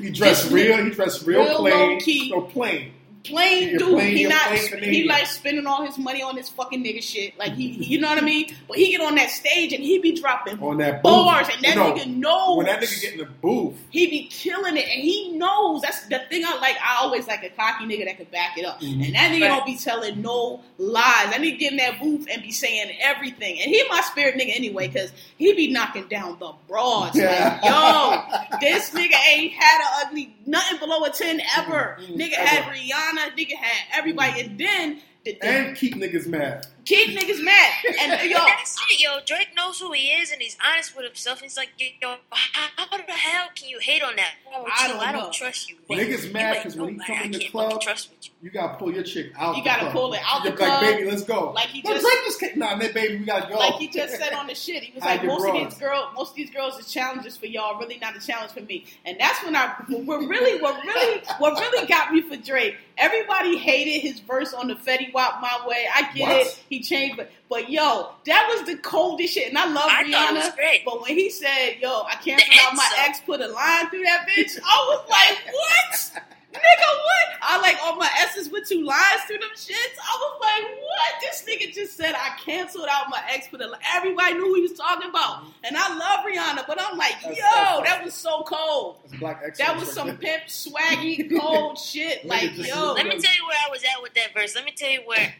[0.00, 0.76] he dressed real.
[0.84, 1.90] He dressed real, real plain.
[1.92, 2.30] low-key.
[2.30, 2.92] No plain.
[3.24, 3.88] Plain You're dude.
[3.94, 7.38] plain- he not plain he like spending all his money on this fucking nigga shit.
[7.38, 8.54] Like he, you know what I mean?
[8.68, 11.12] But he get on that stage and he be dropping On that booth.
[11.12, 14.28] bars, and that No, nigga knows When that nigga get in the booth, he be
[14.28, 15.82] killing it, and he knows.
[15.82, 16.76] That's the thing I like.
[16.82, 19.04] I always like a cocky nigga that can back it up, Mhm.
[19.06, 19.48] and that nigga Right.
[19.48, 21.30] don't be telling no lies.
[21.30, 24.54] That nigga get in that booth and be saying everything, and he my spirit nigga
[24.56, 27.16] anyway, because he be knocking down the broads.
[27.16, 28.22] Like, yo,
[28.60, 31.98] this nigga ain't had a ugly nothing below a ten ever.
[32.00, 32.46] Mhm, Nigga ever.
[32.46, 36.66] had Rihanna, nigga had everybody, and then the, the and keep niggas mad.
[36.88, 37.72] Keep niggas mad.
[38.00, 39.18] And yo, That's it, yo.
[39.26, 41.40] Drake knows who he is, and he's honest with himself.
[41.40, 44.32] He's like, yo, how, how the hell can you hate on that?
[44.52, 45.76] Oh, I don't I don't trust you.
[45.90, 47.12] Niggas You mad ain't 'cause when he nobody.
[47.14, 48.32] come in the club, trust with you.
[48.40, 49.56] You gotta pull your chick out.
[49.56, 49.92] You the gotta club.
[49.92, 50.80] pull it out You're the like, club.
[50.82, 51.50] baby, let's go.
[51.52, 52.58] Like he No, just- Drake just came.
[52.58, 53.58] Nah, man, baby, we gotta go.
[53.58, 56.06] like he just said on the shit, he was like, your most of these girls,
[56.14, 58.84] most of these girls is challenges for y'all, really not a challenge for me.
[59.04, 62.76] And that's when I, what really, what really, what really got me for Drake.
[62.96, 65.86] Everybody hated his verse on the Fetty Wap My Way.
[65.94, 66.46] I get What?
[66.46, 69.48] it, he changed, but but yo, that was the coldest shit.
[69.48, 70.84] And I love I thought it was Rihanna, great.
[70.84, 74.04] but when he said, "Yo, I canceled The out my ex, put a line through
[74.04, 77.28] that bitch," I was like, "What?" Nigga, what?
[77.42, 79.74] I like all my S's with two lines through them shits.
[80.02, 81.12] I was like, what?
[81.20, 84.54] This nigga just said I canceled out my ex put a li- Everybody knew who
[84.54, 85.44] he was talking about.
[85.62, 88.96] And I love Rihanna, but I'm like, That's- yo, that's- that was so cold.
[89.20, 90.16] Black That was some there.
[90.16, 92.24] pimp, swaggy, cold shit.
[92.26, 92.94] Like, yo.
[92.94, 94.54] Let me tell you where I was at with that verse.
[94.56, 95.34] Let me tell you where,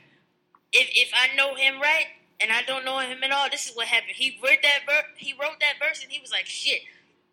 [0.73, 2.07] if if I know him right
[2.41, 4.15] and I don't know him at all, this is what happened.
[4.17, 6.83] He wrote that ver- he wrote that verse and he was like, "Shit,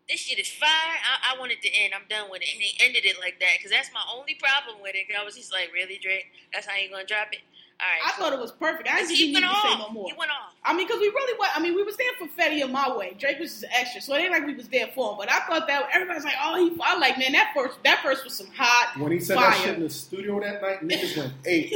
[0.10, 0.70] this shit is fire.
[0.70, 1.94] I, I want it to end.
[1.95, 4.82] I'm done with it." And he ended it like that because that's my only problem
[4.82, 5.07] with it.
[5.10, 6.28] 'Cause I was just like, "Really, Drake?
[6.53, 7.41] That's how you gonna drop it?"
[7.77, 7.99] All right.
[8.06, 8.88] I so- thought it was perfect.
[8.89, 9.88] I didn't think he he needed went to say off.
[9.88, 10.07] no more.
[10.10, 10.53] He went off.
[10.64, 11.49] I mean, because we really was.
[11.53, 13.15] I mean, we was there for Fetty and My Way.
[13.19, 15.18] Drake was just extra, so it ain't like we was there for him.
[15.19, 18.23] But I thought that everybody's like, "Oh, he." I like, man, that first that first
[18.23, 18.97] was some hot.
[18.99, 19.52] When he said fire.
[19.52, 21.69] that shit in the studio that night, niggas went eight.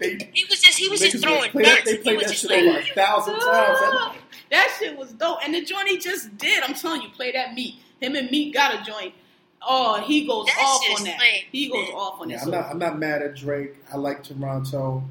[0.00, 2.34] They, they, He was just he was just throwing went- played that- They played that
[2.34, 4.18] shit like, over a thousand times.
[4.50, 5.38] That shit was dope.
[5.44, 7.76] And the joint he just did, I'm telling you, play that Meek.
[8.02, 9.14] Him and Meek got a joint.
[9.62, 11.20] Oh, he goes That off on that.
[11.20, 12.42] lame, He goes off on Yeah, that.
[12.42, 12.70] I'm So, not.
[12.70, 13.76] I'm not mad at Drake.
[13.92, 15.04] I like Toronto.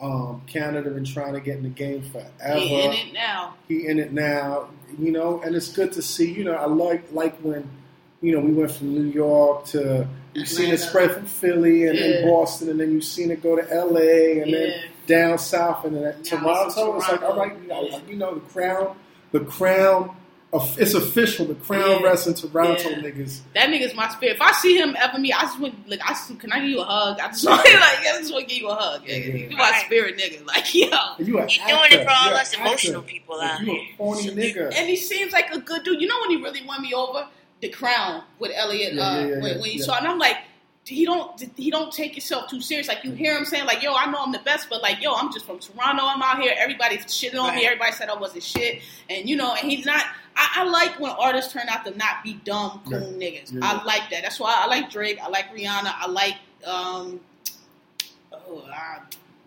[0.00, 2.58] Um, Canada been trying to get in the game forever.
[2.60, 3.54] he in it now.
[3.66, 4.68] He in it now.
[4.98, 6.30] You know, and it's good to see.
[6.32, 7.68] You know, I like like when
[8.20, 11.98] you know we went from New York to you've seen it spread from Philly and
[11.98, 12.06] Yeah.
[12.06, 14.40] then Boston, and then you've seen it go to L.A.
[14.40, 14.58] and Yeah.
[14.58, 14.72] then
[15.06, 16.96] down south and then it's Toronto.
[16.96, 18.96] It's like all right, you know, you know the crown,
[19.32, 20.14] the crown.
[20.56, 21.46] Of- It's official.
[21.46, 22.02] The crown Yeah.
[22.02, 22.96] rests in Toronto, Yeah.
[22.98, 23.40] niggas.
[23.54, 24.36] That nigga's my spirit.
[24.36, 26.68] If I see him ever meet, I just want like I just, can I give
[26.70, 27.18] you a hug?
[27.20, 29.02] I just want like I just want to give you a hug.
[29.06, 29.34] Yeah, yeah.
[29.48, 29.84] You my Right.
[29.86, 30.44] spirit nigga.
[30.46, 30.86] Like yo.
[31.18, 31.74] You an He actor.
[31.74, 33.12] doing it for all us emotional actor.
[33.12, 33.82] people Like, out you here.
[33.94, 34.72] a corny nigga.
[34.74, 36.00] And he seems like a good dude.
[36.00, 37.26] You know when he really won me over?
[37.60, 38.94] The Crown with Elliot.
[38.94, 39.84] Yeah, uh, yeah, yeah, when, yeah, when he yeah.
[39.84, 40.36] saw, and I'm like,
[40.84, 42.86] he don't he don't take himself too serious.
[42.86, 45.12] Like you hear him saying like, "Yo, I know I'm the best," but like, "Yo,
[45.14, 46.02] I'm just from Toronto.
[46.04, 46.54] I'm out here.
[46.56, 47.64] Everybody's shitting on me.
[47.66, 50.04] Everybody said I wasn't shit." And you know, and he's not.
[50.36, 53.30] I, I like when artists turn out to not be dumb, cool Yeah.
[53.30, 53.52] niggas.
[53.52, 53.60] Yeah.
[53.62, 54.22] I like that.
[54.22, 55.18] That's why I like Drake.
[55.22, 55.92] I like Rihanna.
[55.96, 57.20] I like um,
[58.32, 59.00] oh, uh,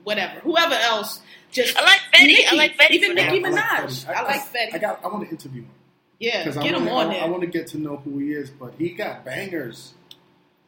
[0.03, 1.21] whatever, whoever else.
[1.51, 2.27] Just I like Fetty.
[2.27, 2.45] Nicki.
[2.47, 3.41] I like Fetty Even for Nicki.
[3.43, 4.07] Minaj.
[4.07, 4.73] I, like Fetty.
[4.73, 5.03] I got.
[5.03, 5.69] I want to interview him
[6.19, 7.29] yeah, get I him on I, there.
[7.29, 8.49] want to get to know who he is.
[8.49, 9.93] But he got bangers.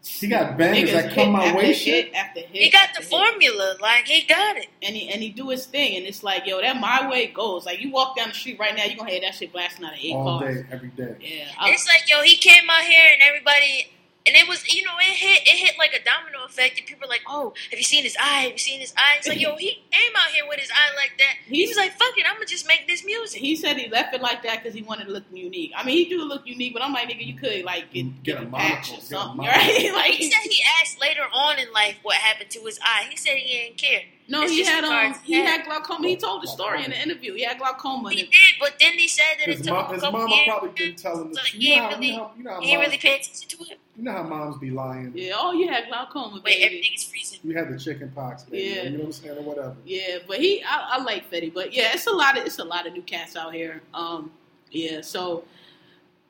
[0.03, 1.67] He got bangers Niggas that come my way.
[1.67, 2.13] hit Shit.
[2.15, 2.49] after hit.
[2.51, 3.09] He got the hit.
[3.09, 3.75] formula.
[3.79, 4.67] Like he got it.
[4.81, 7.65] and he and he do his thing, and it's like, yo, that my way goes.
[7.67, 9.85] Like you walk down the street right now, you are gonna hear that shit blasting
[9.85, 10.55] out of eight all cars.
[10.61, 11.15] day, every day.
[11.21, 13.91] Yeah, I, It's like yo, he came out here and everybody,
[14.25, 16.77] and it was you know it hit it hit like a domino effect.
[16.77, 18.43] And people were like, oh, have you seen his eye?
[18.43, 19.15] Have you seen his eye?
[19.17, 21.33] It's like yo, he came out here with his eye like that.
[21.47, 23.39] He was like, fuck it, I'm gonna just make this music.
[23.39, 25.71] he said he left it like that because he wanted to look unique.
[25.75, 28.35] I mean, he do look unique, but I'm like, nigga, you could like get, Get
[28.35, 29.91] get a a patch monocle, or something, right?
[29.95, 33.07] like, He said he asked later on in life what happened to his eye.
[33.09, 34.01] He said he didn't care.
[34.31, 35.65] No, It's he had um, he he had had.
[35.65, 36.07] glaucoma.
[36.07, 37.33] He told the story in the interview.
[37.35, 38.09] He had glaucoma.
[38.11, 38.29] He did,
[38.59, 40.47] but then he said that His, it took mom, him a his couple mama years.
[40.47, 41.61] probably been telling the So truth.
[41.61, 43.15] he You know, ain't really, you know, you know how he ain't moms, really pay
[43.15, 43.79] attention to it.
[43.97, 45.11] you know how moms be lying.
[45.15, 46.63] yeah, oh, you had glaucoma, Wait, baby.
[46.63, 47.39] everything is freezing.
[47.43, 48.63] You had the chicken pox, baby.
[48.75, 48.83] Yeah.
[48.83, 49.75] You know what I'm saying, or whatever.
[49.85, 52.63] Yeah, but he, I, I like Fetty, but yeah, it's a lot of it's a
[52.63, 53.81] lot of new cats out here.
[53.93, 54.31] Um,
[54.71, 55.43] yeah, so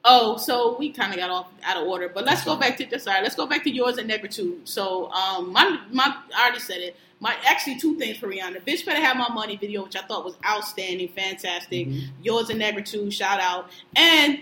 [0.06, 2.86] oh, so we kind of got off out of order, but let's go back to
[2.86, 3.04] this.
[3.04, 4.68] Sorry, let's go back to yours and Negritude.
[4.68, 6.96] So um, my my I already said it.
[7.20, 8.64] My actually two things for Rihanna.
[8.66, 11.88] Bitch better have my money video, which I thought was outstanding, fantastic.
[11.88, 12.08] Mhm.
[12.24, 14.40] Yours and Negritude, shout out, and.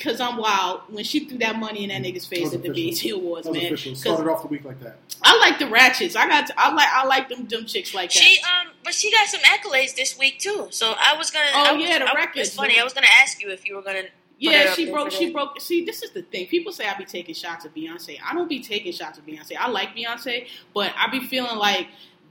[0.00, 2.70] Cause I'm wild when she threw that money in that nigga's face was at the
[2.70, 3.10] official.
[3.10, 3.72] BET Awards, That was man.
[3.72, 3.90] official.
[3.92, 4.98] 'Cause Started off the week like that.
[5.20, 6.14] I like the ratchets.
[6.14, 6.48] I got.
[6.56, 6.88] I like.
[6.92, 7.48] I like them.
[7.48, 8.22] Them chicks like that.
[8.22, 10.68] She um, but she got some accolades this week too.
[10.70, 11.46] So I was gonna.
[11.52, 12.46] Oh, I was, yeah, the I records.
[12.50, 12.78] It's funny.
[12.78, 14.04] I was gonna ask you if you were gonna.
[14.40, 15.10] Yeah, she broke.
[15.10, 15.60] She broke.
[15.60, 16.46] See, this is the thing.
[16.46, 18.18] People say I be taking shots at Beyonce.
[18.24, 19.56] I don't be taking shots at Beyonce.
[19.58, 21.88] I like Beyonce, but I be feeling like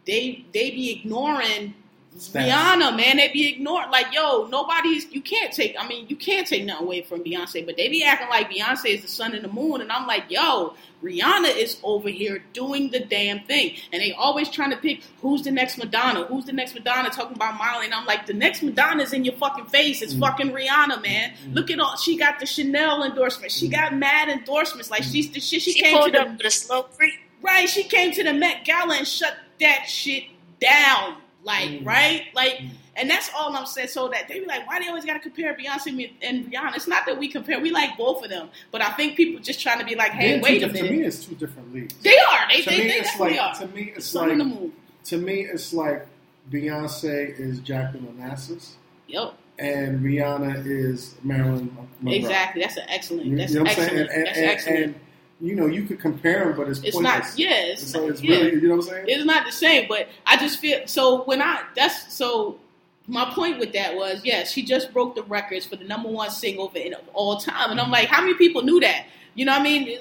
[0.07, 1.75] they they be ignoring
[2.17, 2.49] Stats.
[2.49, 2.97] Rihanna.
[2.97, 3.91] Man, they be ignored.
[3.91, 5.09] Like, yo, nobody's.
[5.11, 5.75] You can't take.
[5.79, 8.95] I mean, you can't take nothing away from Beyonce, but they be acting like Beyonce
[8.95, 10.73] is the sun and the moon, and I'm like, yo,
[11.03, 15.43] Rihanna is over here doing the damn thing, and they always trying to pick who's
[15.43, 18.63] the next Madonna, who's the next Madonna, talking about Miley, and I'm like, the next
[18.63, 20.01] Madonna's in your fucking face.
[20.01, 20.19] It's Mm.
[20.19, 21.33] fucking Rihanna, man.
[21.53, 23.51] Look at all she got the Chanel endorsement.
[23.53, 24.89] She got mad endorsements.
[24.91, 25.61] Like she's the shit.
[25.61, 27.13] She, She came to pulled the up with slow creep.
[27.41, 27.69] right.
[27.69, 30.23] She came to the Met Gala and shut that shit
[30.59, 31.15] down.
[31.43, 31.85] Like, Mm.
[31.85, 32.23] right?
[32.35, 32.69] Like, Mm.
[32.97, 33.87] and that's all I'm saying.
[33.87, 36.75] So that they be like, why they always got to compare Beyonce and Rihanna?
[36.75, 37.59] It's not that we compare.
[37.59, 40.21] We like both of them, but I think people just trying to be like, They're
[40.21, 41.93] hey, wait a different- To me, it's two different leagues.
[42.03, 42.47] They are.
[42.49, 43.55] They, to they, me, they it's like are.
[43.55, 44.71] to me, it's Sun on the like
[45.05, 46.07] to me, it's like
[46.51, 48.71] Beyonce is Jacqueline Onassis
[49.07, 49.33] Yep.
[49.59, 52.15] and Rihanna is Marilyn Monroe.
[52.17, 52.61] Exactly.
[52.61, 53.25] That's an excellent.
[53.27, 53.89] You, That's you know what I'm saying?
[53.99, 54.09] excellent.
[54.11, 54.37] And, and, that's
[54.67, 54.97] and, excellent.
[55.39, 57.29] And, you know, you could compare them, but it's it's pointless.
[57.29, 57.39] not.
[57.39, 57.65] Yeah.
[57.65, 58.35] It's, so it's yeah.
[58.37, 59.05] really, you know what I'm saying?
[59.07, 62.59] it's not the same, but I just feel so when I that's so
[63.07, 66.29] my point with that was yes, she just broke the records for the number one
[66.29, 69.05] single of of all time, and I'm like, how many people knew that?
[69.35, 69.99] You know what I mean?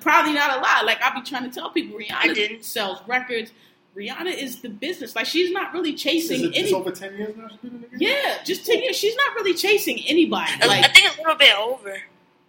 [0.00, 0.84] Probably not a lot.
[0.84, 3.52] Like I be trying to tell people, Rihanna sells records.
[3.96, 5.14] Rihanna is the business.
[5.14, 6.72] Like she's not really Is chasing it, it's any.
[6.72, 7.48] over 10 years now?
[7.48, 7.88] She's been in the?
[8.04, 8.96] Yeah, just ten years.
[8.96, 10.50] She's not really chasing anybody.
[10.66, 11.96] Like I think a little bit over.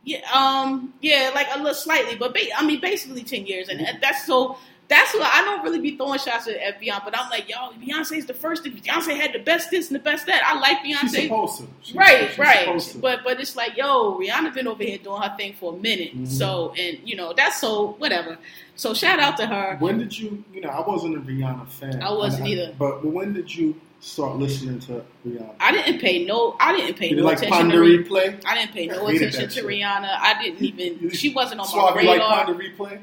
[0.05, 3.81] Yeah, um, yeah, like a little slightly, but ba- I mean, basically ten years, and
[4.01, 4.57] that's so.
[4.87, 7.71] That's what I don't really be throwing shots at, at Beyonce, but I'm like, yo,
[7.83, 8.63] Beyonce's the first.
[8.63, 10.43] Beyonce had the best this and the best that.
[10.45, 11.67] I like She's Beyonce, supposed to.
[11.81, 12.59] She- right, she's right.
[12.59, 12.97] supposed to.
[12.99, 16.15] But but it's like, yo, Rihanna been over here doing her thing for a minute,
[16.15, 16.27] Mhm.
[16.27, 18.37] so and you know that's so whatever.
[18.75, 19.75] So shout out to her.
[19.79, 22.03] When did you, you know, I wasn't a Rihanna fan.
[22.03, 22.75] I wasn't either.
[22.77, 23.73] But, but when did you
[24.05, 25.55] start listening to Rihanna?
[25.59, 28.07] I didn't pay no, I didn't pay Did no like attention to Rihanna.
[28.07, 28.41] Replay?
[28.45, 29.65] I didn't pay no I hated attention to shit.
[29.65, 30.17] Rihanna.
[30.19, 31.09] I didn't even.
[31.11, 32.21] She wasn't on my Suave, you like.
[32.21, 32.99] Pon de Replay?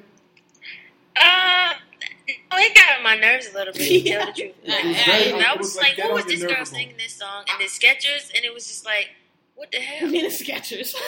[1.15, 1.75] Uh,
[2.53, 3.87] oh, it got on my nerves a little bit.
[3.89, 4.55] To tell the truth.
[4.65, 4.75] Yeah.
[4.79, 6.45] It was Yeah, very, yeah, And I was was like, like, who on is this
[6.45, 7.45] girl singing this song?
[7.51, 9.11] And the Skechers, and it was just like,
[9.63, 10.09] what the hell?
[10.09, 10.93] Me and Skechers.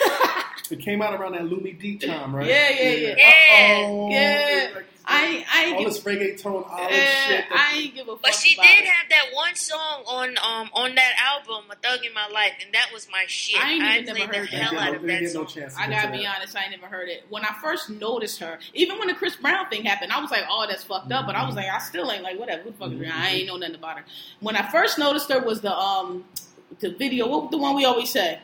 [0.70, 2.46] It came out around that Lumidee time, right?
[2.46, 3.14] Yeah, yeah, yeah.
[3.18, 3.82] Yeah.
[3.82, 4.08] Uh-oh.
[4.10, 4.68] Yeah.
[4.74, 7.44] Like, I I ain't all give, this reggaeton olive eh, shit.
[7.50, 8.22] I ain't give a fuck.
[8.22, 8.86] But she about did it.
[8.86, 12.72] have that one song on um on that album, "A Thug in My Life," and
[12.72, 13.62] that was my shit.
[13.62, 15.62] I ain't even never played the heard hell out get of that didn't no song.
[15.78, 16.36] I gotta to be that.
[16.38, 17.26] honest, I ain't never heard it.
[17.28, 20.44] When I first noticed her, even when the Chris Brown thing happened, I was like,
[20.48, 22.62] "Oh, that's fucked up." But I was like, I still ain't like whatever.
[22.62, 23.12] Who the fuck is Mhm.
[23.12, 24.04] I ain't know nothing about her.
[24.40, 26.24] When I first noticed her was the um
[26.80, 27.28] the video.
[27.28, 28.38] What the one we always say?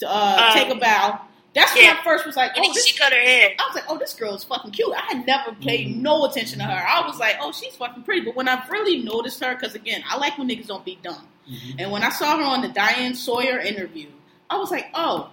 [0.00, 1.20] To, uh, Um, take a bow.
[1.54, 1.86] That's when.
[1.96, 3.54] I first was like, "Oh, this." she cut her hair.
[3.58, 5.96] I was like, "Oh, this girl is fucking cute." I had never paid Mhm.
[6.02, 6.86] no attention to her.
[6.86, 10.04] I was like, "Oh, she's fucking pretty." But when I really noticed her, because again,
[10.08, 11.26] I like when niggas don't be dumb.
[11.50, 11.76] Mhm.
[11.78, 14.08] And when I saw her on the Diane Sawyer interview,
[14.50, 15.30] I was like, oh,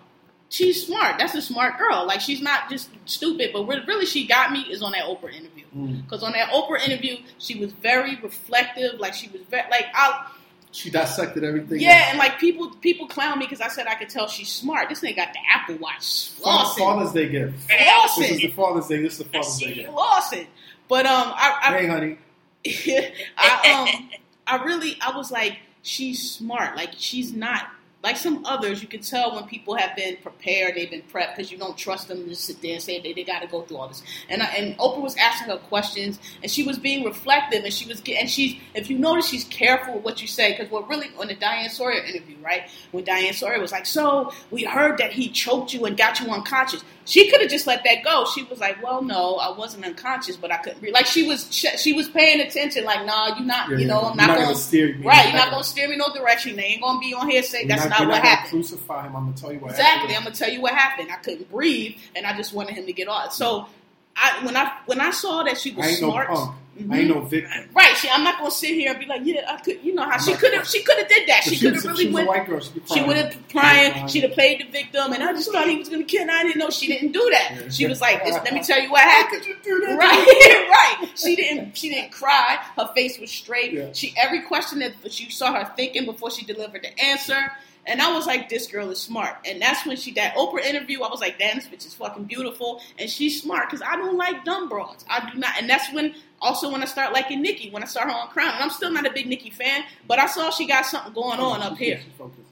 [0.50, 1.18] she's smart.
[1.18, 2.06] That's a smart girl.
[2.06, 5.34] Like, she's not just stupid, but what really she got me is on that Oprah
[5.34, 5.66] interview.
[5.76, 6.04] Mm.
[6.06, 9.00] Because on that Oprah interview, she was very reflective.
[9.00, 10.28] Like, she was very, like, I,
[10.74, 11.80] She dissected everything.
[11.80, 14.90] yeah, and like people people clown me because I said I could tell she's smart.
[14.90, 16.32] This nigga got the Apple Watch.
[16.32, 16.78] Fa- Flossing.
[16.80, 17.70] Father's Day gift.
[17.70, 18.18] Flossing.
[18.18, 19.02] This is the Father's Day.
[19.02, 19.90] This is the Father's Day She gift.
[19.90, 20.48] flossing.
[20.90, 22.18] But um, I, I Hey, honey.
[23.38, 24.10] I um
[24.48, 27.68] I really I was like she's smart like she's not
[28.04, 31.52] like some others you can tell when people have been prepared they've been prepped because
[31.52, 33.78] you don't trust them to sit there and say they, they got to go through
[33.78, 34.04] all this.
[34.30, 37.88] And I, and Oprah was asking her questions and she was being reflective and she
[37.88, 41.10] was and she's if you notice she's careful with what you say because what really
[41.18, 42.70] on the Diane Sawyer interview right?
[42.92, 46.30] When Diane Sawyer was like so we heard that he choked you and got you
[46.30, 49.86] unconscious she could have just let that go she was like well no I wasn't
[49.86, 50.92] unconscious but I couldn't re-.
[50.92, 54.02] like she was she was paying attention like nah you're not Yeah, you know.
[54.02, 55.06] I'm You're not, gonna gonna steer me.
[55.06, 57.60] right you're not gonna steer me no direction they ain't gonna be on here say
[57.60, 59.16] You're that's not, not, what not happened Crucify him.
[59.16, 60.18] I'm gonna tell you what exactly happened.
[60.18, 62.94] I'm gonna tell you what happened I couldn't breathe and I just wanted him to
[62.94, 63.68] get off so
[64.16, 66.92] I when I when I saw that she was smart no Mhm.
[66.92, 67.70] I ain't no victim.
[67.76, 70.04] Right, she, I'm not gonna sit here and be like, yeah, I could, you know
[70.04, 71.42] how I'm she could have, she could have did that.
[71.46, 72.28] But She could have really was went.
[72.28, 72.60] white girl.
[72.62, 74.08] She would have crying.
[74.08, 76.24] She'd have played the victim, and I just thought he was gonna kill.
[76.24, 77.52] And I didn't know she didn't do that.
[77.56, 77.70] Yeah.
[77.70, 79.96] She was like, this, "Let me tell you what happened." could you do?
[79.98, 80.70] Right,
[81.02, 81.10] right.
[81.16, 81.78] She didn't.
[81.78, 82.58] She didn't cry.
[82.76, 83.74] Her face was straight.
[83.74, 83.92] Yeah.
[83.94, 87.52] She every question that you saw her thinking before she delivered the answer.
[87.86, 89.36] And I was like, this girl is smart.
[89.46, 91.02] And that's when she that Oprah interview.
[91.02, 94.18] I was like, damn, this bitch is fucking beautiful, and she's smart because I don't
[94.18, 95.04] like dumb broads.
[95.10, 95.52] I do not.
[95.60, 98.54] And that's when also when I start liking Nicki when I saw her on Crown.
[98.54, 101.40] And I'm still not a big Nicki fan, but I saw she got something going
[101.40, 102.00] on up here.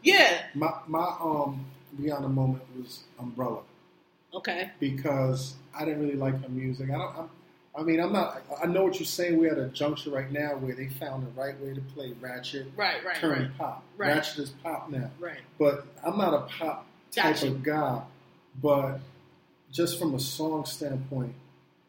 [0.03, 0.41] Yeah.
[0.53, 1.65] My my um
[1.99, 3.61] Rihanna moment was Umbrella
[4.33, 4.69] Okay.
[4.79, 6.89] because I didn't really like her music.
[6.89, 7.17] I don't.
[7.17, 7.29] I'm,
[7.73, 8.41] I mean, I'm not.
[8.61, 9.37] I know what you're saying.
[9.37, 12.67] We're at a juncture right now where they found the right way to play ratchet,
[12.75, 13.03] Right.
[13.05, 13.15] Right.
[13.15, 13.57] turn Right.
[13.57, 13.83] pop.
[13.97, 14.09] Right.
[14.15, 15.39] Ratchet is pop now, Right.
[15.57, 17.47] but I'm not a pop type Gotcha.
[17.47, 18.01] of guy.
[18.61, 18.99] But
[19.71, 21.33] just from a song standpoint,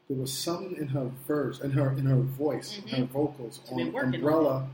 [0.09, 3.13] there was something in her verse, in her in her voice, in her mm-hmm.
[3.13, 4.69] vocals She's on Umbrella.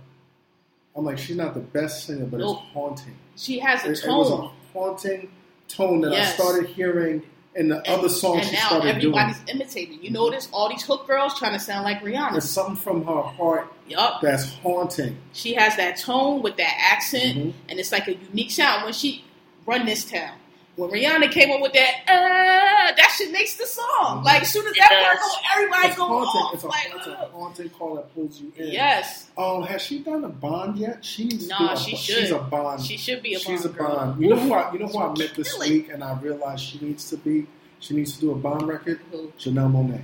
[0.94, 2.58] I'm like, she's not the best singer, but Nope.
[2.62, 3.16] it's haunting.
[3.36, 4.44] She has a It, it was tone.
[4.44, 5.30] a haunting
[5.68, 6.32] tone that Yes.
[6.32, 7.22] I started hearing
[7.58, 9.18] in the other songs and she now started doing.
[9.18, 10.02] everybody's imitating.
[10.02, 12.32] You notice all these hook girls trying to sound like Rihanna.
[12.32, 14.20] There's something from her heart Yup.
[14.22, 15.18] that's haunting.
[15.32, 17.52] She has that tone with that accent, Mhm.
[17.68, 19.24] and it's like a unique sound when she
[19.66, 20.32] run this town.
[20.78, 24.22] When Rihanna came up with that, uh, that shit makes the song.
[24.22, 25.28] Like, as soon as It that part does.
[25.28, 26.40] go, everybody It's go haunting.
[26.40, 26.54] off.
[26.54, 27.28] It's a, like, it's uh.
[27.32, 28.68] haunting call that pulls you in.
[28.68, 31.04] Yes, Um, has she done a bond yet?
[31.04, 32.80] She needs to Nah, do a, she She's a bond.
[32.80, 33.46] she should be a bond.
[33.46, 34.16] She's a Bond girl.
[34.22, 36.62] You know who I, you know who I met this Kill week, and I realized
[36.64, 37.46] she needs to be.
[37.80, 39.00] She needs to do a bond record.
[39.10, 39.32] Who?
[39.38, 40.02] Janelle Monáe.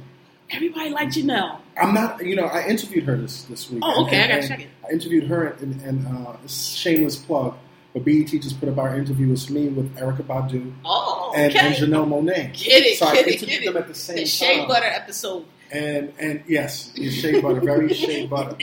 [0.51, 1.59] Everybody like Janelle.
[1.81, 2.25] I'm not.
[2.25, 3.83] You know, I interviewed her this this week.
[3.85, 4.69] Oh, okay, I gotta check it.
[4.89, 7.57] I interviewed her, and, and uh, shameless plug.
[7.95, 9.33] But BET just put up our interview.
[9.33, 11.67] It's me with Erykah Badu Oh, and, okay.
[11.69, 12.53] and Janelle Monáe.
[12.53, 13.73] Get it, So I get it, interviewed get it.
[13.73, 14.69] them at the same the shea time.
[14.69, 15.45] butter episode.
[15.71, 18.57] And and yes, it's shea butter, very shea butter.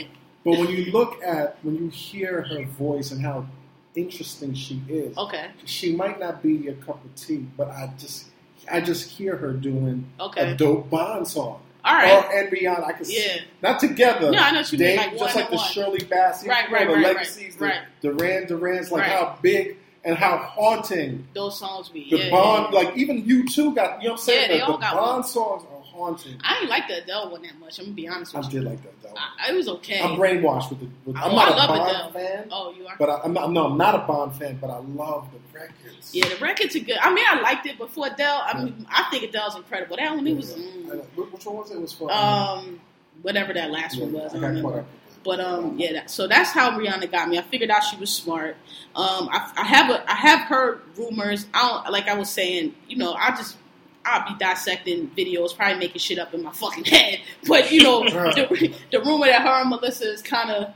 [0.44, 3.46] But when you look at when you hear her voice and how
[3.94, 8.26] interesting she is, Okay, she might not be your cup of tea, but I just
[8.70, 10.52] I just hear her doing okay.
[10.52, 11.61] a dope Bond song.
[11.84, 13.40] All Or and beyond, I can see Yeah.
[13.60, 14.30] not together.
[14.32, 15.68] Yeah, I know you mean, They- like just like the one.
[15.68, 17.80] Shirley Bassey, Right, right, the right, right, legacies, right.
[18.02, 19.10] the Duran Duran's, like Right.
[19.10, 22.08] how big and how haunting Those songs be.
[22.10, 22.78] the yeah, Bond, yeah.
[22.80, 24.00] like even U2 got.
[24.02, 24.42] You know what I'm saying?
[24.42, 25.24] Yeah, they the all the got Bond one.
[25.24, 26.40] songs haunting.
[26.42, 27.78] I didn't like the Adele one that much.
[27.78, 28.60] I'm gonna be honest I with you.
[28.60, 29.14] I did like that though.
[29.16, 30.00] I, it was okay.
[30.00, 30.88] I'm brainwashed with the.
[31.04, 32.12] With, Oh, I'm not I a love Bond Adele.
[32.12, 32.96] fan, oh, you are.
[32.98, 33.52] but I, I'm not.
[33.52, 36.14] No, I'm not a Bond fan, but I love the records.
[36.14, 36.98] Yeah, the records are good.
[37.00, 38.42] I mean, I liked it before Adele.
[38.44, 39.96] I mean, I think Adele's incredible.
[39.96, 41.04] That one, it was, I mm.
[41.32, 41.74] Which one was it?
[41.76, 42.80] It was for um,
[43.22, 44.34] whatever that last yeah, one was.
[44.34, 44.84] I don't remember.
[45.24, 45.92] But um, yeah.
[45.92, 47.38] That, so that's how Rihanna got me.
[47.38, 48.56] I figured out she was smart.
[48.96, 51.46] Um, I, I have a, I have heard rumors.
[51.54, 52.74] I don't like I was saying.
[52.88, 53.56] You know, I just
[54.04, 57.20] I'll be dissecting videos, probably making shit up in my fucking head.
[57.46, 60.74] But you know, the, the rumor that her and Melissa is kind of.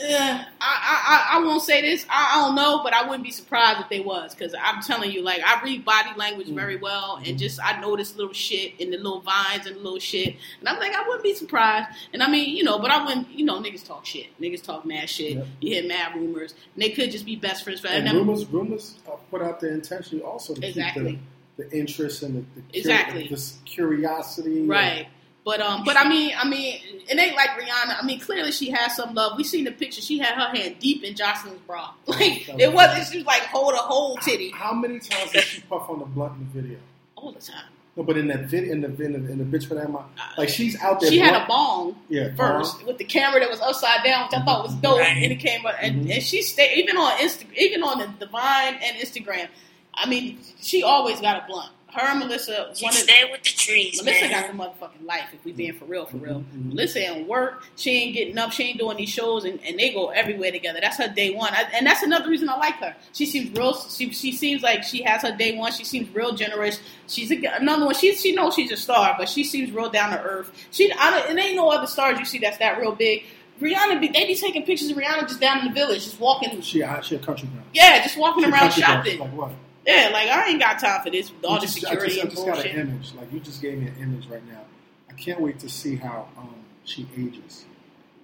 [0.00, 2.06] Uh, I, I I won't say this.
[2.08, 5.10] I, I don't know, but I wouldn't be surprised if they was because I'm telling
[5.10, 8.90] you, like I read body language very well, and just I notice little shit in
[8.90, 11.88] the little vines and the little shit, and I'm like I wouldn't be surprised.
[12.12, 13.28] And I mean, you know, but I wouldn't.
[13.30, 14.26] You know, niggas talk shit.
[14.40, 15.32] Niggas talk mad shit.
[15.36, 15.46] Yep.
[15.60, 16.54] You hear mad rumors.
[16.74, 17.96] And they could just be best friends forever.
[17.98, 21.12] And And rumors, rumors are put out there intentionally also to Exactly.
[21.12, 21.20] keep
[21.56, 23.28] the, the interest and the, the curi- Exactly.
[23.28, 24.62] this curiosity.
[24.66, 25.08] Right.
[25.48, 28.02] But um, but I mean, I mean, it ain't like Rihanna.
[28.02, 29.32] I mean, clearly she has some love.
[29.38, 30.02] We seen the picture.
[30.02, 31.92] She had her hand deep in Jocelyn's bra.
[32.06, 33.06] Like it wasn't.
[33.10, 36.04] She was like hold a whole titty How many times did she puff on the
[36.04, 36.78] blunt in the video?
[37.16, 37.64] all the time.
[37.96, 40.02] No, but in that vid, in the in the, in the bitch for that my,
[40.36, 41.08] like she's out there.
[41.10, 42.86] She had a bong yeah first bong.
[42.86, 44.98] with the camera that was upside down, which I thought was dope.
[45.00, 45.16] Right.
[45.22, 46.12] And it came up, and, Mhm.
[46.14, 49.48] and she stayed even on Insta, even on the, Divine and Instagram.
[49.94, 51.72] I mean, she always got a blunt.
[51.90, 52.98] Her and Melissa She wanted.
[52.98, 54.30] stay with the trees, Melissa man.
[54.30, 54.46] got
[54.78, 55.24] the motherfucking life.
[55.32, 56.44] If we being for real, for real.
[56.54, 56.74] Mhm.
[56.74, 57.64] Melissa ain't work.
[57.76, 58.52] She ain't getting up.
[58.52, 60.80] She ain't doing these shows, and, and they go everywhere together.
[60.82, 62.94] That's her day one, I, and that's another reason I like her.
[63.14, 63.74] She seems real.
[63.74, 65.72] She, she seems like she has her day one.
[65.72, 66.78] She seems real generous.
[67.06, 67.94] She's a, another one.
[67.94, 70.50] She she knows she's a star, but she seems real down to earth.
[70.70, 73.24] She I don't, and ain't no other stars you see that's that real big.
[73.62, 76.60] Rihanna, be, they be taking pictures of Rihanna just down in the village, just walking.
[76.60, 77.64] She uh, she a country girl.
[77.72, 78.94] Yeah, just walking She around country girl.
[78.96, 79.18] shopping.
[79.20, 79.50] Like what?
[79.88, 81.32] Yeah, like I ain't got time for this.
[81.44, 82.74] All You the just- I security just, I and just got bullshit.
[82.74, 83.14] an image.
[83.14, 84.60] Like you just gave me an image right now.
[85.08, 86.54] I can't wait to see how um,
[86.84, 87.64] she ages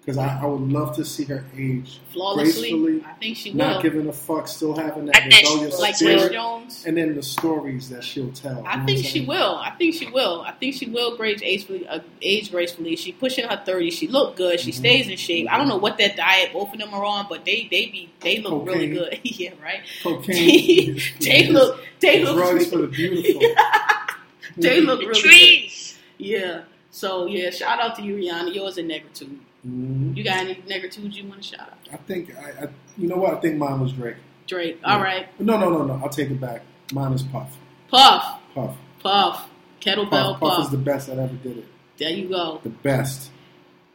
[0.05, 3.57] because I, I would love to see her age Flawlessly, gracefully, I think she will.
[3.59, 6.85] not giving a fuck, still having that I think she rebellious like spirit, Jones.
[6.87, 8.63] and then the stories that she'll tell.
[8.67, 9.27] I think she saying?
[9.27, 9.57] will.
[9.57, 10.43] I think she will.
[10.43, 11.89] I think she will age gracefully.
[11.89, 12.97] Uh, age gracefully.
[12.97, 13.91] She pushing her thirty.
[13.91, 14.61] She look good.
[14.61, 14.75] She Mhm.
[14.75, 15.49] stays in shape.
[15.51, 18.11] I don't know what that diet both of them are on, but they they be
[18.21, 19.21] they look really good.
[19.25, 19.81] yeah, right.
[20.03, 21.01] Cocaine.
[21.21, 23.41] they look they look drugs for the beautiful.
[24.59, 25.99] they look The really trees.
[26.19, 26.27] good.
[26.27, 26.63] Yeah.
[26.91, 28.55] So yeah, shout out to you, Rihanna.
[28.55, 29.39] Yours a negritude.
[29.67, 30.17] Mhm.
[30.17, 31.79] You got any negritudes you want to shout out?
[31.93, 33.35] I think I, I, you know what?
[33.35, 34.17] I think mine was Drake.
[34.47, 34.79] Drake.
[34.83, 34.95] Yeah.
[34.95, 35.27] All right.
[35.41, 36.01] No, no, no, no.
[36.03, 36.63] I'll take it back.
[36.93, 37.57] Mine is Puff.
[37.89, 38.41] Puff.
[38.55, 38.77] Puff.
[39.03, 39.49] Puff.
[39.81, 40.57] Kettlebell Puff, Puff.
[40.57, 41.65] Puff is the best that ever did it.
[41.99, 42.61] there you go.
[42.63, 43.31] The best.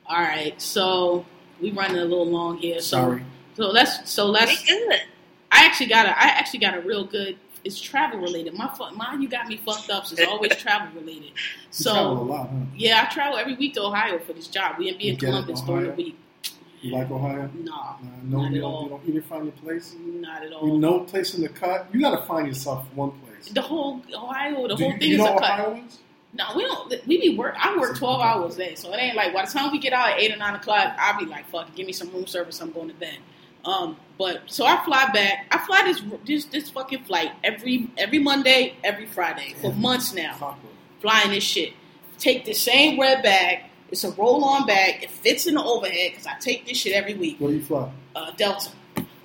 [0.08, 0.60] All right.
[0.62, 1.26] So
[1.62, 2.80] we running a little long here.
[2.80, 3.24] So Sorry.
[3.56, 5.00] so let's so We let's good.
[5.52, 7.38] I actually got a I actually got a real good.
[7.64, 8.54] It's travel related.
[8.54, 10.06] My fu- mine, you got me fucked up.
[10.06, 11.24] So it's always travel related.
[11.26, 12.56] You travel a So lot, huh?
[12.76, 14.78] yeah, I travel every week to Ohio for this job.
[14.78, 16.18] We be You in get it, Columbus during the week.
[16.82, 17.50] You like Ohio?
[17.56, 18.84] Nah, no, Not you at don't, all.
[18.84, 19.06] you don't.
[19.08, 19.96] You didn't find your place.
[20.00, 20.66] not at all.
[20.68, 21.88] You no place in the cut.
[21.92, 23.50] You got to find yourself one place.
[23.54, 25.60] the whole Ohio, the Do whole you, thing you is know a cut.
[25.60, 26.00] Ohioans?
[26.32, 26.90] No, we don't.
[27.08, 27.56] We be work.
[27.60, 29.94] I work twelve hours a day, so it ain't like by the time we get
[29.94, 32.28] out at eight or nine o'clock, I'll be like, "Fuck, it, give me some room
[32.28, 32.62] service.
[32.62, 33.18] I'm going to bed."
[33.70, 35.46] Um, but so I fly back.
[35.52, 40.58] I fly this this this fucking flight every every Monday, every Friday for months now.
[41.02, 41.74] Flying this shit.
[42.18, 43.64] Take the same red bag.
[43.92, 45.02] It's a roll-on bag.
[45.04, 47.38] It fits in the overhead because I take this shit every week.
[47.40, 47.90] Where do you fly?
[48.16, 48.72] Uh, Delta.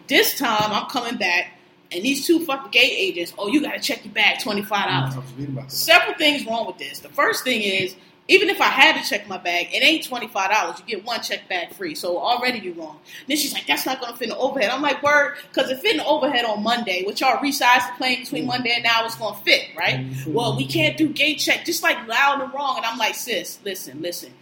[0.06, 1.58] This time I'm coming back,
[1.90, 3.34] and these two fucking gate agents.
[3.36, 5.74] Oh, you got to check your bag twenty five dollars I was reading about that.
[5.74, 7.00] several things wrong with this.
[7.00, 7.96] The first thing is
[8.26, 10.78] Even if I had to check my bag, it ain't twenty five dollars.
[10.80, 12.98] You get one check bag free, so already you're wrong.
[13.28, 15.80] Then she's like, "That's not gonna fit in the overhead." I'm like, "Word," because it
[15.80, 19.04] fit in the overhead on Monday, which y'all resized the plane between Monday and now
[19.04, 20.00] it's gonna fit, right?
[20.00, 20.32] Mhm.
[20.32, 22.78] Well, we can't do gate check, just like loud and wrong.
[22.78, 24.32] And I'm like, "Sis, listen, listen."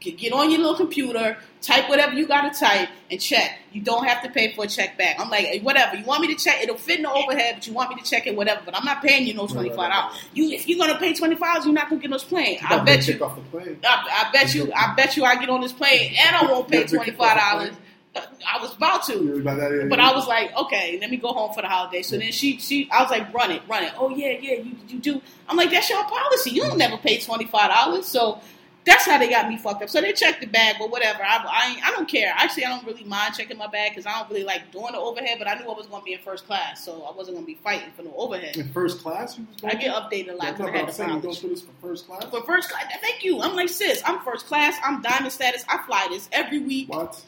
[0.00, 3.58] Get on your little computer, type whatever you gotta type, and check.
[3.72, 5.20] You don't have to pay for a check back.
[5.20, 5.96] I'm like, "Hey, whatever.
[5.96, 6.62] You want me to check?
[6.62, 8.62] It'll fit in the overhead, but you want me to check it, whatever.
[8.64, 10.16] But I'm not paying you no twenty five dollars.
[10.32, 12.58] You, if you're gonna pay twenty five dollars, you're not gonna get on this plane.
[12.66, 13.22] I bet you.
[13.22, 13.78] off the plane.
[13.84, 14.72] I, I bet you.
[14.74, 15.24] I bet you.
[15.24, 17.74] I get on this plane and I won't pay twenty five dollars.
[18.16, 19.36] I was about to.
[19.36, 22.02] About that, But I was like, okay, let me go home for the holiday.
[22.02, 23.92] So then she, she, I was like, run it, run it.
[23.96, 25.22] Oh yeah, yeah, you, you do.
[25.48, 26.50] I'm like, that's your policy.
[26.50, 28.06] You don't never pay twenty five dollars.
[28.06, 28.40] So
[28.84, 29.90] that's how they got me fucked up.
[29.90, 31.22] So they checked the bag, but whatever.
[31.22, 32.32] I, I, I don't care.
[32.36, 34.98] Actually, I don't really mind checking my bag because I don't really like doing the
[34.98, 35.38] overhead.
[35.38, 37.46] But I knew I was going to be in first class, so I wasn't going
[37.46, 38.56] to be fighting for no overhead.
[38.56, 39.38] in first class.
[39.64, 41.10] I get updated a lot because I had saying.
[41.10, 42.24] You go through this for first class.
[42.24, 43.40] For first class, thank you.
[43.40, 44.76] I'm like, sis, I'm first class.
[44.84, 45.64] I'm diamond status.
[45.68, 46.88] I fly this every week.
[46.88, 47.22] What?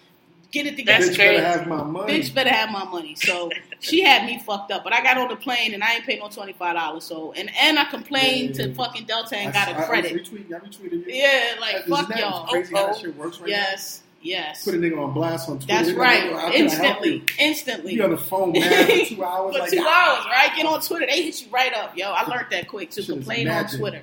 [0.53, 1.05] Get it together.
[1.07, 2.13] That's Bitch better have my money.
[2.21, 3.15] Bitch better have my money.
[3.17, 3.51] So
[3.81, 4.85] she had me fucked up.
[4.85, 7.05] But I got on the plane and I ain't paid no twenty five dollars.
[7.05, 8.67] So and and I complained Yeah.
[8.67, 10.13] to fucking Delta and I- got I- a I credit.
[10.13, 10.55] retweeted.
[10.55, 11.05] I retweeted you.
[11.09, 12.47] Yeah, like Isn't fuck that y'all.
[12.47, 14.63] Crazy how that Oh, shit works right Yes, yes.
[14.65, 15.73] Put a nigga on blast on Twitter.
[15.75, 16.31] That's They right.
[16.33, 17.95] like, "How can I help Instantly, you?" instantly.
[17.95, 19.55] You on the phone mad for two hours.
[19.57, 20.55] For like, two "Ah." hours, right?
[20.55, 21.07] Get on Twitter.
[21.07, 22.11] They hit you right up, yo.
[22.11, 23.69] I learned that quick to complain on.
[23.69, 24.03] Twitter.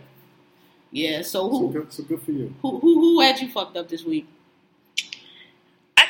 [0.92, 1.20] Yeah.
[1.22, 2.52] So So who good, so good for you.
[2.64, 4.26] who who who had you fucked up this week?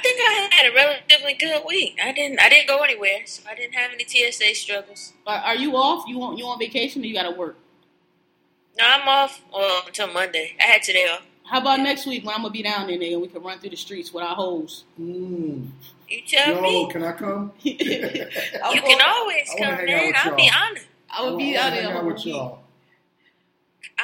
[0.10, 2.00] I think I had a relatively good week.
[2.04, 2.42] I didn't.
[2.42, 5.14] I didn't go anywhere, so I didn't have any TSA struggles.
[5.28, 6.06] Are, are you off?
[6.08, 7.58] You on you on vacation or you got to work?
[8.78, 9.42] No, I'm off.
[9.54, 10.56] Well, until Monday.
[10.60, 11.26] I had today off.
[11.46, 13.60] How about next week when I'm gonna be down in there, and we can run
[13.60, 14.86] through the streets with our hoes?
[15.00, 15.68] Mm.
[16.08, 16.90] You tell Yo, me.
[16.92, 17.52] can I come?
[17.64, 17.76] You
[18.82, 20.14] can always I come, hang out man.
[20.16, 20.54] I'll be y'all.
[20.56, 20.84] honored.
[21.12, 22.52] I would be I out wanna there.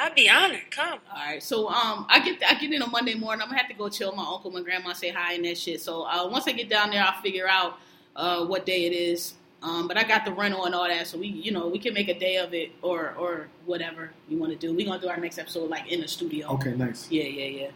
[0.04, 0.76] Hang the out whole with week.
[0.76, 0.84] y'all.
[0.88, 0.98] I'll be honored.
[0.98, 0.98] Come.
[1.10, 3.42] All right, so um, I get I get in on Monday morning.
[3.42, 5.58] I'm gonna have to go chill with my uncle, my grandma, say hi and that
[5.58, 5.80] shit.
[5.80, 7.78] So uh, once I get down there, I'll figure out
[8.14, 9.34] uh, what day it is.
[9.62, 11.94] Um, but I got the rental and all that, so we you know we can
[11.94, 14.74] make a day of it or or whatever you want to do.
[14.74, 16.48] We gonna do our next episode like in the studio.
[16.54, 17.10] Okay, nice.
[17.10, 17.70] Yeah, yeah, yeah.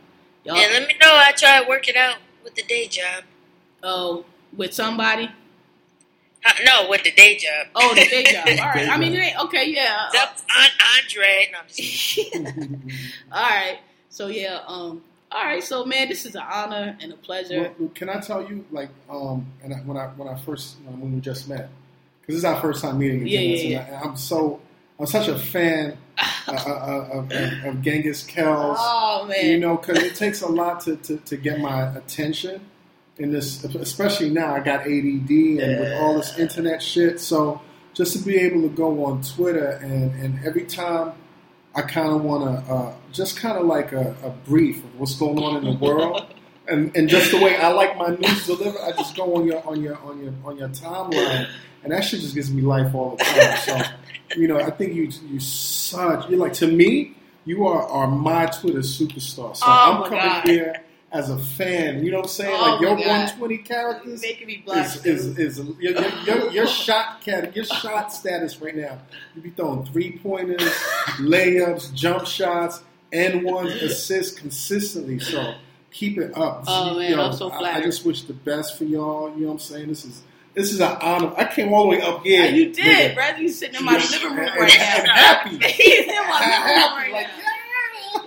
[0.44, 1.08] Y'all, And let me know.
[1.12, 3.24] I try to work it out with the day job.
[3.82, 4.24] oh,
[4.56, 5.30] with somebody.
[6.44, 7.66] Uh, no, with the day job.
[7.74, 8.46] Oh, the day job.
[8.48, 8.88] All right.
[8.88, 9.70] I mean, it ain't okay.
[9.70, 10.06] Yeah.
[10.06, 11.48] It's up to Aunt Andre.
[11.52, 12.34] No, I'm just
[13.32, 13.78] all right.
[14.08, 14.60] So yeah.
[14.66, 15.02] Um.
[15.30, 15.62] All right.
[15.62, 17.72] So man, this is an honor and a pleasure.
[17.78, 21.14] Well, can I tell you, like, um, and I, when I when I first when
[21.14, 21.68] we just met,
[22.20, 23.26] because this is our first time meeting.
[23.26, 24.60] Yeah, again, yeah, and I, I'm so
[24.98, 28.78] I'm such a fan uh, uh, of, of, of Genghis Kells.
[28.80, 29.46] Oh man.
[29.46, 32.60] You know, because it takes a lot to, to, to get my attention
[33.20, 34.54] in this, especially now.
[34.54, 37.20] I got ADD and with all this internet shit.
[37.20, 37.60] So
[37.94, 41.12] just to be able to go on Twitter and, and every time
[41.74, 45.14] I kind of want to uh, just kind of like a, a brief of what's
[45.16, 46.26] going on in the world.
[46.68, 49.66] And, and just the way I like my news delivered, I just go on your
[49.66, 51.48] on your on your on your timeline,
[51.82, 53.56] and that shit just gives me life all the time.
[53.58, 53.82] So,
[54.36, 58.46] you know, I think you you such you're like to me, you are are my
[58.46, 59.56] Twitter superstar.
[59.56, 60.44] So Oh, I'm my coming God.
[60.46, 62.04] here as a fan.
[62.04, 62.56] You know what I'm saying?
[62.56, 63.06] Oh, like your God.
[63.06, 64.96] 120 characters making me blush.
[65.04, 68.98] is is, is your, your, your, your shot cat your shot status right now.
[69.34, 70.62] You be throwing three pointers,
[71.18, 72.82] layups, jump shots,
[73.12, 75.18] and ones assists consistently.
[75.18, 75.54] So
[75.90, 76.64] keep it up.
[76.66, 79.34] Oh, man, You know, I'm so I- I, just wish the best for y'all.
[79.34, 79.88] You know what I'm saying?
[79.88, 80.22] This is
[80.52, 81.32] this is an honor.
[81.36, 82.44] I came all the way up here.
[82.44, 83.14] Yeah, you did, nigga.
[83.14, 83.38] Brad.
[83.38, 85.14] You sitting in my living room right now.
[85.14, 85.58] happy.
[85.64, 87.39] He's in my living room right like, now.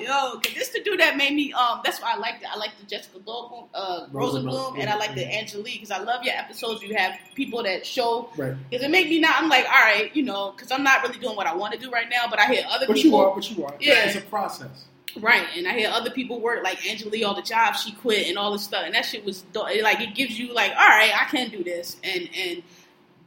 [0.03, 1.53] Yo, cause this the dude that made me.
[1.53, 4.89] Um, that's why I like the I like the Jessica Goldblum, uh, Rosenblum, Rosenblum, and
[4.89, 5.23] I like the.
[5.33, 6.81] Angelique because I love your episodes.
[6.83, 8.53] You have people that show Right.
[8.69, 9.41] because it make me not.
[9.41, 11.79] I'm like, all right, you know, because I'm not really doing what I want to
[11.79, 12.93] do right now, but I hear other people.
[12.93, 13.73] But you are, but you are.
[13.79, 14.05] Yeah.
[14.05, 14.85] It's a process.
[15.19, 18.37] Right, and I hear other people work like Angelique, all the jobs she quit and
[18.37, 21.25] all this stuff, and that shit was like it gives you like, all right, I
[21.29, 22.63] can do this, and and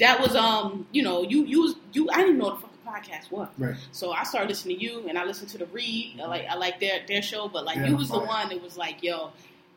[0.00, 3.76] that was um, you know, you you was you I didn't know podcast was, Right.
[3.92, 6.44] so I started listening to you, and I listened to the Read, I like I
[6.50, 6.60] mm-hmm.
[6.60, 9.30] like their their show, but like Yeah, you was the one that was like, yo,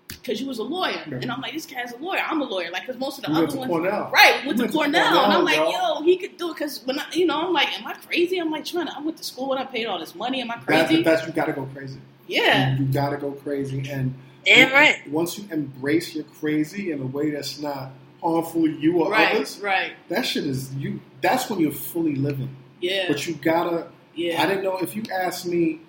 [0.07, 1.21] because you was a lawyer, Right.
[1.21, 3.31] and I'm like, this guy's a lawyer, I'm a lawyer, like because most of the
[3.31, 4.11] You other went to ones, Cornell.
[4.11, 5.71] right, went, You to, went to Cornell, and I'm like, yo.
[5.71, 8.37] yo, he could do it because when I, you know, I'm like, am I crazy?
[8.39, 10.51] I'm like trying to, I went to school and I paid all this money, am
[10.51, 11.03] I That's, crazy?
[11.03, 11.99] that's you got to go crazy.
[12.27, 12.73] yeah.
[12.77, 14.13] You, you got to go crazy, and
[14.45, 15.07] Damn right.
[15.11, 17.91] once you embrace your crazy in a way that's not
[18.21, 19.91] harmful to you or right, others, right.
[20.07, 20.99] that shit is you.
[21.21, 22.55] That's when you're fully living.
[22.81, 23.87] Yeah, But you gotta.
[24.15, 24.41] yeah.
[24.41, 25.79] I didn't know if you asked me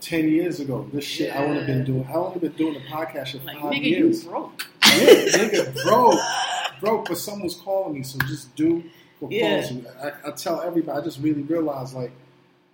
[0.00, 1.34] ten years ago this shit.
[1.34, 2.06] I would have been doing.
[2.12, 4.24] I would have been doing the podcast for like five nigga, years.
[4.24, 4.66] you broke.
[4.84, 6.20] Yeah, nigga, broke,
[6.80, 7.08] broke.
[7.08, 8.82] But someone's calling me, so just do
[9.20, 9.60] what Yeah.
[9.60, 9.86] calls you.
[10.02, 10.98] I, I tell everybody.
[10.98, 12.12] I just really realized like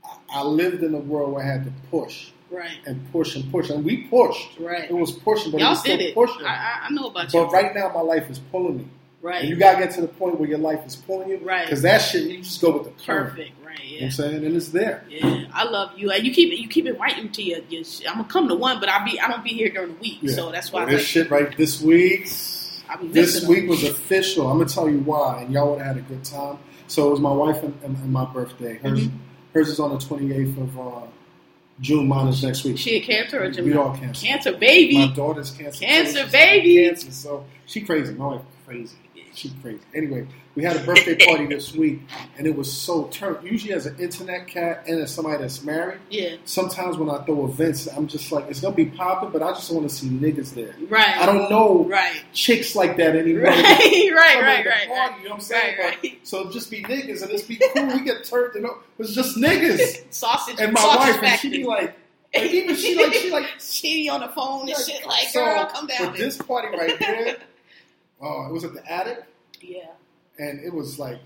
[0.04, 2.30] I, I lived in a world where I had to push.
[2.50, 2.78] Right.
[2.86, 3.68] and push and push.
[3.70, 4.60] And we pushed.
[4.60, 4.88] Right.
[4.88, 6.14] It was pushing, but it Y'all was still did it.
[6.14, 6.44] pushing.
[6.46, 7.40] I, I, I know about you.
[7.40, 8.86] but right now, my life is pulling me.
[9.24, 9.40] Right.
[9.40, 11.38] And you gotta get to the point where your life is pulling you.
[11.38, 11.64] Right.
[11.66, 13.30] Because that shit, you just go with the current.
[13.30, 13.50] Perfect.
[13.66, 13.78] Right.
[13.84, 14.04] You know what Yeah.
[14.06, 14.44] I'm saying?
[14.46, 15.04] And it's there.
[15.08, 16.60] Yeah, I love you, and you keep it.
[16.60, 17.58] You keep it right into your.
[17.68, 18.08] your shit.
[18.08, 19.18] I'm gonna come to one, but I be.
[19.18, 20.34] I don't be here during the week, Yeah.
[20.34, 20.80] so that's why.
[20.80, 22.28] Well, I this like, shit right this week.
[23.02, 23.68] This week them.
[23.68, 24.46] was official.
[24.48, 26.58] I'm gonna tell you why, and y'all would have had a good time.
[26.86, 28.76] So it was my wife and, and, and my birthday.
[28.78, 29.10] Hers, Mhm.
[29.54, 31.06] hers is on the 28th of uh,
[31.80, 32.06] June.
[32.06, 32.76] Mine is next week.
[32.78, 34.26] She a cancer or We all cancer.
[34.26, 34.98] Cancer baby.
[34.98, 35.80] My daughter's cancer.
[35.84, 36.84] Cancer, baby.
[36.86, 37.10] Cancer.
[37.10, 38.12] So she crazy.
[38.14, 38.96] My wife crazy.
[39.34, 39.80] She crazy.
[39.94, 42.02] Anyway, we had a birthday party this week,
[42.38, 43.44] and it was so turned.
[43.44, 47.44] Usually, as an internet cat and as somebody that's married, Yeah, sometimes when I throw
[47.46, 50.54] events, I'm just like, it's gonna be popping, but I just want to see niggas
[50.54, 50.76] there.
[50.88, 51.16] right.
[51.18, 52.22] I don't know Right.
[52.32, 53.44] chicks like that anymore.
[53.50, 54.10] Right.
[54.14, 54.40] Right.
[54.40, 54.42] Right.
[54.42, 54.64] Right.
[54.64, 55.18] the Right.
[55.18, 55.76] you know what I'm saying?
[55.78, 56.20] Right, But- right.
[56.26, 57.86] so just be niggas and just be cool.
[57.86, 58.78] we get turned, you know.
[59.00, 60.04] It's just niggas.
[60.10, 60.60] Sausage.
[60.60, 61.94] And my sausage wife, and she be like,
[62.34, 65.04] like, even she like, she like, she on the phone and shit.
[65.06, 66.06] Like, so, girl, come down.
[66.10, 67.36] But this party right here,
[68.24, 69.24] oh, it was at the attic,
[69.60, 69.90] yeah.
[70.38, 71.20] and it was like,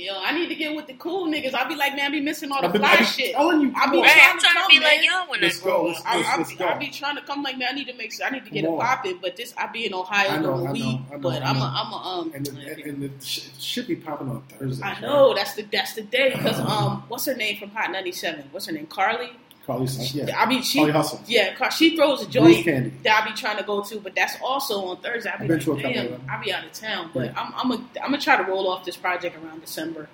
[0.00, 1.52] Yo, I need to get with the cool niggas.
[1.52, 3.32] I'll be like, man, I be missing all the I've been, fly I've been shit.
[3.34, 4.02] telling you, I come be on.
[4.04, 4.88] Right, trying I'm to trying to come, be man.
[4.96, 5.88] like y'all when Let's I grow go.
[5.90, 5.96] up.
[5.96, 6.64] Let's, I, let's, I, let's be, go.
[6.68, 7.68] I be trying to come like man.
[7.70, 8.12] I need to make.
[8.14, 10.38] Sure I need to get Come it popping, but this I be in Ohio I
[10.38, 11.00] know, the I week.
[11.10, 11.64] I know, but I I'm know.
[11.64, 12.32] a, I'm a um.
[12.34, 14.82] and the, and, and the shit should be popping on Thursday.
[14.82, 18.46] I know that's the that's the day because um what's her name from Hot 97?
[18.52, 18.86] What's her name?
[18.86, 19.32] Carly.
[19.70, 21.20] Carly, yeah, I mean she Carly Hustle.
[21.26, 22.92] yeah Car- she throws a joint Candy.
[23.04, 25.30] that I be trying to go to, but that's also on Thursday.
[25.30, 26.30] I be like, to a couple of damn.
[26.30, 27.32] I be out of town, but Yeah.
[27.36, 30.08] I'm I'm a, I'm gonna try to roll off this project around December.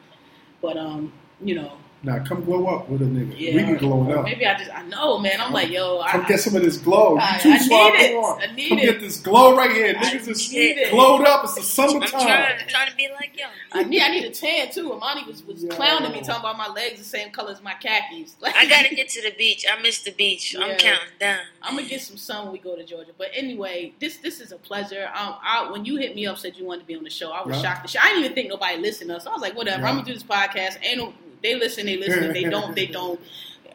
[0.62, 1.72] But um you know
[2.06, 3.34] Now come glow up with a nigga.
[3.36, 4.24] yeah we be glowing or up.
[4.26, 5.40] Maybe I just I know man.
[5.40, 7.18] I'm like yo Come I, get some of this glow.
[7.18, 7.92] I- you too I suave.
[7.94, 8.12] need it.
[8.14, 8.40] Come on.
[8.42, 8.82] I need Come it.
[8.84, 9.94] get this glow right here.
[9.98, 10.90] I Niggas is need it.
[10.92, 11.42] glowed up.
[11.44, 12.02] It's the summertime.
[12.02, 12.28] I'm summertime.
[12.56, 13.48] trying, trying to be like y'all.
[13.72, 14.92] I need I need a tan too.
[14.92, 15.70] Amani was was Yo.
[15.70, 18.36] clowning me talking about my legs the same color as my khakis.
[18.40, 19.66] Like, I gotta get to the beach.
[19.68, 20.54] I miss the beach.
[20.54, 20.60] Yeah.
[20.64, 21.40] I'm counting down.
[21.60, 23.10] I'm gonna get some sun when we go to Georgia.
[23.18, 25.10] But anyway, this this is a pleasure.
[25.12, 27.32] Um, I, when you hit me up, said you wanted to be on the show,
[27.32, 27.62] I was Yeah.
[27.62, 27.82] shocked.
[27.82, 28.00] to shit.
[28.04, 29.26] I didn't even think nobody listened to us.
[29.26, 29.82] I was like, whatever.
[29.82, 29.88] Yeah.
[29.88, 30.78] I'm gonna do this podcast.
[30.84, 31.12] Ain't no,
[31.46, 32.24] they listen, they listen.
[32.24, 33.20] If they don't, they don't.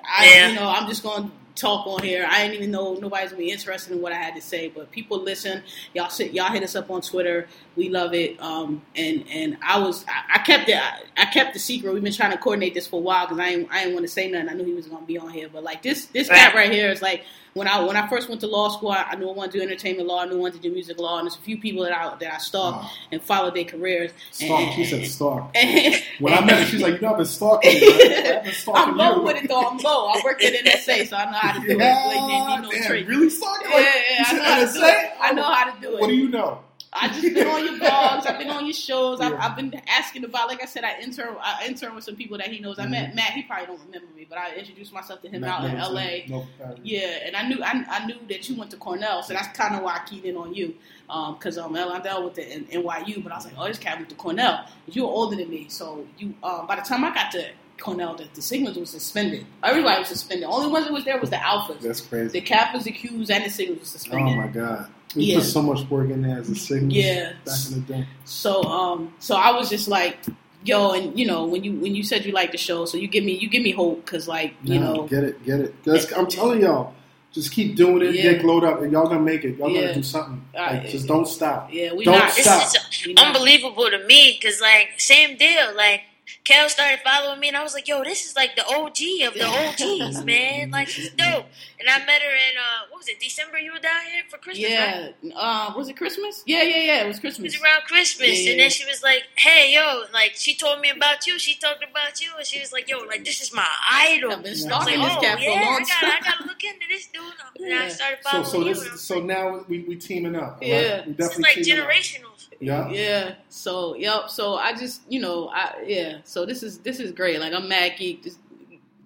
[0.04, 0.48] I, Yeah.
[0.50, 2.26] you know, I'm just gonna talk on here.
[2.30, 4.90] I didn't even know nobody's gonna be interested in what I had to say, but
[4.92, 5.62] people listen.
[5.94, 7.48] Y'all sit, y'all hit us up on Twitter.
[7.76, 8.42] We love it.
[8.42, 11.94] Um, and and I was, I, I kept it, I, I kept the secret.
[11.94, 14.06] We've been trying to coordinate this for a while because I ain't, I didn't want
[14.06, 14.50] to say nothing.
[14.50, 16.38] I knew he was gonna be on here, but like this, this Right.
[16.40, 19.04] cat right here is like when I when I first went to law school, I,
[19.10, 20.22] I knew I wanted to do entertainment law.
[20.22, 22.16] I knew I wanted to do music law, and there's a few people that I
[22.16, 22.90] that I stalked Wow.
[23.12, 24.12] and followed their careers.
[24.32, 24.74] Stalk.
[24.74, 25.52] She said stalk.
[25.56, 27.90] And, When I met her, she's like, you know, I've been stalking you.
[27.92, 28.36] right?
[28.38, 29.22] I've been stalking I'm low you.
[29.24, 29.62] with it though.
[29.68, 30.08] I'm low.
[30.08, 32.08] I worked at NSA, so I know how to do Yeah, it.
[32.08, 33.08] Like, need no damn, trick.
[33.08, 33.70] really stalking?
[33.72, 35.12] Yeah, Like, yeah, you I know how to do NSA?
[35.22, 36.02] I know how to do it.
[36.02, 36.60] What do you know?
[36.94, 38.26] I just been on your blogs.
[38.28, 39.22] I've been on your shows.
[39.22, 39.46] I've, Yeah.
[39.48, 40.48] I've been asking about.
[40.50, 41.36] Like I said, I intern.
[41.42, 42.80] I intern with some people that he knows.
[42.80, 42.92] I Mm-hmm.
[42.92, 43.32] met Matt.
[43.32, 46.26] He probably don't remember me, but I introduced myself to him Matt out in L.A.
[46.30, 46.46] No,
[46.84, 49.76] Yeah, and I knew I, I knew that you went to Cornell, so that's kind
[49.76, 50.76] of why I keyed in on you.
[51.08, 53.98] Because um, um, I dealt with the NYU, but I was like, oh, this cat
[53.98, 54.66] went to Cornell.
[54.88, 56.34] You're older than me, so you.
[56.44, 57.48] Um, by the time I got to
[57.82, 59.46] Cornell, that the Sigmas was suspended.
[59.64, 60.48] Everybody was suspended.
[60.48, 61.82] Only ones that was there was the Alphas.
[61.82, 62.40] That's crazy.
[62.40, 64.34] The Kappas, the Qs, and the Sigmas suspended.
[64.34, 64.88] Oh my god.
[65.16, 65.40] We Yeah.
[65.40, 66.94] put so much work in there as a signal.
[66.94, 67.34] Yeah.
[67.44, 68.06] Back in the day.
[68.24, 70.18] So um so I was just like
[70.64, 73.08] yo and you know when you when you said you liked the show so you
[73.08, 75.84] give me you give me hope cuz like you Nah, know get it, get it.
[75.84, 76.94] That's- I'm telling y'all,
[77.34, 78.14] just keep doing it.
[78.16, 78.34] Yeah.
[78.34, 79.58] Get glowed up, and y'all gonna make it.
[79.58, 79.82] Y'all Yeah.
[79.82, 80.42] gonna do something.
[80.54, 80.90] Like, right.
[80.90, 81.70] just don't stop.
[81.74, 82.68] yeah we Don't not Stop.
[82.68, 85.74] is we not- unbelievable to me because, like, same deal.
[85.76, 86.02] Like,
[86.44, 89.34] Kel started following me, and I was like, "Yo, this is like the OG of
[89.36, 90.72] the OGs, man!
[90.72, 91.46] Like, she's dope."
[91.80, 93.20] And I met her in uh, what was it?
[93.20, 93.58] December?
[93.58, 95.16] You were down here for Christmas, right?
[95.24, 97.54] yeah uh was it Christmas yeah yeah yeah it was Christmas.
[97.54, 98.64] It was around Christmas, Yeah, and yeah.
[98.64, 101.40] then she was like, "Hey, yo!" Like, she told me about you.
[101.40, 104.44] She talked about you, and she was like, "Yo, like, this is my idol." I've
[104.44, 106.20] been I was stalking like, this "Oh cat for a yeah, I long gotta, I
[106.22, 107.24] gotta look into this dude."
[107.66, 108.74] And I started So, following so you.
[108.74, 110.42] this, and so now we, we teaming up.
[110.44, 110.62] all right?
[110.62, 111.06] Yeah.
[111.08, 112.26] we this is like generational.
[112.26, 112.31] up.
[112.62, 112.96] Generational.
[112.96, 117.00] Yeah, yeah so yep so I just you know I yeah so this is this
[117.00, 118.40] is great like I'm mad geek just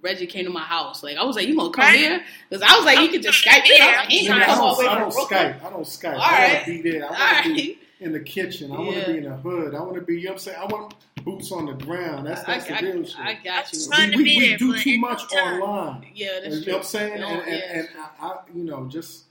[0.02, 1.98] Reggie came to my house like I was like you gonna come Right.
[2.00, 4.46] here because I was like you could just Skype it I like, he ain't I
[4.56, 5.64] don't, I don't Skype.
[5.64, 6.14] I don't Skype.
[6.16, 6.54] All I right.
[6.54, 7.04] want to be there.
[7.04, 8.72] I all want to right be in the kitchen.
[8.72, 9.06] I want Yeah.
[9.06, 9.74] to be in the hood.
[9.74, 10.18] I want to be.
[10.18, 10.58] You know what I'm saying?
[10.62, 12.28] I want boots on the ground.
[12.28, 13.20] That's that's I, the real I, shit.
[13.20, 16.06] I got you Trying to we, be we there, do too much online.
[16.14, 17.20] yeah that's You know what I'm saying?
[17.22, 17.80] No, and and, yeah.
[17.80, 17.88] and
[18.22, 19.25] I, I, you know, just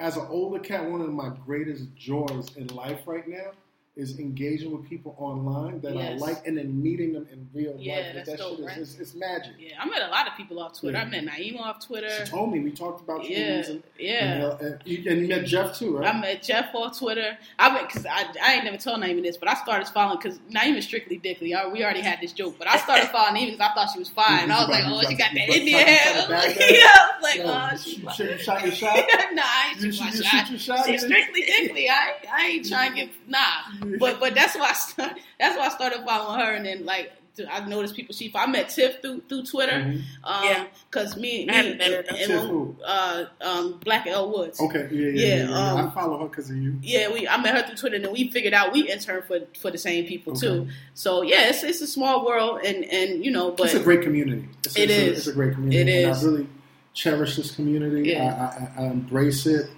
[0.00, 3.52] as an older cat, one of my greatest joys in life right now
[3.96, 6.22] is engaging with people online that Yes.
[6.22, 8.06] I like, and then meeting them in real Yeah, life.
[8.14, 8.78] that's that dope, shit right?
[8.78, 9.52] is it's, it's magic.
[9.58, 10.96] Yeah, I met a lot of people off Twitter.
[10.96, 11.02] Yeah.
[11.04, 12.08] I met Naima off Twitter.
[12.24, 13.28] She told me we talked about.
[13.28, 14.12] Yeah, and, yeah.
[14.32, 16.14] And, uh, and, you, and you met Jeff too, right?
[16.14, 17.36] I met Jeff on Twitter.
[17.58, 20.38] I went because I, I ain't never told Naima this, but I started following because
[20.50, 21.52] Naima's strictly dickly.
[21.52, 23.98] I, we already had this joke, but I started following Naima because I thought she
[23.98, 24.46] was fine.
[24.48, 26.24] You- I was like, oh, she got that Indian hair.
[26.26, 28.32] about I was like, yeah, I was like, Yo, oh, you, she.
[28.32, 28.96] you, shot- your shot.
[29.34, 30.46] nah, I ain't shoot my you shot.
[30.46, 30.86] shoot your shot.
[30.86, 31.88] She's strictly dickly.
[31.90, 33.38] I, I ain't trying to get nah,
[33.98, 37.12] but but that's why I start, that's why I started following her, and then like
[37.50, 38.30] I noticed people she.
[38.34, 40.02] I met Tiff through through Twitter, Mhm.
[40.24, 40.66] um, Yeah.
[40.90, 42.16] because me, I me haven't met her, though.
[42.16, 44.60] and Tiff when- uh, um, Black L Woods.
[44.60, 45.48] Okay, yeah, yeah, Yeah, yeah.
[45.48, 46.78] yeah, um, I follow her because of you.
[46.82, 49.38] Yeah, we I met her through Twitter, and then we figured out we intern for
[49.58, 50.68] for the same people too.
[50.92, 54.02] So yeah, it's it's a small world, and and you know, but it's a great
[54.02, 54.46] community.
[54.66, 55.92] It's, It it's A, it's a great community.
[55.92, 56.14] It and.
[56.14, 56.46] I really
[56.92, 58.10] cherish this community.
[58.10, 58.68] Yeah.
[58.76, 59.70] I, I, I embrace it.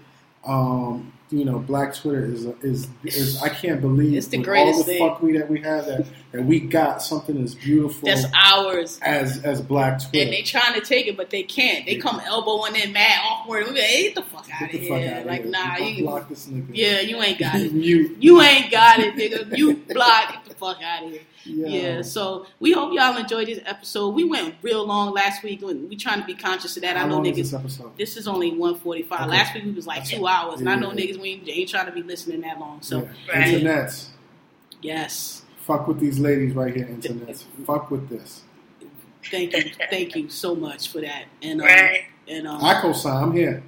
[0.44, 4.84] Um, you know, Black Twitter is is is I can't believe It's the greatest all
[4.84, 5.02] the thing.
[5.02, 8.98] fuckery that we have that that we got something as beautiful that's ours.
[9.02, 10.24] as as Black Twitter.
[10.24, 11.86] And they trying to take it, but they can't.
[11.86, 13.66] They come elbowing in mad awkward.
[13.66, 15.14] We be like, hey, get the fuck out of here!
[15.16, 15.50] out like, here.
[15.50, 16.66] nah, You you, block this nigga.
[16.72, 17.72] yeah, you ain't got it.
[17.72, 19.56] you, You ain't got it, nigga.
[19.56, 20.32] You block.
[20.32, 21.20] Get the fuck out of here.
[21.44, 21.66] Yeah.
[21.66, 22.02] Yeah.
[22.02, 24.10] So we hope y'all enjoyed this episode.
[24.14, 25.62] We went real long last week.
[25.62, 26.96] and We trying to be conscious of that.
[26.96, 27.36] I know long is niggas.
[27.36, 27.96] this episode?
[27.98, 29.20] This is only 145.
[29.20, 29.28] Okay.
[29.30, 30.44] Last week we was like two right.
[30.44, 31.04] hours, and I know Yeah.
[31.06, 32.80] niggas we ain't, ain't trying to be listening that long.
[32.82, 33.08] So yeah.
[33.38, 33.48] Right.
[33.54, 34.08] Internets.
[34.80, 37.44] yes, Fuck with these ladies right here, internets.
[37.66, 38.42] Fuck with this.
[39.30, 41.24] thank you, thank you so much for that.
[41.42, 42.00] And um, Right.
[42.26, 43.22] and um, I co-sign.
[43.22, 43.62] I'm here.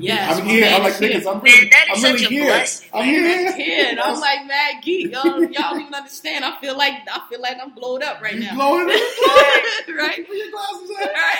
[0.00, 0.66] Yes, I'm here.
[0.66, 1.26] I'm like niggas.
[1.26, 2.44] I'm really, Man, that is I'm really such a here.
[2.46, 2.90] blessing.
[2.94, 3.52] I'm here.
[3.56, 5.12] here, and I'm like mad geek.
[5.12, 6.44] Y'all, y'all don't even understand.
[6.44, 8.54] I feel like I feel like I'm blowed up right you now.
[8.54, 9.88] blowing it?
[9.96, 11.12] right, Where your glasses at?
[11.12, 11.36] right.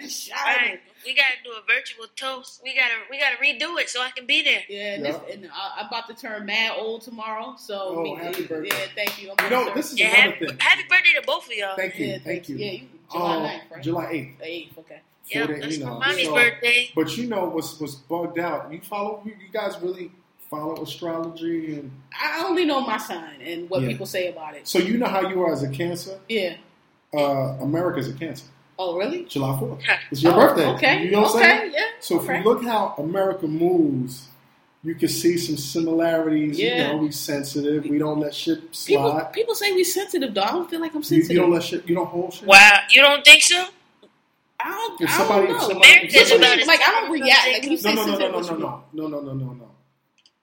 [0.00, 0.70] Like, shining.
[0.70, 0.80] Right.
[1.06, 2.60] We gotta do a virtual toast.
[2.62, 4.60] We gotta we gotta redo it so I can be there.
[4.68, 5.12] Yeah, and, Yeah.
[5.12, 7.54] This, and I, I'm about to turn mad old tomorrow.
[7.58, 8.68] So Oh, we, happy birthday.
[8.76, 9.32] Yeah, thank you.
[9.38, 10.56] I'm You know, turn- this is Yeah, another happy, thing.
[10.60, 11.74] happy birthday to both of y'all.
[11.76, 12.06] Thank you.
[12.06, 12.56] yeah, Thank you.
[12.56, 13.82] Yeah, you, July Um, 9th, right?
[13.82, 14.46] July 8th.
[14.46, 15.00] 8th, okay.
[15.26, 16.90] Yeah, For the- that's you know, mommy's so- birthday.
[16.94, 18.72] But you know what's what's bugged out?
[18.72, 19.22] You follow?
[19.24, 20.10] You, you guys really
[20.50, 21.90] follow astrology, and
[22.20, 23.88] I only know my sign and what Yeah.
[23.88, 24.66] people say about it.
[24.66, 26.18] so you know how you are as a Cancer.
[26.28, 26.56] Yeah.
[27.14, 28.46] Uh, America's a Cancer.
[28.78, 29.24] Oh, really?
[29.24, 29.80] July 4th.
[30.10, 30.66] It's your Oh, birthday.
[30.70, 31.04] Okay.
[31.04, 31.58] You know what I'm okay.
[31.58, 31.72] saying?
[31.74, 31.84] Yeah.
[32.00, 32.38] So if okay.
[32.38, 34.28] you look how America moves,
[34.82, 36.58] you can see some similarities.
[36.58, 36.86] Yeah.
[36.88, 37.84] You know, we sensitive.
[37.84, 39.32] We don't let shit slide.
[39.34, 40.42] people say we sensitive though.
[40.42, 41.30] I don't feel like I'm You, sensitive.
[41.32, 41.86] you don't let shit.
[41.88, 42.48] You don't hold shit.
[42.48, 43.66] Wow, you don't think so?
[44.64, 45.68] I don't, If I somebody- don't know.
[45.68, 47.48] somebody- America's somebody- about as like I don't react.
[47.52, 49.70] Like you No, say no, no, no, no, no, no, no, no, no, no, no.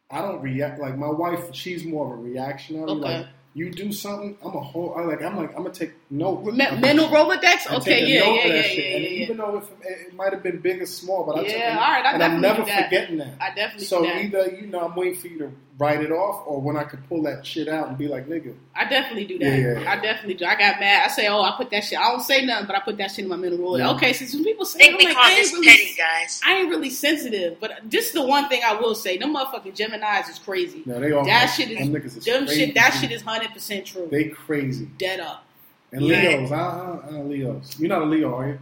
[0.10, 1.54] I don't react like my wife.
[1.54, 2.86] She's more of a reactionary.
[2.90, 3.18] Okay.
[3.20, 4.94] Like you do something, I'm a whole.
[4.98, 5.22] I like.
[5.22, 5.50] I'm like.
[5.52, 6.44] I'm gonna take note.
[6.46, 6.62] mean?
[6.62, 7.70] I'm Me- mental Rolodex.
[7.70, 8.78] I Okay, yeah, yeah, yeah, yeah, shit.
[8.78, 9.10] yeah, And yeah.
[9.24, 11.74] even though if it, it might have been big or small, but I took Yeah,
[11.74, 12.86] it, all right, I and I'm never that.
[12.86, 13.34] forgetting that.
[13.42, 14.24] I definitely So that.
[14.24, 17.08] either you know I'm waiting for you to write it off, or when I could
[17.08, 19.46] pull that shit out and be like, nigga, I definitely do that.
[19.46, 19.92] Yeah, yeah, yeah.
[19.92, 20.46] I definitely do.
[20.46, 21.04] I got mad.
[21.06, 22.00] I say, oh, I put that shit.
[22.00, 23.78] I don't say nothing, but I put that shit in my mental Rolodex.
[23.80, 23.92] Yeah.
[23.92, 26.42] Okay, so some people say, think I'm we like, I ain't this really, petty, guys.
[26.44, 29.18] I ain't really sensitive, but this is the one thing I will say.
[29.20, 30.82] Them motherfucking Gemini's is crazy.
[30.88, 32.66] no, they all That shit is, niggas is them crazy.
[32.66, 32.74] shit.
[32.76, 34.08] That shit is hundred percent true.
[34.10, 34.86] They crazy.
[34.98, 35.44] Dead up.
[35.92, 36.38] And Yeah.
[36.38, 37.80] Leos, I, I, I Leos.
[37.80, 38.60] You're not a Leo, are you?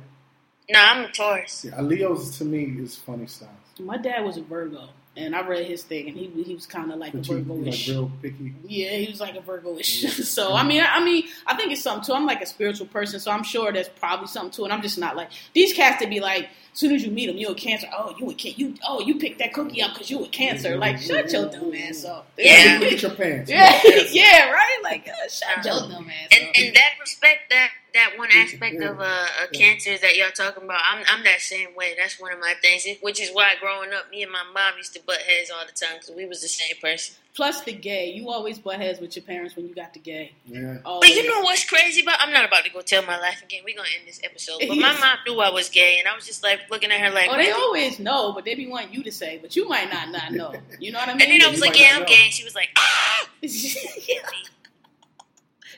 [0.70, 1.66] No, I'm a Taurus.
[1.66, 3.50] Yeah, Leos to me is funny style.
[3.80, 6.92] My dad was a Virgo, and I read his thing, and he he was kind
[6.92, 7.90] of like a But you, you Virgo-ish.
[7.90, 8.54] real picky.
[8.68, 10.04] Yeah, he was like a Virgo-ish.
[10.04, 10.10] Yeah.
[10.26, 12.14] so I mean, I mean, I think it's something too.
[12.14, 14.72] I'm like a spiritual person, so I'm sure there's probably something to it.
[14.72, 16.44] I'm just not like these cats to be like,
[16.74, 17.88] as soon as you meet them, you a Cancer.
[17.98, 18.76] Oh, you a can you?
[18.86, 20.76] Oh, you picked that cookie up because you a Cancer.
[20.78, 22.28] Like, shut your dumb ass up.
[22.38, 22.78] Yeah.
[22.82, 23.50] Look at your pants.
[23.50, 24.14] yeah, You're a Cancer.
[24.16, 24.80] yeah, right.
[24.84, 26.56] Like, uh, shut your dumb ass And up.
[26.58, 30.80] in that respect, that that one aspect of uh, uh, cancer that y'all talking about,
[30.86, 31.96] I'm I'm that same way.
[31.98, 34.94] That's one of my things, which is why growing up, me and my mom used
[34.94, 37.16] to butt heads all the time because we was the same person.
[37.36, 38.12] Plus the gay.
[38.12, 40.32] You always butt heads with your parents when you got the gay.
[40.46, 40.78] Yeah.
[40.86, 42.20] But you know what's crazy about?
[42.22, 43.62] I'm not about to go tell my life again.
[43.66, 44.60] We're gonna end this episode.
[44.66, 47.12] But my mom knew I was gay, and I was just like looking at her
[47.12, 47.52] like, Oh, they really?
[47.62, 50.54] always know, but they be wanting you to say, but you might not not know.
[50.80, 51.22] You know what I mean?
[51.24, 52.08] And then I was You like, might yeah, I'm know.
[52.08, 52.22] gay.
[52.24, 53.28] And she was like, ah.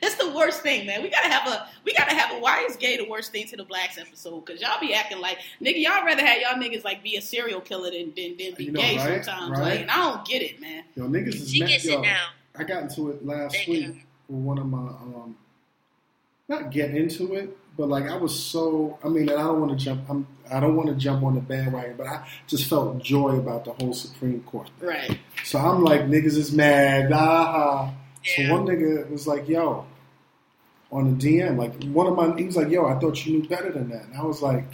[0.02, 1.02] it's the worst thing, man.
[1.02, 3.56] We gotta have a we gotta have a why is gay the worst thing to
[3.56, 4.40] the blacks episode?
[4.46, 7.60] Cause y'all be acting like nigga, y'all rather have y'all niggas like be a serial
[7.60, 9.24] killer than than, than be You know, gay right?
[9.24, 9.52] sometimes.
[9.52, 9.62] Right.
[9.62, 10.84] Like, and I don't get it, man.
[10.94, 12.26] Yo, niggas is She met, gets yo, it now.
[12.56, 13.96] I got into it last Thank week you.
[14.28, 15.36] with one of my um
[16.48, 19.78] not get into it, but like I was so I mean and I don't want
[19.78, 23.02] to jump I'm I don't want to jump on the bandwagon, but I just felt
[23.02, 24.70] joy about the whole Supreme Court.
[24.80, 25.18] Right.
[25.44, 27.92] So I'm like niggas is mad, ah.
[28.36, 29.86] So one nigga was like, yo,
[30.90, 33.48] on the DM, like one of my he was like, yo, I thought you knew
[33.48, 34.04] better than that.
[34.04, 34.64] And I was like,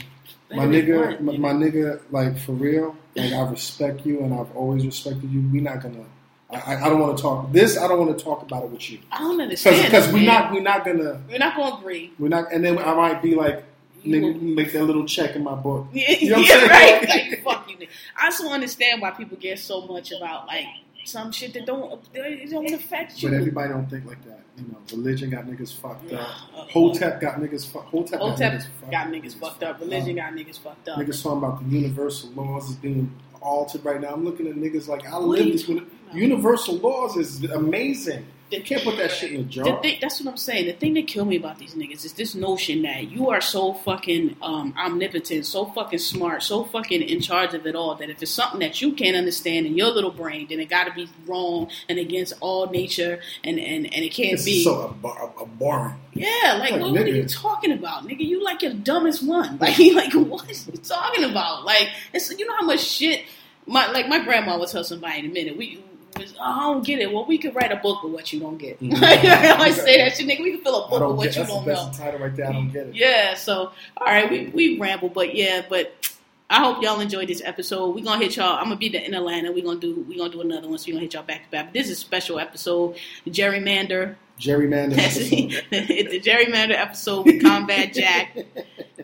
[0.50, 1.38] my nigga, my, nigga?
[1.38, 5.48] my nigga, like for real, like I respect you and I've always respected you.
[5.52, 6.04] We not gonna
[6.50, 7.78] I, I don't want to talk this.
[7.78, 9.84] I don't want to talk about it with you I don't understand.
[9.84, 12.12] because we're not we're not gonna we're not gonna agree.
[12.18, 12.52] we're not.
[12.52, 13.64] And then I might be like,
[14.04, 15.88] nigga, make that little check in my book.
[15.92, 16.70] You know what I'm yeah, saying?
[16.70, 17.08] right.
[17.08, 17.76] Like, fuck you.
[17.76, 17.88] nigga.
[18.20, 20.66] I just don't understand why people get so much about like
[21.06, 23.28] some shit that don't they don't affect you.
[23.28, 24.40] But everybody don't think like that.
[24.56, 26.26] You know, religion got niggas fucked up.
[26.72, 27.90] Hotep got niggas fucked.
[27.90, 29.80] Hotep, Hotep got niggas fucked, got niggas fucked up.
[29.80, 30.98] Religion got niggas fucked up.
[30.98, 34.08] Niggas talking about the universal laws is being altered right now.
[34.08, 35.68] I'm looking at niggas like I live this.
[35.68, 35.88] about?
[36.12, 38.26] Universal laws is amazing.
[38.58, 39.82] You can't put that shit in a The jar.
[39.82, 40.66] thing, that's what I'm saying.
[40.66, 43.74] The thing that killed me about these niggas is this notion that you are so
[43.74, 48.22] fucking um, omnipotent, so fucking smart, so fucking in charge of it all that if
[48.22, 51.08] it's something that you can't understand in your little brain, then it got to be
[51.26, 54.58] wrong and against all nature, and and, and it can't This be.
[54.58, 55.98] is so ab- ab- abhorrent.
[56.14, 58.20] yeah, like, Like, what, what are you talking about, nigga?
[58.26, 59.58] You like your dumbest one.
[59.64, 61.64] Like, like what is you talking about?
[61.64, 63.24] Like, it's you know how much shit.
[63.66, 65.56] My like my grandma would tell somebody in a minute.
[65.56, 65.83] We.
[66.18, 67.12] Oh, I don't get it.
[67.12, 68.80] Well, we could write a book with what you don't get.
[68.82, 69.02] Mhm.
[69.02, 70.42] I always say that shit, nigga.
[70.42, 72.04] We can fill a book with get what you that's, don't know.
[72.04, 72.48] title right there.
[72.48, 72.94] I don't get it.
[72.94, 76.10] Yeah, so all right, we we ramble, but yeah, but
[76.50, 77.94] I hope y'all enjoyed this episode.
[77.94, 78.56] We gonna hit y'all.
[78.58, 79.50] I'm gonna be the in Atlanta.
[79.52, 80.78] We gonna do we gonna do another one.
[80.78, 81.72] So we gonna hit y'all back to back.
[81.72, 82.96] This is a special episode,
[83.26, 84.16] gerrymander.
[84.38, 84.94] Gerrymander.
[84.96, 88.36] It's the gerrymander episode with Combat Jack.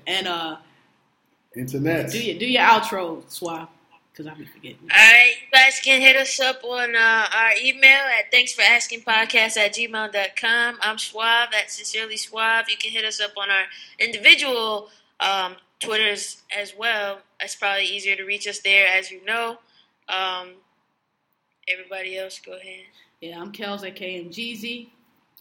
[0.07, 0.57] And uh,
[1.57, 2.11] Internet.
[2.11, 3.69] do your do your outro, Suave,
[4.12, 4.78] because I be forgetting.
[4.82, 8.62] All right, you guys can hit us up on uh, our email at thanks for
[8.62, 10.78] asking podcast at gmail.com.
[10.81, 12.69] I'm Suave, that's sincerely Suave.
[12.69, 13.65] You can hit us up on our
[13.99, 14.89] individual
[15.20, 17.20] um, Twitters as well.
[17.41, 19.59] It's probably easier to reach us there, as you know.
[20.09, 20.51] Um,
[21.69, 22.85] everybody else, go ahead.
[23.20, 24.89] Yeah, I'm Kels at KMGZ.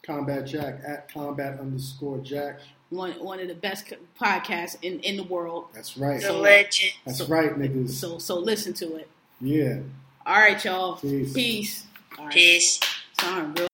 [0.04, 2.60] Combat Jack at combat underscore Jack.
[2.90, 3.86] One one of the best
[4.20, 5.66] podcasts in, in the world.
[5.74, 6.22] That's right.
[6.22, 6.94] The legend.
[7.06, 7.92] That's so- right, niggas.
[7.92, 9.08] So so listen to it.
[9.40, 9.80] Yeah.
[10.26, 10.98] All right, y'all.
[10.98, 11.34] Peace.
[11.34, 11.86] Peace.
[12.18, 12.34] All right.
[12.34, 12.80] Peace.
[13.20, 13.68] Sorry, bro.